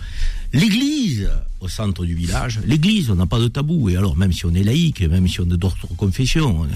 [0.54, 1.30] l'église
[1.60, 2.62] au centre du village.
[2.66, 3.90] L'église, on n'a pas de tabou.
[3.90, 6.68] Et alors, même si on est laïque, même si on est d'autres confessions, euh,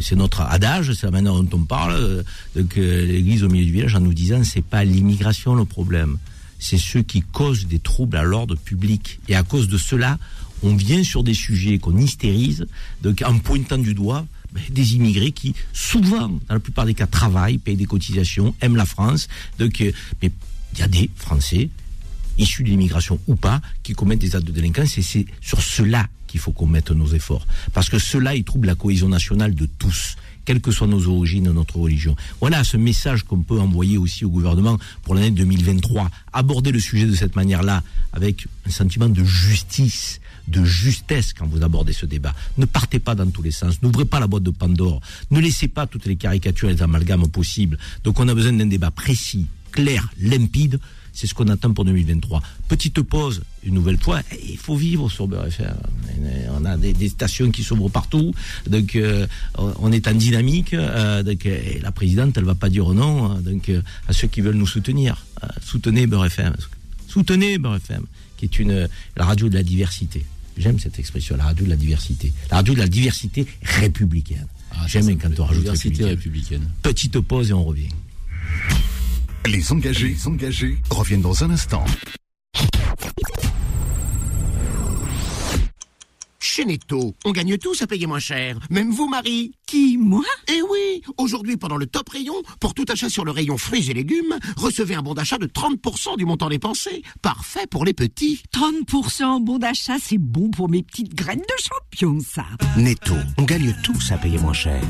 [0.00, 2.24] c'est notre adage, c'est la manière dont on parle.
[2.56, 6.18] Donc, euh, l'église au milieu du village en nous disant, c'est pas l'immigration le problème.
[6.58, 9.20] C'est ceux qui causent des troubles à l'ordre public.
[9.28, 10.18] Et à cause de cela,
[10.62, 12.66] on vient sur des sujets qu'on hystérise,
[13.02, 17.06] donc en pointant du doigt ben, des immigrés qui, souvent, dans la plupart des cas,
[17.06, 19.28] travaillent, payent des cotisations, aiment la France.
[19.58, 19.92] Donc, euh,
[20.22, 20.32] mais
[20.74, 21.70] il y a des Français,
[22.38, 26.08] issus de l'immigration ou pas, qui commettent des actes de délinquance, et c'est sur cela
[26.26, 27.46] qu'il faut qu'on mette nos efforts.
[27.72, 31.50] Parce que cela, il trouble la cohésion nationale de tous, quelles que soient nos origines,
[31.52, 32.16] notre religion.
[32.40, 36.10] Voilà ce message qu'on peut envoyer aussi au gouvernement pour l'année 2023.
[36.32, 37.82] Aborder le sujet de cette manière-là,
[38.12, 42.34] avec un sentiment de justice, de justesse quand vous abordez ce débat.
[42.58, 45.00] Ne partez pas dans tous les sens, n'ouvrez pas la boîte de Pandore,
[45.30, 47.78] ne laissez pas toutes les caricatures et les amalgames possibles.
[48.04, 50.78] Donc on a besoin d'un débat précis, clair, limpide.
[51.12, 52.40] C'est ce qu'on attend pour 2023.
[52.68, 54.20] Petite pause, une nouvelle fois.
[54.48, 55.74] Il faut vivre sur Beurre FM.
[56.56, 58.32] On a des, stations qui s'ouvrent partout.
[58.68, 59.26] Donc, euh,
[59.56, 60.72] on est en dynamique.
[60.72, 63.32] Euh, donc, et la présidente, elle va pas dire non.
[63.32, 65.26] hein, donc, euh, à ceux qui veulent nous soutenir,
[65.64, 66.54] soutenez Beurre FM.
[67.08, 68.04] Soutenez Beurre FM,
[68.40, 70.24] qui est une la radio de la diversité.
[70.56, 72.32] J'aime cette expression, la radio de la diversité.
[72.50, 74.46] La radio de la diversité républicaine.
[74.86, 76.68] J'aime quand on rajoute Diversité républicaine.
[76.82, 77.88] Petite pause et on revient.
[79.46, 81.84] Les engagés, les engagés reviennent dans un instant.
[86.60, 88.58] Chez Netto, on gagne tous à payer moins cher.
[88.68, 89.52] Même vous, Marie.
[89.66, 90.26] Qui, moi?
[90.46, 93.94] Eh oui Aujourd'hui, pendant le top rayon, pour tout achat sur le rayon fruits et
[93.94, 97.02] légumes, recevez un bon d'achat de 30% du montant dépensé.
[97.22, 98.42] Parfait pour les petits.
[98.52, 102.44] 30% bon d'achat, c'est bon pour mes petites graines de champion, ça.
[102.76, 104.82] Netto, on gagne tous à payer moins cher.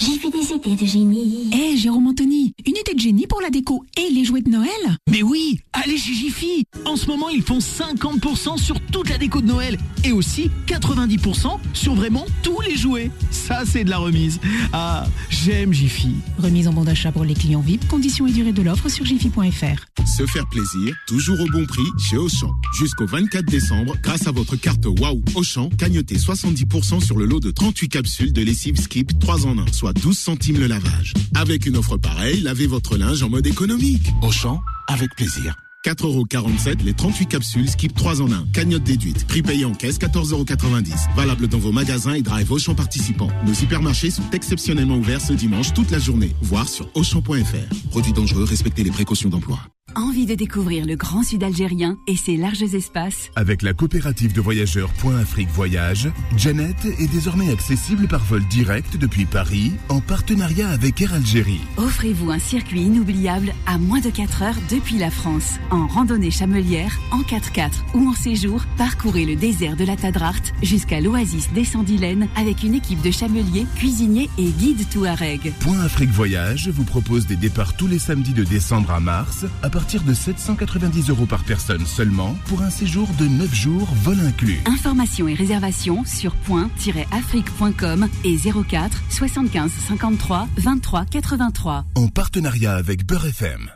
[0.00, 1.50] J'ai fait des idées de génie.
[1.52, 4.70] Hé, Jérôme Anthony, une idée de génie pour la déco et les jouets de Noël?
[5.10, 9.40] Mais oui, allez chez Jiffy En ce moment, ils font 50% sur toute la déco
[9.40, 13.10] de Noël et aussi 90% sur vraiment tous les jouets.
[13.32, 14.40] Ça, c'est de la remise.
[14.72, 16.14] Ah, j'aime Jiffy.
[16.38, 20.04] Remise en bon d'achat pour les clients VIP, conditions et durée de l'offre sur jiffy.fr.
[20.06, 22.52] Se faire plaisir, toujours au bon prix chez Auchan.
[22.78, 27.50] Jusqu'au 24 décembre, grâce à votre carte Waouh Auchan, cagnotez 70% sur le lot de
[27.50, 31.14] 38 capsules de lessive Skip 3 en 1, soit 12 centimes le lavage.
[31.34, 34.12] Avec une offre pareille, lavez votre linge en mode économique.
[34.22, 35.56] Auchan, avec plaisir.
[35.84, 38.46] 4,47€ les 38 capsules Skip 3 en 1.
[38.52, 39.26] Cagnotte déduite.
[39.26, 41.14] Prix payé en caisse 14,90€.
[41.16, 43.30] Valable dans vos magasins et drive Auchan participants.
[43.46, 46.34] Nos hypermarchés sont exceptionnellement ouverts ce dimanche toute la journée.
[46.42, 47.88] Voir sur Auchan.fr.
[47.90, 49.60] Produits dangereux, respectez les précautions d'emploi.
[49.94, 53.30] Envie de découvrir le grand sud algérien et ses larges espaces?
[53.34, 58.98] Avec la coopérative de voyageurs Point Afrique Voyage, Janet est désormais accessible par vol direct
[58.98, 61.62] depuis Paris en partenariat avec Air Algérie.
[61.78, 65.54] Offrez-vous un circuit inoubliable à moins de 4 heures depuis la France.
[65.70, 71.00] En randonnée chamelière, en 4x4 ou en séjour, parcourez le désert de la Tadrart jusqu'à
[71.00, 75.52] l'oasis des Sandilènes avec une équipe de chameliers, cuisiniers et guides Touareg.
[75.60, 79.70] Point Afrique Voyage vous propose des départs tous les samedis de décembre à mars à
[79.70, 84.60] partir de 790 euros par personne seulement pour un séjour de 9 jours, vol inclus.
[84.66, 91.84] Informations et réservations sur point-afrique.com et 04 75 53 23 83.
[91.94, 93.70] En partenariat avec Beurre FM.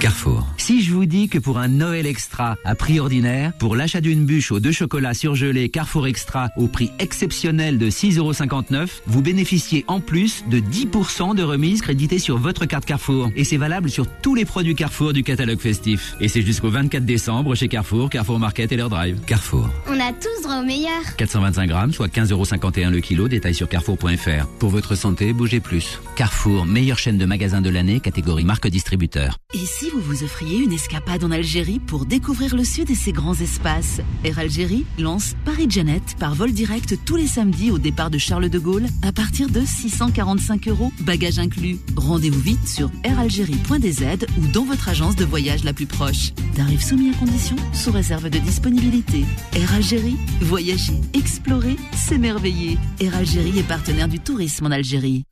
[0.00, 0.46] Carrefour.
[0.58, 4.26] Si je vous dis que pour un Noël extra à prix ordinaire, pour l'achat d'une
[4.26, 10.00] bûche aux deux chocolats surgelés Carrefour Extra au prix exceptionnel de 6,59€, vous bénéficiez en
[10.00, 13.30] plus de 10% de remise créditée sur votre carte Carrefour.
[13.36, 16.14] Et c'est valable sur tous les produits Carrefour du catalogue festif.
[16.20, 19.18] Et c'est jusqu'au 24 décembre chez Carrefour, Carrefour Market et leur drive.
[19.26, 19.68] Carrefour.
[19.88, 21.16] On a tous droit au meilleur.
[21.16, 24.46] 425 grammes, soit 15,51€ le kilo, détail sur carrefour.fr.
[24.58, 26.00] Pour votre santé, bougez plus.
[26.16, 29.38] Carrefour, meilleure chaîne de magasins de l'année, catégorie marque distributeur.
[29.54, 33.12] Et si vous vous offriez une escapade en Algérie pour découvrir le sud et ses
[33.12, 38.10] grands espaces Air Algérie lance Paris Janet par vol direct tous les samedis au départ
[38.10, 41.78] de Charles de Gaulle à partir de 645 euros, bagages inclus.
[41.96, 46.32] Rendez-vous vite sur airalgérie.dz ou dans votre agence de voyage la plus proche.
[46.54, 49.24] Tarifs soumis à conditions, sous réserve de disponibilité.
[49.54, 52.78] Air Algérie, voyager, explorer, s'émerveiller.
[53.00, 55.24] Air Algérie est partenaire du tourisme en Algérie.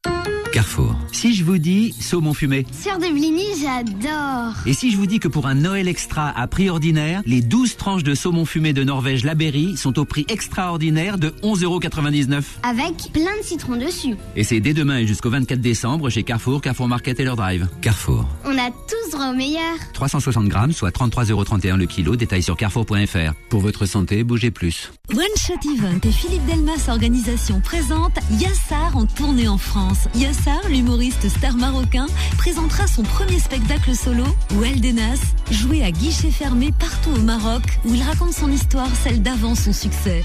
[0.55, 0.95] Carrefour.
[1.11, 2.65] Si je vous dis saumon fumé.
[2.81, 4.55] Sur de blini, j'adore.
[4.67, 7.77] Et si je vous dis que pour un Noël extra à prix ordinaire, les 12
[7.77, 12.45] tranches de saumon fumé de Norvège Laberry sont au prix extraordinaire de 11,99€.
[12.63, 14.15] Avec plein de citrons dessus.
[14.37, 17.67] Et c'est dès demain et jusqu'au 24 décembre chez Carrefour, Carrefour Market et leur drive.
[17.81, 18.25] Carrefour.
[18.45, 19.75] On a tous droit au meilleur.
[19.93, 23.35] 360 grammes, soit 33,31€ le kilo, détail sur carrefour.fr.
[23.49, 24.93] Pour votre santé, bougez plus.
[25.11, 30.07] One Shot Event et Philippe Delmas Organisation présente Yassar en tournée en France.
[30.15, 32.07] Yassar, l'humoriste star marocain,
[32.37, 38.03] présentera son premier spectacle solo, Weldenas, joué à guichet fermé partout au Maroc, où il
[38.03, 40.25] raconte son histoire, celle d'avant son succès.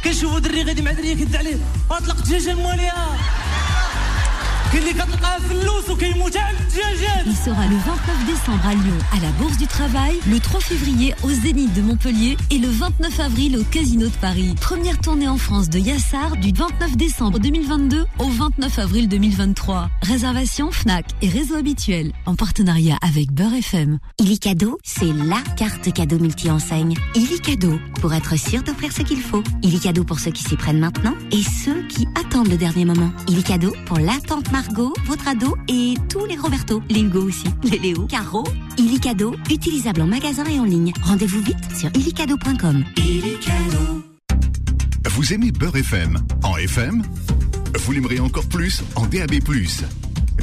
[7.26, 11.16] Il sera le 29 décembre à Lyon, à la Bourse du Travail, le 3 février
[11.24, 14.56] au Zénith de Montpellier et le 29 avril au Casino de Paris.
[14.62, 19.90] Première tournée en France de Yassar du 29 décembre 2022 au 29 avril 2023.
[20.04, 24.00] Réservation Fnac et réseau habituel en partenariat avec Beurre FM.
[24.20, 26.96] Illicado, c'est LA carte cadeau multi-enseigne.
[27.16, 29.44] Illicado, pour être sûr d'offrir ce qu'il faut.
[29.64, 33.12] Illicado pour ceux qui s'y prennent maintenant et ceux qui attendent le dernier moment.
[33.28, 38.06] Illicado pour l'attente Margot, votre ado et tous les Roberto, les Hugo aussi, les Léo,
[38.08, 38.44] Caro.
[38.78, 40.92] Illicado, utilisable en magasin et en ligne.
[41.02, 42.84] Rendez-vous vite sur illicado.com.
[45.12, 47.04] Vous aimez Beurre FM en FM
[47.80, 49.40] Vous l'aimerez encore plus en DAB+.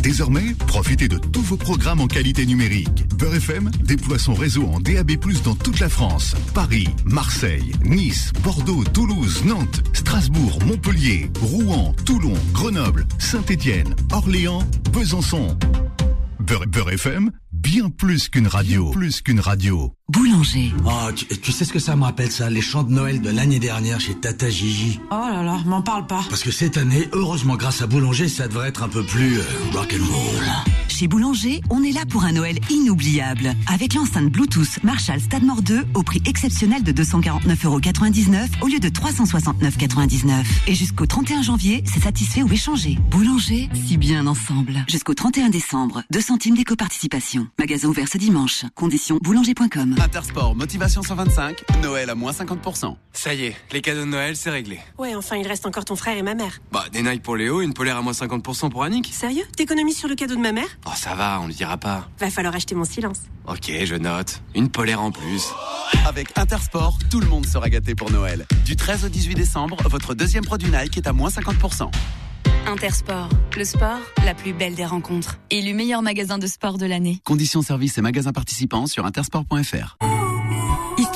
[0.07, 3.09] Désormais, profitez de tous vos programmes en qualité numérique.
[3.17, 5.11] Beurre FM déploie son réseau en DAB+,
[5.43, 6.37] dans toute la France.
[6.55, 14.63] Paris, Marseille, Nice, Bordeaux, Toulouse, Nantes, Strasbourg, Montpellier, Rouen, Toulon, Grenoble, Saint-Étienne, Orléans,
[14.93, 15.59] Besançon.
[16.39, 17.33] Beurre, FM,
[17.67, 18.91] bien plus qu'une radio.
[18.93, 19.93] Plus qu'une radio.
[20.09, 20.73] Boulanger.
[20.85, 22.49] Oh, tu, tu sais ce que ça me rappelle ça?
[22.49, 25.01] Les chants de Noël de l'année dernière chez Tata Gigi.
[25.11, 26.25] Oh là là, m'en parle pas.
[26.29, 29.45] Parce que cette année, heureusement grâce à Boulanger, ça devrait être un peu plus euh,
[29.73, 30.45] rock'n'roll.
[30.97, 33.53] Chez Boulanger, on est là pour un Noël inoubliable.
[33.71, 40.33] Avec l'enceinte Bluetooth Marshall Stadmore 2 au prix exceptionnel de 249,99€ au lieu de 369,99€.
[40.69, 42.97] Et jusqu'au 31 janvier, c'est satisfait ou échangé.
[43.11, 44.87] Boulanger, si bien ensemble.
[44.89, 47.47] Jusqu'au 31 décembre, 2 centimes d'éco-participation.
[47.59, 48.65] Magasin ouvert ce dimanche.
[48.75, 49.97] Conditions boulanger.com.
[50.01, 52.97] Intersport, motivation 125, Noël à moins 50%.
[53.13, 54.79] Ça y est, les cadeaux de Noël, c'est réglé.
[54.97, 56.59] Ouais, enfin, il reste encore ton frère et ma mère.
[56.73, 59.11] Bah, des Nike pour Léo, une polaire à moins 50% pour Annick.
[59.13, 59.45] Sérieux?
[59.59, 60.79] T'économises sur le cadeau de ma mère?
[60.87, 62.09] Oh, ça va, on le dira pas.
[62.21, 63.19] Va falloir acheter mon silence.
[63.47, 64.41] Ok, je note.
[64.55, 65.53] Une polaire en plus.
[66.07, 68.47] Avec Intersport, tout le monde sera gâté pour Noël.
[68.65, 71.91] Du 13 au 18 décembre, votre deuxième produit Nike est à moins 50%.
[72.67, 75.39] Intersport, le sport, la plus belle des rencontres.
[75.51, 77.21] Élu meilleur magasin de sport de l'année.
[77.25, 79.97] Conditions services et magasins participants sur intersport.fr.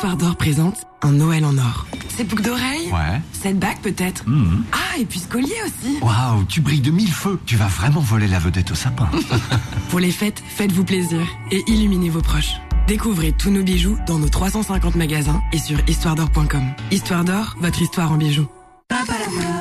[0.01, 1.85] Histoire d'or présente un Noël en or.
[2.09, 3.21] Ces boucles d'oreilles Ouais.
[3.35, 4.65] Cette bague peut-être Mhm.
[4.73, 7.39] Ah, et puis ce collier aussi Waouh, tu brilles de mille feux.
[7.45, 9.11] Tu vas vraiment voler la vedette au sapin.
[9.91, 11.21] Pour les fêtes, faites-vous plaisir
[11.51, 12.55] et illuminez vos proches.
[12.87, 16.63] Découvrez tous nos bijoux dans nos 350 magasins et sur histoiredor.com.
[16.91, 18.47] Histoire d'or, votre histoire en bijoux.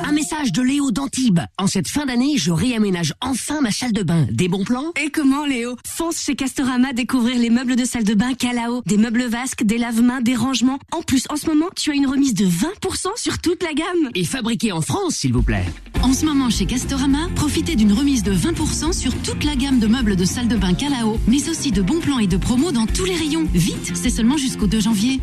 [0.04, 1.40] Un message de Léo d'Antibes.
[1.56, 4.26] En cette fin d'année, je réaménage enfin ma salle de bain.
[4.30, 4.92] Des bons plans?
[5.00, 5.76] Et comment Léo?
[5.86, 9.78] Fonce chez Castorama découvrir les meubles de salle de bain Calao, des meubles vasques, des
[9.78, 10.80] lave-mains, des rangements.
[10.90, 14.10] En plus, en ce moment, tu as une remise de 20% sur toute la gamme.
[14.14, 15.64] Et fabriqué en France, s'il vous plaît.
[16.02, 19.86] En ce moment, chez Castorama, profitez d'une remise de 20% sur toute la gamme de
[19.86, 22.86] meubles de salle de bain Calao, mais aussi de bons plans et de promos dans
[22.86, 23.46] tous les rayons.
[23.54, 25.20] Vite, c'est seulement jusqu'au 2 janvier.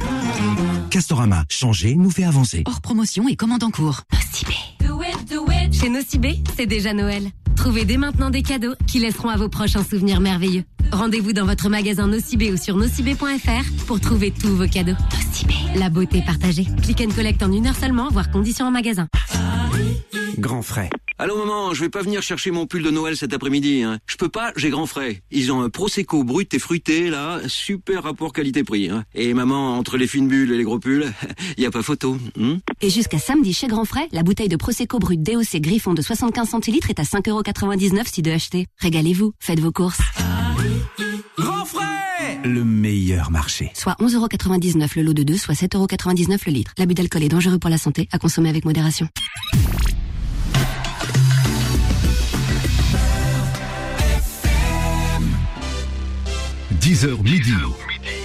[0.92, 2.64] Castorama, changer nous fait avancer.
[2.66, 3.97] Hors promotion et commande en cours.
[5.72, 7.30] Chez Nocibé, c'est déjà Noël.
[7.56, 10.64] Trouvez dès maintenant des cadeaux qui laisseront à vos proches un souvenir merveilleux.
[10.92, 14.96] Rendez-vous dans votre magasin Nocibé ou sur nocibé.fr pour trouver tous vos cadeaux.
[15.14, 16.66] Nocibé, la beauté partagée.
[16.82, 19.08] Click and collect en une heure seulement, voire conditions en magasin.
[20.38, 20.90] Grand frais.
[21.20, 23.82] Allô maman, je vais pas venir chercher mon pull de Noël cet après-midi.
[23.82, 23.98] Hein.
[24.06, 25.24] Je peux pas, j'ai grand frais.
[25.32, 28.90] Ils ont un prosecco brut et fruité là, super rapport qualité-prix.
[28.90, 29.04] Hein.
[29.16, 31.12] Et maman, entre les fines bulles et les gros pulls,
[31.58, 32.18] y a pas photo.
[32.40, 32.60] hein.
[32.82, 36.50] Et jusqu'à samedi chez Grand Frais, la bouteille de Prosecco brut DOC Griffon de 75
[36.50, 38.68] centilitres est à 5,99€ si deux achetés.
[38.78, 40.02] Régalez-vous, faites vos courses.
[41.40, 41.84] Grand frais
[42.44, 43.72] Le meilleur marché.
[43.74, 46.74] Soit 11,99€ le lot de 2, soit 7,99€ le litre.
[46.78, 49.08] L'abus d'alcool est dangereux pour la santé, à consommer avec modération.–
[56.80, 57.54] 10h midi.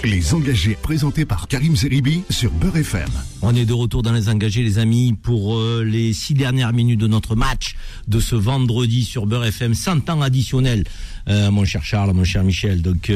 [0.03, 3.07] Les engagés présentés par Karim Zeribi sur Beurre FM.
[3.41, 6.99] On est de retour dans les engagés, les amis, pour euh, les six dernières minutes
[6.99, 7.75] de notre match
[8.09, 9.73] de ce vendredi sur Beurre FM.
[9.73, 10.83] 100 ans additionnel
[11.27, 12.81] mon cher Charles, mon cher Michel.
[12.81, 13.11] Donc,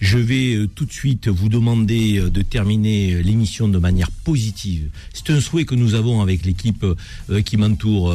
[0.00, 4.88] je vais tout de suite vous demander de terminer l'émission de manière positive.
[5.12, 6.84] C'est un souhait que nous avons avec l'équipe
[7.44, 8.14] qui m'entoure,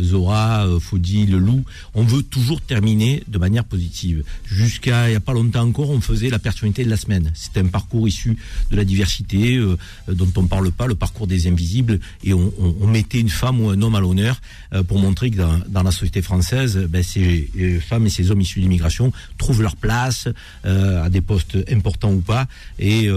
[0.00, 1.64] Zora, Fodi, Le Loup.
[1.94, 4.24] On veut toujours terminer de manière positive.
[4.44, 7.30] Jusqu'à il n'y a pas longtemps encore, on faisait la personnalité de la semaine.
[7.34, 8.36] C'est un parcours issu
[8.70, 9.60] de la diversité
[10.08, 12.50] dont on parle pas, le parcours des invisibles, et on,
[12.86, 14.40] mettait une femme ou un homme à l'honneur
[14.88, 17.50] pour montrer que dans, la société française, ben, ces
[17.80, 20.28] femmes et ces hommes issus d'immigration trouvent leur place
[20.64, 22.46] à des postes importants ou pas,
[22.78, 23.08] et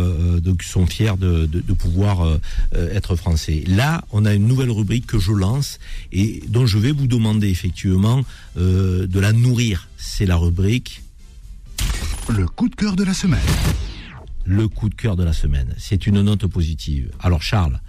[0.41, 2.39] donc sont fiers de, pouvoir
[2.73, 3.63] être français.
[3.67, 5.79] Là, on a une nouvelle rubrique que je lance
[6.11, 8.21] et dont je vais vous demander effectivement
[8.55, 9.87] de la nourrir.
[9.97, 11.01] C'est la rubrique.
[12.29, 13.39] Le coup de cœur de la semaine
[14.45, 15.73] le coup de cœur de la semaine.
[15.77, 17.09] C'est une note positive.
[17.21, 17.79] Alors Charles,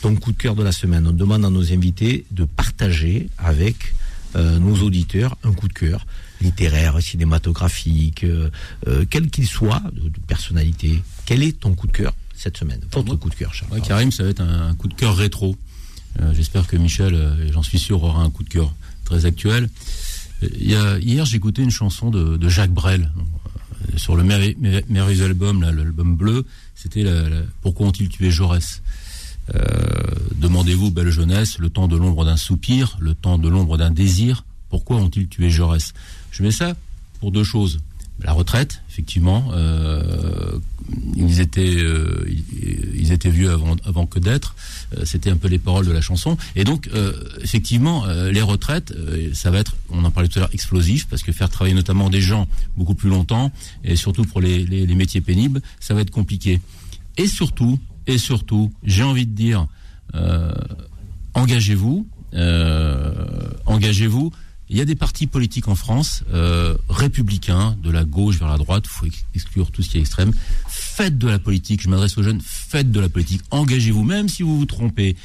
[0.00, 3.94] ton coup de cœur de la semaine, on demande à nos invités de partager avec
[4.36, 6.06] euh, nos auditeurs un coup de cœur
[6.40, 8.50] littéraire, cinématographique, euh,
[8.86, 11.02] euh, quel qu'il soit, de, personnalité.
[11.26, 12.80] Quel est ton coup de cœur cette semaine?
[12.92, 13.72] Votre coup de cœur, Charles.
[13.72, 15.56] Ouais, Karim, ça va être un, coup de cœur rétro.
[16.32, 17.16] J'espère que Michel,
[17.52, 19.70] j'en suis sûr, aura un coup de cœur très actuel.
[20.42, 23.12] hier, j'ai écouté une chanson de Jacques Brel
[23.96, 27.04] sur le merveilleux album, l'album bleu, c'était
[27.62, 28.82] Pourquoi ont-ils tué Jaurès?
[29.54, 29.60] Euh,
[30.36, 34.44] Demandez-vous, belle jeunesse, le temps de l'ombre d'un soupir, le temps de l'ombre d'un désir,
[34.70, 35.92] pourquoi ont-ils tué Jaurès?
[36.30, 36.74] Je mets ça
[37.20, 37.80] pour deux choses.
[38.22, 40.58] La retraite, effectivement, euh,
[41.16, 42.28] ils étaient euh,
[42.94, 44.54] ils étaient vieux avant que d'être.
[44.94, 46.36] Euh, c'était un peu les paroles de la chanson.
[46.54, 46.90] Et donc,
[47.40, 48.94] effectivement, les retraites,
[49.32, 52.10] ça va être, on en parlait tout à l'heure, explosif, parce que faire travailler notamment
[52.10, 53.50] des gens beaucoup plus longtemps,
[53.84, 56.60] et surtout pour les, les, les métiers pénibles, ça va être compliqué.
[57.16, 59.66] Et surtout, et surtout, j'ai envie de dire,
[61.34, 62.06] engagez-vous,
[63.64, 64.32] engagez-vous
[64.70, 68.56] il y a des partis politiques en France, euh, républicains, de la gauche vers la
[68.56, 70.32] droite, il faut exclure tout ce qui est extrême.
[70.68, 74.44] Faites de la politique, je m'adresse aux jeunes, faites de la politique, engagez-vous, même si
[74.44, 75.16] vous vous trompez.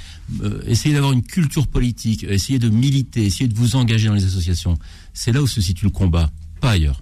[0.41, 4.25] Euh, essayez d'avoir une culture politique, essayez de militer, essayez de vous engager dans les
[4.25, 4.79] associations.
[5.13, 6.99] C'est là où se situe le combat, pas ailleurs.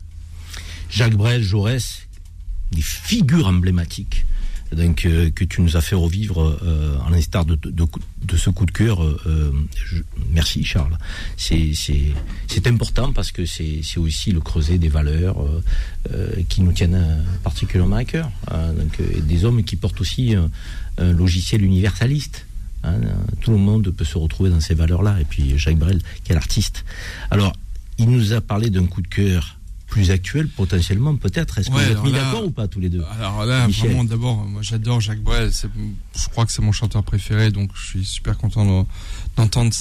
[0.89, 2.07] Jacques Brel, Jaurès,
[2.73, 4.25] des figures emblématiques
[4.75, 7.57] donc, euh, que tu nous as fait revivre euh, à l'instar de,
[8.35, 9.03] ce coup de cœur.
[9.03, 9.51] Euh,
[10.31, 10.97] merci Charles.
[11.37, 15.37] C'est important parce que c'est aussi le creuset des valeurs
[16.49, 18.31] qui nous tiennent particulièrement à cœur.
[18.51, 18.73] Hein.
[19.21, 20.35] des hommes qui portent aussi
[20.97, 22.45] un logiciel universaliste.
[22.85, 22.99] Hein.
[23.39, 25.19] tout le monde peut se retrouver dans ces valeurs-là.
[25.21, 26.83] Et puis Jacques Brel, quel artiste.
[27.31, 27.53] Alors,
[27.97, 29.57] il nous a parlé d'un coup de cœur
[29.93, 31.59] plus actuel potentiellement peut-être.
[31.59, 34.37] Est-ce que vous êtes mis d'accord ou pas tous les deux Alors là, vraiment d'abord,
[34.37, 35.51] moi j'adore Jacques Brel.
[35.51, 38.87] Je crois que c'est mon chanteur préféré, donc je suis super content
[39.37, 39.71] d'entendre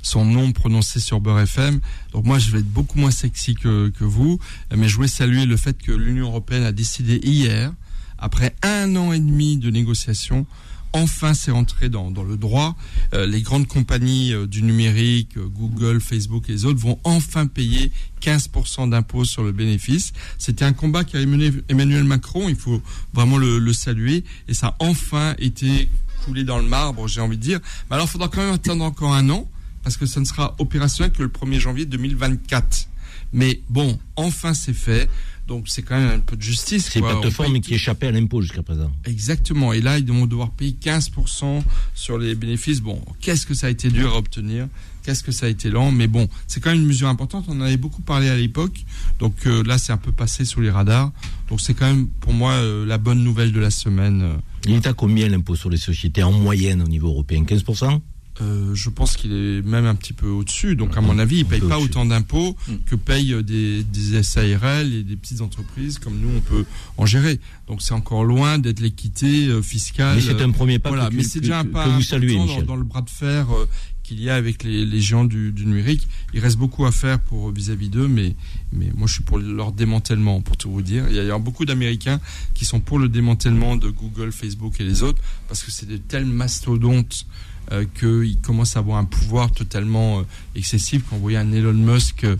[0.00, 1.80] son nom prononcé sur Beurre FM.
[2.12, 4.38] Donc moi je vais être beaucoup moins sexy que, que vous,
[4.74, 7.70] mais je voulais saluer le fait que l'Union européenne a décidé hier,
[8.18, 10.46] après un an et demi de négociations,
[10.92, 12.76] enfin c'est rentré dans, dans, le droit.
[13.14, 17.46] Euh, les grandes compagnies euh, du numérique, euh, Google, Facebook et les autres, vont enfin
[17.46, 17.92] payer
[18.22, 20.12] 15% d'impôts sur le bénéfice.
[20.38, 22.82] C'était un combat qui a mené Emmanuel Macron, il faut
[23.12, 25.88] vraiment le, le, saluer, et ça a enfin été
[26.24, 27.60] coulé dans le marbre, j'ai envie de dire.
[27.88, 29.48] Mais alors il faudra quand même attendre encore un an,
[29.82, 32.88] parce que ça ne sera opérationnel que le 1er janvier 2024.
[33.32, 35.08] Mais bon, enfin c'est fait.
[35.48, 36.90] Donc c'est quand même un peu de justice.
[36.92, 38.92] C'est une plateforme qui échappait à l'impôt jusqu'à présent.
[39.06, 39.72] Exactement.
[39.72, 41.62] Et là, ils vont devoir payer 15%
[41.94, 42.80] sur les bénéfices.
[42.82, 44.68] Bon, qu'est-ce que ça a été dur à obtenir?
[45.02, 45.90] Qu'est-ce que ça a été lent?
[45.90, 47.46] Mais bon, c'est quand même une mesure importante.
[47.48, 48.84] On en avait beaucoup parlé à l'époque.
[49.18, 51.10] Donc euh, là, c'est un peu passé sous les radars.
[51.48, 54.38] Donc c'est quand même pour moi euh, la bonne nouvelle de la semaine.
[54.66, 57.42] Il est à combien l'impôt sur les sociétés en moyenne au niveau européen?
[57.44, 58.00] 15%
[58.40, 60.76] euh, je pense qu'il est même un petit peu au-dessus.
[60.76, 62.74] Donc, à mon avis, il ne paye pas autant d'impôts mm.
[62.86, 66.64] que payent des, des, SARL et des petites entreprises comme nous, on peut
[66.96, 67.40] en gérer.
[67.66, 70.16] Donc, c'est encore loin d'être l'équité euh, fiscale.
[70.16, 72.36] Mais c'est un premier pas voilà, que, mais c'est déjà un pas que vous saluez,
[72.36, 73.66] dans, dans, le bras de fer euh,
[74.04, 76.06] qu'il y a avec les, les géants du, du, numérique.
[76.32, 78.36] Il reste beaucoup à faire pour vis-à-vis d'eux, mais,
[78.72, 81.06] mais moi, je suis pour leur démantèlement, pour tout vous dire.
[81.10, 82.20] Il y a, il y a beaucoup d'Américains
[82.54, 85.96] qui sont pour le démantèlement de Google, Facebook et les autres, parce que c'est de
[85.96, 87.26] tels mastodontes
[87.72, 90.22] euh, qu'il commence à avoir un pouvoir totalement euh,
[90.54, 91.02] excessif.
[91.08, 92.36] Quand vous voyez un Elon Musk euh,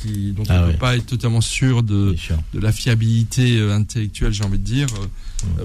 [0.00, 2.14] qui, dont ah on ne peut pas être totalement sûr de,
[2.54, 4.86] de la fiabilité intellectuelle, j'ai envie de dire.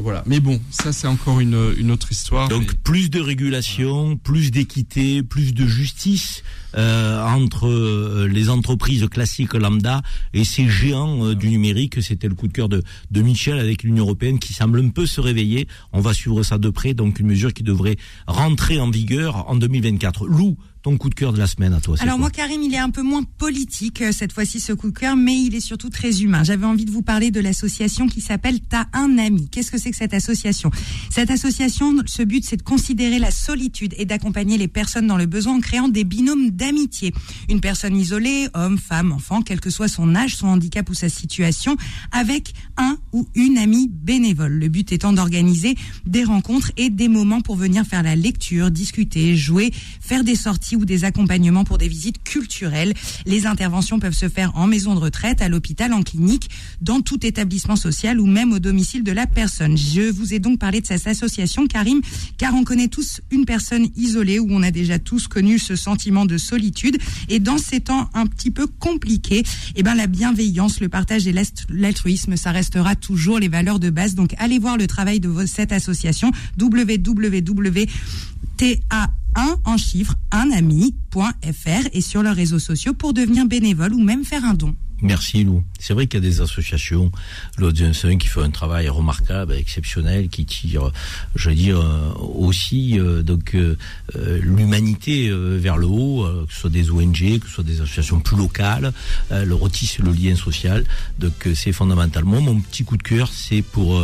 [0.01, 0.23] Voilà.
[0.25, 2.47] Mais bon, ça c'est encore une, une, autre histoire.
[2.49, 6.43] Donc plus de régulation, plus d'équité, plus de justice
[6.75, 10.01] euh, entre les entreprises classiques lambda
[10.33, 12.01] et ces géants du numérique.
[12.01, 15.05] C'était le coup de cœur de, de Michel avec l'Union européenne qui semble un peu
[15.05, 15.67] se réveiller.
[15.93, 16.93] On va suivre ça de près.
[16.93, 17.97] Donc une mesure qui devrait
[18.27, 20.27] rentrer en vigueur en 2024.
[20.27, 21.95] Lou, ton coup de cœur de la semaine à toi.
[21.99, 24.97] Alors moi, Karim, il est un peu moins politique euh, cette fois-ci ce coup de
[24.97, 26.43] cœur, mais il est surtout très humain.
[26.43, 29.49] J'avais envie de vous parler de l'association qui s'appelle T'as un ami.
[29.49, 30.71] Qu'est-ce que c'est que cette association?
[31.09, 35.25] Cette association, ce but, c'est de considérer la solitude et d'accompagner les personnes dans le
[35.25, 37.13] besoin en créant des binômes d'amitié.
[37.49, 41.09] Une personne isolée, homme, femme, enfant, quel que soit son âge, son handicap ou sa
[41.09, 41.77] situation,
[42.11, 44.53] avec un ou une amie bénévole.
[44.53, 45.75] Le but étant d'organiser
[46.05, 49.71] des rencontres et des moments pour venir faire la lecture, discuter, jouer,
[50.01, 52.93] faire des sorties ou des accompagnements pour des visites culturelles.
[53.25, 56.49] Les interventions peuvent se faire en maison de retraite, à l'hôpital, en clinique,
[56.81, 59.77] dans tout établissement social ou même au domicile de la personne.
[59.77, 62.01] Je vous ai donc parlé de cette association, Karim,
[62.37, 66.25] car on connaît tous une personne isolée où on a déjà tous connu ce sentiment
[66.25, 66.97] de solitude.
[67.29, 69.43] Et dans ces temps un petit peu compliqués,
[69.75, 71.33] eh ben, la bienveillance, le partage et
[71.69, 74.15] l'altruisme, ça restera toujours les valeurs de base.
[74.15, 77.87] Donc, allez voir le travail de cette association www.ta1
[79.63, 84.43] en chiffre, un ami.fr et sur leurs réseaux sociaux pour devenir bénévole ou même faire
[84.43, 84.75] un don.
[85.01, 85.63] Merci Lou.
[85.79, 87.11] C'est vrai qu'il y a des associations,
[87.59, 90.91] l'autre Johnson qui fait un travail remarquable, exceptionnel, qui tire,
[91.35, 93.75] je veux dire, euh, aussi euh, donc euh,
[94.41, 98.37] l'humanité vers le haut, que ce soit des ONG, que ce soit des associations plus
[98.37, 98.91] locales,
[99.31, 100.83] le retisse le lien social.
[101.19, 104.01] Donc c'est fondamentalement mon petit coup de cœur, c'est pour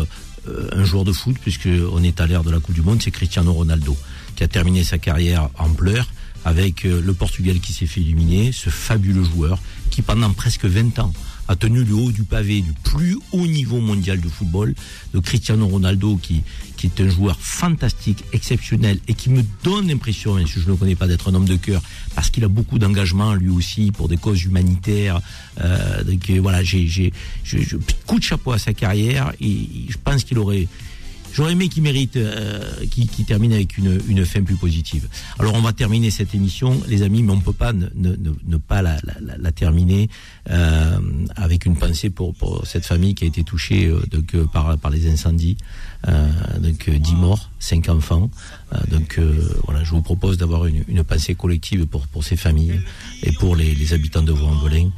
[0.47, 3.11] un joueur de foot, puisque on est à l'ère de la Coupe du Monde, c'est
[3.11, 3.97] Cristiano Ronaldo,
[4.35, 6.07] qui a terminé sa carrière en pleurs
[6.45, 9.59] avec le Portugal qui s'est fait éliminer, ce fabuleux joueur
[9.93, 11.13] qui pendant presque 20 ans
[11.47, 14.73] a tenu le haut du pavé du plus haut niveau mondial de football,
[15.13, 16.41] de Cristiano Ronaldo qui,
[16.83, 20.75] est un joueur fantastique, exceptionnel et qui me donne l'impression, même si je ne le
[20.75, 21.81] connais pas, d'être un homme de cœur
[22.15, 25.21] parce qu'il a beaucoup d'engagement lui aussi pour des causes humanitaires.
[25.61, 27.13] Euh, donc euh, voilà, j'ai, j'ai,
[28.07, 30.67] coup de chapeau à sa carrière et je pense qu'il aurait
[31.33, 32.61] J'aurais aimé qu'il mérite, euh,
[32.91, 35.07] qu'il termine avec une, une fin plus positive.
[35.39, 38.35] Alors on va terminer cette émission, les amis, mais on peut pas ne, ne, ne-
[38.45, 40.09] ne pas la, la, la- terminer
[40.49, 40.97] euh,
[41.35, 44.77] avec une pensée pour, pour cette famille qui a été touchée euh, donc, euh, par,
[44.77, 45.57] par les incendies.
[46.07, 46.27] Euh,
[46.59, 48.29] donc euh, 10 morts, 5 enfants.
[48.73, 49.33] Euh, donc euh,
[49.65, 52.79] voilà, je vous propose d'avoir une, une pensée collective pour, pour ces familles
[53.23, 54.89] et pour les, les habitants de Vaux-en-Velin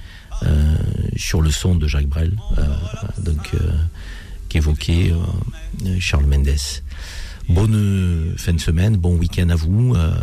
[0.43, 0.75] euh,
[1.15, 2.33] sur le son de Jacques Brel.
[2.57, 2.63] Euh,
[3.21, 3.71] donc euh,
[4.55, 6.55] qu'évoquait euh, Charles Mendes.
[7.49, 9.93] Bonne euh, fin de semaine, bon week-end à vous.
[9.95, 10.15] Euh,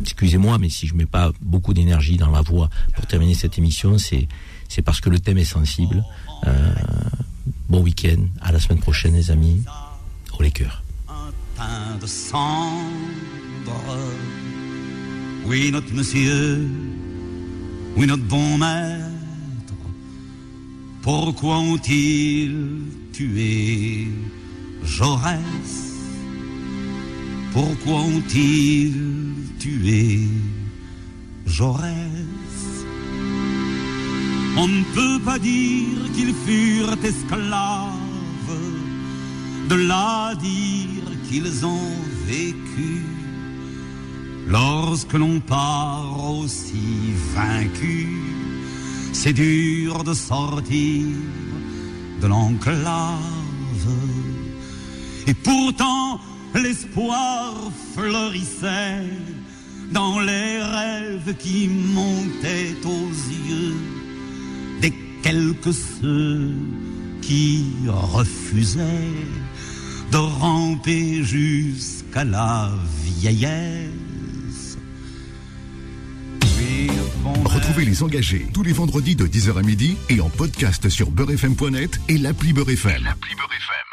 [0.00, 3.98] Excusez-moi, mais si je mets pas beaucoup d'énergie dans la voix pour terminer cette émission,
[3.98, 4.26] c'est
[4.68, 6.02] c'est parce que le thème est sensible.
[7.68, 9.62] Bon week-end, à la semaine prochaine, les amis.
[10.38, 10.82] Au les cœurs.
[15.46, 16.68] Oui, notre monsieur,
[17.96, 19.74] oui, notre bon maître,
[21.02, 22.99] pourquoi ont-ils
[24.82, 25.70] Jaurès
[27.52, 30.20] Pourquoi ont-ils tué
[31.46, 31.94] Jaurès
[34.56, 37.90] On ne peut pas dire qu'ils furent esclaves
[39.68, 43.04] de là dire qu'ils ont vécu.
[44.48, 48.08] Lorsque l'on part aussi vaincu,
[49.12, 51.06] c'est dur de sortir
[52.20, 53.18] de l'enclave.
[55.26, 56.20] Et pourtant,
[56.54, 57.54] l'espoir
[57.94, 59.04] fleurissait
[59.92, 63.10] dans les rêves qui montaient aux
[63.48, 63.74] yeux
[64.80, 64.92] des
[65.22, 66.52] quelques ceux
[67.22, 68.84] qui refusaient
[70.10, 72.70] de ramper jusqu'à la
[73.04, 73.99] vieillesse.
[77.44, 82.00] Retrouvez les engagés tous les vendredis de 10h à midi et en podcast sur beurrefm.net
[82.08, 82.18] et.
[82.18, 83.89] L'appli Beurrefm.